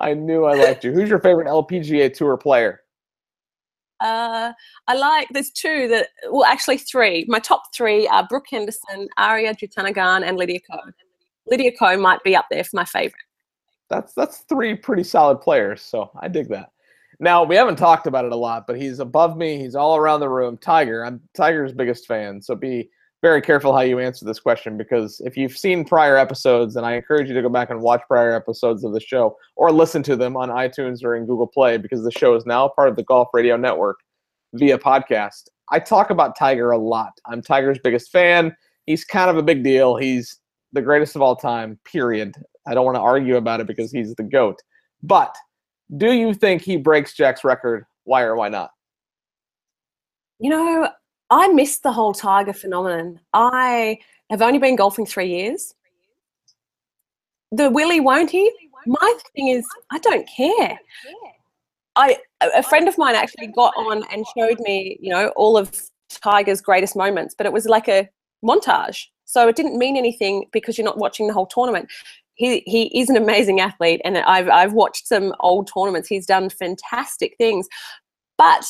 I 0.00 0.14
knew 0.14 0.44
I 0.44 0.54
liked 0.54 0.84
you. 0.84 0.92
Who's 0.92 1.08
your 1.08 1.18
favorite 1.20 1.48
LPGA 1.48 2.14
Tour 2.14 2.36
player? 2.36 2.82
Uh, 4.00 4.52
I 4.88 4.94
like. 4.94 5.28
There's 5.30 5.50
two 5.50 5.88
that. 5.88 6.08
Well, 6.30 6.44
actually 6.44 6.78
three. 6.78 7.24
My 7.28 7.38
top 7.38 7.74
three 7.74 8.06
are 8.08 8.26
Brooke 8.28 8.46
Henderson, 8.50 9.08
Ariya 9.18 9.56
Jutanugarn, 9.56 10.26
and 10.26 10.36
Lydia 10.36 10.60
Ko. 10.70 10.78
Lydia 11.46 11.72
Ko 11.76 11.96
might 11.96 12.22
be 12.24 12.36
up 12.36 12.46
there 12.50 12.64
for 12.64 12.76
my 12.76 12.84
favorite. 12.84 13.14
That's 13.88 14.12
that's 14.14 14.38
three 14.48 14.74
pretty 14.74 15.04
solid 15.04 15.40
players. 15.40 15.80
So 15.82 16.10
I 16.20 16.28
dig 16.28 16.48
that. 16.48 16.70
Now 17.20 17.44
we 17.44 17.56
haven't 17.56 17.76
talked 17.76 18.06
about 18.06 18.24
it 18.24 18.32
a 18.32 18.36
lot, 18.36 18.66
but 18.66 18.76
he's 18.76 18.98
above 18.98 19.36
me. 19.36 19.58
He's 19.58 19.74
all 19.74 19.96
around 19.96 20.20
the 20.20 20.28
room. 20.28 20.58
Tiger. 20.58 21.04
I'm 21.04 21.20
Tiger's 21.34 21.72
biggest 21.72 22.06
fan. 22.06 22.42
So 22.42 22.54
be 22.54 22.90
very 23.26 23.42
careful 23.42 23.74
how 23.74 23.80
you 23.80 23.98
answer 23.98 24.24
this 24.24 24.38
question 24.38 24.76
because 24.76 25.20
if 25.24 25.36
you've 25.36 25.58
seen 25.58 25.84
prior 25.84 26.16
episodes, 26.16 26.76
and 26.76 26.86
I 26.86 26.92
encourage 26.92 27.26
you 27.26 27.34
to 27.34 27.42
go 27.42 27.48
back 27.48 27.70
and 27.70 27.80
watch 27.80 28.02
prior 28.06 28.32
episodes 28.32 28.84
of 28.84 28.92
the 28.92 29.00
show 29.00 29.36
or 29.56 29.72
listen 29.72 30.00
to 30.04 30.14
them 30.14 30.36
on 30.36 30.48
iTunes 30.48 31.02
or 31.02 31.16
in 31.16 31.26
Google 31.26 31.48
Play 31.48 31.76
because 31.76 32.04
the 32.04 32.12
show 32.12 32.36
is 32.36 32.46
now 32.46 32.68
part 32.68 32.88
of 32.88 32.94
the 32.94 33.02
Golf 33.02 33.26
Radio 33.34 33.56
Network 33.56 33.96
via 34.54 34.78
podcast. 34.78 35.48
I 35.72 35.80
talk 35.80 36.10
about 36.10 36.38
Tiger 36.38 36.70
a 36.70 36.78
lot. 36.78 37.14
I'm 37.26 37.42
Tiger's 37.42 37.80
biggest 37.82 38.12
fan. 38.12 38.56
He's 38.86 39.04
kind 39.04 39.28
of 39.28 39.36
a 39.36 39.42
big 39.42 39.64
deal. 39.64 39.96
He's 39.96 40.38
the 40.72 40.82
greatest 40.82 41.16
of 41.16 41.22
all 41.22 41.34
time, 41.34 41.80
period. 41.84 42.32
I 42.68 42.74
don't 42.74 42.84
want 42.84 42.94
to 42.94 43.02
argue 43.02 43.38
about 43.38 43.58
it 43.58 43.66
because 43.66 43.90
he's 43.90 44.14
the 44.14 44.22
GOAT. 44.22 44.62
But 45.02 45.34
do 45.96 46.12
you 46.12 46.32
think 46.32 46.62
he 46.62 46.76
breaks 46.76 47.12
Jack's 47.12 47.42
record? 47.42 47.86
Why 48.04 48.22
or 48.22 48.36
why 48.36 48.50
not? 48.50 48.70
You 50.38 50.50
know, 50.50 50.88
I 51.30 51.48
missed 51.48 51.82
the 51.82 51.92
whole 51.92 52.12
Tiger 52.14 52.52
phenomenon. 52.52 53.20
I 53.32 53.98
have 54.30 54.42
only 54.42 54.58
been 54.58 54.76
golfing 54.76 55.06
three 55.06 55.28
years. 55.28 55.74
The 57.52 57.70
Willie 57.70 58.00
won't 58.00 58.30
he? 58.30 58.52
My 58.86 59.18
thing 59.34 59.48
is, 59.48 59.66
I 59.90 59.98
don't 59.98 60.28
care. 60.28 60.78
I 61.96 62.18
a 62.40 62.62
friend 62.62 62.88
of 62.88 62.98
mine 62.98 63.14
actually 63.14 63.48
got 63.48 63.74
on 63.76 64.04
and 64.12 64.24
showed 64.36 64.60
me, 64.60 64.98
you 65.00 65.10
know, 65.10 65.28
all 65.36 65.56
of 65.56 65.72
Tiger's 66.10 66.60
greatest 66.60 66.94
moments, 66.94 67.34
but 67.36 67.46
it 67.46 67.52
was 67.52 67.66
like 67.66 67.88
a 67.88 68.08
montage. 68.44 69.06
So 69.24 69.48
it 69.48 69.56
didn't 69.56 69.78
mean 69.78 69.96
anything 69.96 70.46
because 70.52 70.78
you're 70.78 70.84
not 70.84 70.98
watching 70.98 71.26
the 71.26 71.32
whole 71.32 71.46
tournament. 71.46 71.88
He 72.34 72.62
he 72.66 72.98
is 72.98 73.08
an 73.08 73.16
amazing 73.16 73.60
athlete, 73.60 74.00
and 74.04 74.18
I've 74.18 74.48
I've 74.48 74.74
watched 74.74 75.08
some 75.08 75.34
old 75.40 75.70
tournaments. 75.72 76.08
He's 76.08 76.26
done 76.26 76.50
fantastic 76.50 77.34
things, 77.38 77.66
but 78.36 78.64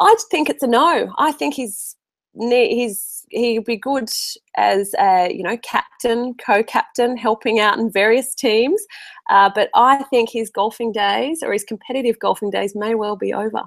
I 0.00 0.14
think 0.30 0.48
it's 0.50 0.62
a 0.62 0.66
no. 0.66 1.12
I 1.18 1.32
think 1.32 1.54
he's 1.54 1.96
he's 2.36 3.24
he'd 3.30 3.64
be 3.64 3.76
good 3.76 4.08
as 4.56 4.94
a 4.98 5.32
you 5.32 5.42
know 5.42 5.56
captain, 5.58 6.34
co-captain, 6.34 7.16
helping 7.16 7.60
out 7.60 7.78
in 7.78 7.90
various 7.90 8.34
teams. 8.34 8.82
Uh, 9.30 9.50
but 9.54 9.70
I 9.74 10.02
think 10.04 10.30
his 10.30 10.50
golfing 10.50 10.92
days 10.92 11.42
or 11.42 11.52
his 11.52 11.64
competitive 11.64 12.18
golfing 12.18 12.50
days 12.50 12.74
may 12.74 12.94
well 12.94 13.16
be 13.16 13.32
over. 13.32 13.62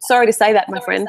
Sorry 0.00 0.26
to 0.26 0.32
say 0.32 0.52
that, 0.52 0.68
my 0.68 0.80
friend. 0.80 1.08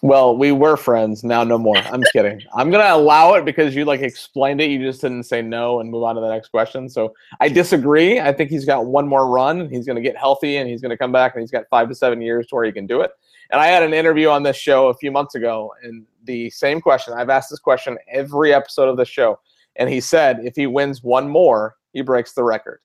Well, 0.00 0.34
we 0.34 0.50
were 0.50 0.78
friends. 0.78 1.24
Now 1.24 1.44
no 1.44 1.58
more. 1.58 1.76
I'm 1.76 2.00
just 2.00 2.12
kidding. 2.12 2.40
I'm 2.54 2.70
gonna 2.70 2.94
allow 2.94 3.34
it 3.34 3.44
because 3.44 3.74
you 3.74 3.84
like 3.84 4.00
explained 4.00 4.60
it. 4.60 4.70
You 4.70 4.78
just 4.78 5.02
didn't 5.02 5.24
say 5.24 5.42
no 5.42 5.80
and 5.80 5.90
move 5.90 6.04
on 6.04 6.14
to 6.14 6.20
the 6.20 6.28
next 6.28 6.48
question. 6.48 6.88
So 6.88 7.14
I 7.40 7.48
disagree. 7.48 8.18
I 8.18 8.32
think 8.32 8.50
he's 8.50 8.64
got 8.64 8.86
one 8.86 9.06
more 9.06 9.28
run. 9.28 9.68
He's 9.68 9.86
gonna 9.86 10.00
get 10.00 10.16
healthy 10.16 10.56
and 10.56 10.68
he's 10.68 10.80
gonna 10.80 10.96
come 10.96 11.12
back 11.12 11.34
and 11.34 11.42
he's 11.42 11.50
got 11.50 11.64
five 11.70 11.88
to 11.88 11.94
seven 11.94 12.22
years 12.22 12.46
to 12.48 12.54
where 12.54 12.64
he 12.64 12.72
can 12.72 12.86
do 12.86 13.02
it. 13.02 13.10
And 13.50 13.60
I 13.60 13.66
had 13.66 13.82
an 13.82 13.94
interview 13.94 14.28
on 14.28 14.42
this 14.42 14.56
show 14.56 14.88
a 14.88 14.94
few 14.94 15.10
months 15.10 15.34
ago, 15.34 15.72
and 15.82 16.04
the 16.24 16.50
same 16.50 16.80
question. 16.80 17.14
I've 17.14 17.30
asked 17.30 17.50
this 17.50 17.58
question 17.58 17.96
every 18.10 18.52
episode 18.52 18.88
of 18.88 18.96
the 18.96 19.04
show, 19.04 19.38
and 19.76 19.88
he 19.88 20.00
said 20.00 20.40
if 20.44 20.54
he 20.54 20.66
wins 20.66 21.02
one 21.02 21.28
more, 21.28 21.76
he 21.92 22.02
breaks 22.02 22.34
the 22.34 22.44
record. 22.44 22.80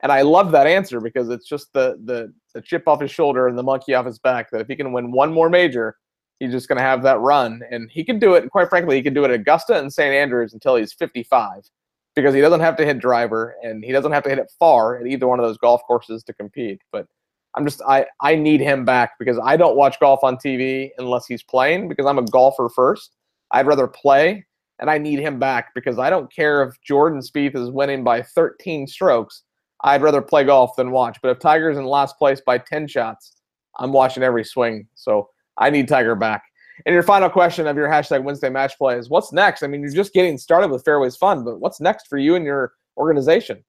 And 0.00 0.12
I 0.12 0.22
love 0.22 0.52
that 0.52 0.66
answer 0.66 1.00
because 1.00 1.28
it's 1.28 1.48
just 1.48 1.72
the 1.72 1.98
the 2.04 2.32
the 2.54 2.62
chip 2.62 2.84
off 2.86 3.00
his 3.00 3.10
shoulder 3.10 3.48
and 3.48 3.58
the 3.58 3.62
monkey 3.62 3.94
off 3.94 4.06
his 4.06 4.18
back 4.18 4.50
that 4.50 4.60
if 4.60 4.68
he 4.68 4.76
can 4.76 4.92
win 4.92 5.12
one 5.12 5.32
more 5.32 5.50
major, 5.50 5.96
he's 6.38 6.52
just 6.52 6.68
going 6.68 6.78
to 6.78 6.84
have 6.84 7.02
that 7.02 7.20
run. 7.20 7.60
And 7.70 7.90
he 7.90 8.04
can 8.04 8.18
do 8.18 8.34
it, 8.34 8.50
quite 8.50 8.68
frankly, 8.68 8.96
he 8.96 9.02
can 9.02 9.14
do 9.14 9.24
it 9.24 9.30
at 9.30 9.40
Augusta 9.40 9.78
and 9.78 9.92
St. 9.92 10.14
Andrews 10.14 10.54
until 10.54 10.76
he's 10.76 10.92
55 10.92 11.68
because 12.14 12.34
he 12.34 12.40
doesn't 12.40 12.60
have 12.60 12.76
to 12.76 12.84
hit 12.86 12.98
driver 12.98 13.56
and 13.62 13.84
he 13.84 13.92
doesn't 13.92 14.12
have 14.12 14.22
to 14.24 14.30
hit 14.30 14.38
it 14.38 14.50
far 14.58 14.98
at 14.98 15.06
either 15.06 15.26
one 15.26 15.38
of 15.38 15.44
those 15.44 15.58
golf 15.58 15.82
courses 15.86 16.22
to 16.24 16.32
compete. 16.32 16.80
But 16.92 17.06
I'm 17.56 17.64
just, 17.64 17.80
I, 17.88 18.06
I 18.20 18.36
need 18.36 18.60
him 18.60 18.84
back 18.84 19.12
because 19.18 19.38
I 19.42 19.56
don't 19.56 19.76
watch 19.76 19.98
golf 19.98 20.20
on 20.22 20.36
TV 20.36 20.90
unless 20.98 21.26
he's 21.26 21.42
playing 21.42 21.88
because 21.88 22.04
I'm 22.06 22.18
a 22.18 22.24
golfer 22.26 22.68
first. 22.68 23.16
I'd 23.50 23.66
rather 23.66 23.86
play 23.86 24.44
and 24.78 24.90
I 24.90 24.98
need 24.98 25.20
him 25.20 25.38
back 25.38 25.74
because 25.74 25.98
I 25.98 26.10
don't 26.10 26.32
care 26.32 26.62
if 26.62 26.78
Jordan 26.82 27.20
Spieth 27.20 27.56
is 27.56 27.70
winning 27.70 28.04
by 28.04 28.22
13 28.22 28.86
strokes. 28.86 29.42
I'd 29.82 30.02
rather 30.02 30.20
play 30.20 30.44
golf 30.44 30.76
than 30.76 30.90
watch. 30.90 31.18
But 31.22 31.30
if 31.30 31.38
Tiger's 31.38 31.78
in 31.78 31.84
last 31.84 32.18
place 32.18 32.42
by 32.44 32.58
10 32.58 32.88
shots, 32.88 33.36
I'm 33.78 33.92
watching 33.92 34.22
every 34.22 34.44
swing. 34.44 34.86
So 34.94 35.30
I 35.56 35.70
need 35.70 35.88
Tiger 35.88 36.14
back. 36.14 36.42
And 36.84 36.92
your 36.92 37.02
final 37.02 37.30
question 37.30 37.66
of 37.66 37.76
your 37.76 37.88
hashtag 37.88 38.22
Wednesday 38.22 38.50
match 38.50 38.76
play 38.76 38.98
is 38.98 39.08
what's 39.08 39.32
next? 39.32 39.62
I 39.62 39.66
mean, 39.66 39.80
you're 39.80 39.92
just 39.92 40.12
getting 40.12 40.36
started 40.36 40.70
with 40.70 40.84
Fairways 40.84 41.16
Fund, 41.16 41.44
but 41.44 41.58
what's 41.58 41.80
next 41.80 42.06
for 42.06 42.18
you 42.18 42.34
and 42.34 42.44
your 42.44 42.72
organization? 42.98 43.64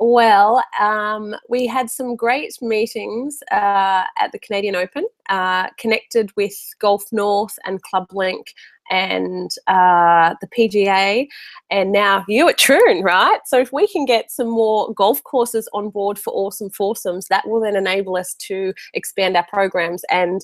Well, 0.00 0.62
um, 0.80 1.34
we 1.48 1.66
had 1.66 1.90
some 1.90 2.14
great 2.14 2.52
meetings 2.62 3.42
uh, 3.50 4.04
at 4.16 4.30
the 4.30 4.38
Canadian 4.38 4.76
Open, 4.76 5.04
uh, 5.28 5.70
connected 5.76 6.30
with 6.36 6.54
Golf 6.78 7.04
North 7.10 7.58
and 7.66 7.82
ClubLink 7.82 8.44
and 8.90 9.50
uh, 9.66 10.36
the 10.40 10.46
PGA, 10.46 11.26
and 11.70 11.90
now 11.90 12.24
you 12.28 12.48
at 12.48 12.58
Troon, 12.58 13.02
right? 13.02 13.40
So 13.46 13.58
if 13.58 13.72
we 13.72 13.88
can 13.88 14.04
get 14.04 14.30
some 14.30 14.48
more 14.48 14.94
golf 14.94 15.22
courses 15.24 15.68
on 15.72 15.90
board 15.90 16.16
for 16.16 16.32
Awesome 16.32 16.70
Foursomes, 16.70 17.26
that 17.28 17.48
will 17.48 17.60
then 17.60 17.76
enable 17.76 18.16
us 18.16 18.34
to 18.46 18.72
expand 18.94 19.36
our 19.36 19.46
programs. 19.46 20.04
And 20.10 20.40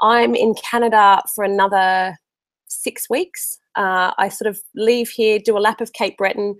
I'm 0.00 0.34
in 0.34 0.54
Canada 0.54 1.22
for 1.36 1.44
another 1.44 2.18
six 2.66 3.08
weeks. 3.08 3.58
Uh, 3.76 4.12
I 4.18 4.28
sort 4.28 4.48
of 4.48 4.60
leave 4.74 5.08
here, 5.08 5.38
do 5.38 5.56
a 5.56 5.60
lap 5.60 5.80
of 5.80 5.92
Cape 5.92 6.16
Breton. 6.16 6.56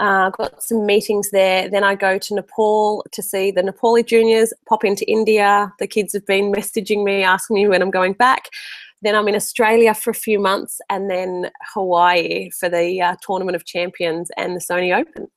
Uh, 0.00 0.30
got 0.30 0.62
some 0.62 0.86
meetings 0.86 1.28
there. 1.30 1.68
Then 1.68 1.84
I 1.84 1.94
go 1.94 2.16
to 2.16 2.34
Nepal 2.34 3.04
to 3.12 3.22
see 3.22 3.50
the 3.50 3.60
Nepali 3.62 4.04
juniors, 4.04 4.50
pop 4.66 4.82
into 4.82 5.04
India. 5.10 5.70
The 5.78 5.86
kids 5.86 6.14
have 6.14 6.24
been 6.24 6.50
messaging 6.52 7.04
me, 7.04 7.22
asking 7.22 7.56
me 7.56 7.68
when 7.68 7.82
I'm 7.82 7.90
going 7.90 8.14
back. 8.14 8.48
Then 9.02 9.14
I'm 9.14 9.28
in 9.28 9.34
Australia 9.34 9.92
for 9.92 10.10
a 10.10 10.14
few 10.14 10.38
months 10.38 10.80
and 10.88 11.10
then 11.10 11.50
Hawaii 11.74 12.48
for 12.50 12.70
the 12.70 13.00
uh, 13.02 13.16
Tournament 13.20 13.56
of 13.56 13.66
Champions 13.66 14.30
and 14.38 14.56
the 14.56 14.60
Sony 14.60 14.98
Open. 14.98 15.28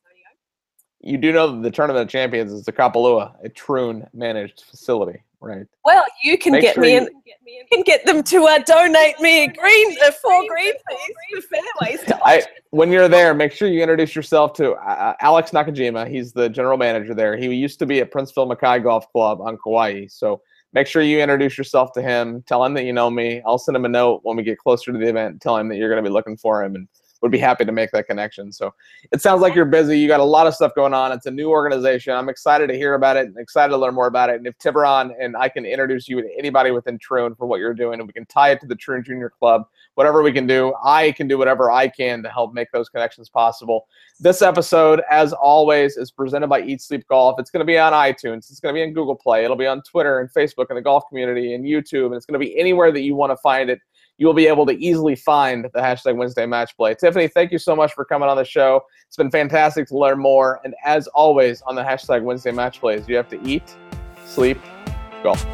You 1.00 1.18
do 1.18 1.32
know 1.32 1.52
that 1.52 1.62
the 1.62 1.70
Tournament 1.70 2.02
of 2.04 2.08
Champions 2.08 2.50
is 2.50 2.64
the 2.64 2.72
Kapalua, 2.72 3.34
a 3.44 3.50
Troon 3.50 4.06
managed 4.14 4.62
facility, 4.62 5.22
right? 5.40 5.66
Well, 5.84 6.04
you 6.22 6.38
can 6.38 6.52
Make 6.52 6.62
get 6.62 6.74
sure 6.76 6.84
me 6.84 6.92
you- 6.92 6.98
in. 6.98 7.08
You 7.46 7.64
can 7.70 7.82
get 7.82 8.06
them 8.06 8.22
to 8.24 8.44
uh, 8.46 8.58
donate 8.60 9.20
me 9.20 9.44
a 9.44 9.52
green, 9.52 9.96
uh, 10.04 10.10
four 10.12 10.44
green 10.48 10.72
fees 10.72 11.14
for 11.30 11.40
fairways. 11.42 12.12
I 12.24 12.42
when 12.74 12.90
you're 12.90 13.08
there, 13.08 13.34
make 13.34 13.52
sure 13.52 13.68
you 13.68 13.80
introduce 13.80 14.16
yourself 14.16 14.52
to 14.54 14.72
uh, 14.72 15.14
Alex 15.20 15.52
Nakajima. 15.52 16.10
He's 16.10 16.32
the 16.32 16.48
general 16.48 16.76
manager 16.76 17.14
there. 17.14 17.36
He 17.36 17.46
used 17.54 17.78
to 17.78 17.86
be 17.86 18.00
at 18.00 18.10
Princeville 18.10 18.52
Makai 18.52 18.82
Golf 18.82 19.10
Club 19.12 19.40
on 19.40 19.56
Kauai. 19.62 20.08
So 20.08 20.42
make 20.72 20.88
sure 20.88 21.00
you 21.00 21.20
introduce 21.20 21.56
yourself 21.56 21.92
to 21.92 22.02
him. 22.02 22.42
Tell 22.48 22.64
him 22.64 22.74
that 22.74 22.84
you 22.84 22.92
know 22.92 23.10
me. 23.10 23.40
I'll 23.46 23.58
send 23.58 23.76
him 23.76 23.84
a 23.84 23.88
note 23.88 24.22
when 24.24 24.36
we 24.36 24.42
get 24.42 24.58
closer 24.58 24.90
to 24.90 24.98
the 24.98 25.08
event. 25.08 25.40
Tell 25.40 25.56
him 25.56 25.68
that 25.68 25.76
you're 25.76 25.88
going 25.88 26.02
to 26.02 26.08
be 26.08 26.12
looking 26.12 26.36
for 26.36 26.64
him 26.64 26.74
and 26.74 26.88
would 27.22 27.30
be 27.30 27.38
happy 27.38 27.64
to 27.64 27.70
make 27.70 27.92
that 27.92 28.08
connection. 28.08 28.50
So 28.50 28.74
it 29.12 29.22
sounds 29.22 29.40
like 29.40 29.54
you're 29.54 29.64
busy. 29.64 29.96
You 29.96 30.08
got 30.08 30.20
a 30.20 30.24
lot 30.24 30.48
of 30.48 30.54
stuff 30.54 30.74
going 30.74 30.92
on. 30.92 31.12
It's 31.12 31.26
a 31.26 31.30
new 31.30 31.50
organization. 31.50 32.12
I'm 32.12 32.28
excited 32.28 32.66
to 32.68 32.74
hear 32.74 32.94
about 32.94 33.16
it 33.16 33.26
and 33.26 33.38
excited 33.38 33.70
to 33.70 33.78
learn 33.78 33.94
more 33.94 34.08
about 34.08 34.30
it. 34.30 34.36
And 34.36 34.46
if 34.48 34.58
Tiburon 34.58 35.14
and 35.18 35.36
I 35.36 35.48
can 35.48 35.64
introduce 35.64 36.08
you 36.08 36.20
to 36.20 36.28
anybody 36.36 36.72
within 36.72 36.98
Troon 36.98 37.36
for 37.36 37.46
what 37.46 37.60
you're 37.60 37.72
doing, 37.72 38.00
and 38.00 38.06
we 38.08 38.12
can 38.12 38.26
tie 38.26 38.50
it 38.50 38.60
to 38.62 38.66
the 38.66 38.74
Troon 38.74 39.04
Junior 39.04 39.30
Club, 39.30 39.64
whatever 39.94 40.22
we 40.22 40.32
can 40.32 40.46
do, 40.46 40.74
I 40.82 41.12
can 41.12 41.28
do 41.28 41.38
whatever 41.38 41.70
I 41.70 41.88
can 41.88 42.22
to 42.22 42.28
help 42.28 42.52
make 42.52 42.70
those 42.72 42.88
connections 42.88 43.28
possible. 43.28 43.86
This 44.20 44.42
episode, 44.42 45.02
as 45.10 45.32
always, 45.32 45.96
is 45.96 46.10
presented 46.10 46.48
by 46.48 46.62
Eat 46.62 46.82
Sleep 46.82 47.06
Golf. 47.08 47.38
It's 47.38 47.50
going 47.50 47.60
to 47.60 47.66
be 47.66 47.78
on 47.78 47.92
iTunes. 47.92 48.50
It's 48.50 48.60
going 48.60 48.74
to 48.74 48.78
be 48.78 48.82
on 48.82 48.92
Google 48.92 49.16
Play. 49.16 49.44
It'll 49.44 49.56
be 49.56 49.66
on 49.66 49.82
Twitter 49.82 50.20
and 50.20 50.30
Facebook 50.32 50.66
and 50.68 50.76
the 50.76 50.82
golf 50.82 51.04
community 51.08 51.54
and 51.54 51.64
YouTube. 51.64 52.06
And 52.06 52.14
it's 52.14 52.26
going 52.26 52.38
to 52.38 52.44
be 52.44 52.58
anywhere 52.58 52.92
that 52.92 53.02
you 53.02 53.14
want 53.14 53.32
to 53.32 53.36
find 53.36 53.70
it 53.70 53.80
you 54.18 54.26
will 54.26 54.34
be 54.34 54.46
able 54.46 54.66
to 54.66 54.72
easily 54.72 55.16
find 55.16 55.64
the 55.64 55.80
hashtag 55.80 56.16
Wednesday 56.16 56.46
match 56.46 56.76
play. 56.76 56.94
Tiffany, 56.94 57.28
thank 57.28 57.50
you 57.50 57.58
so 57.58 57.74
much 57.74 57.92
for 57.94 58.04
coming 58.04 58.28
on 58.28 58.36
the 58.36 58.44
show. 58.44 58.82
It's 59.06 59.16
been 59.16 59.30
fantastic 59.30 59.88
to 59.88 59.98
learn 59.98 60.18
more. 60.18 60.60
And 60.64 60.74
as 60.84 61.06
always, 61.08 61.62
on 61.62 61.74
the 61.74 61.82
hashtag 61.82 62.22
Wednesday 62.22 62.52
match 62.52 62.80
plays, 62.80 63.08
you 63.08 63.16
have 63.16 63.28
to 63.30 63.42
eat, 63.44 63.74
sleep, 64.24 64.58
golf. 65.22 65.44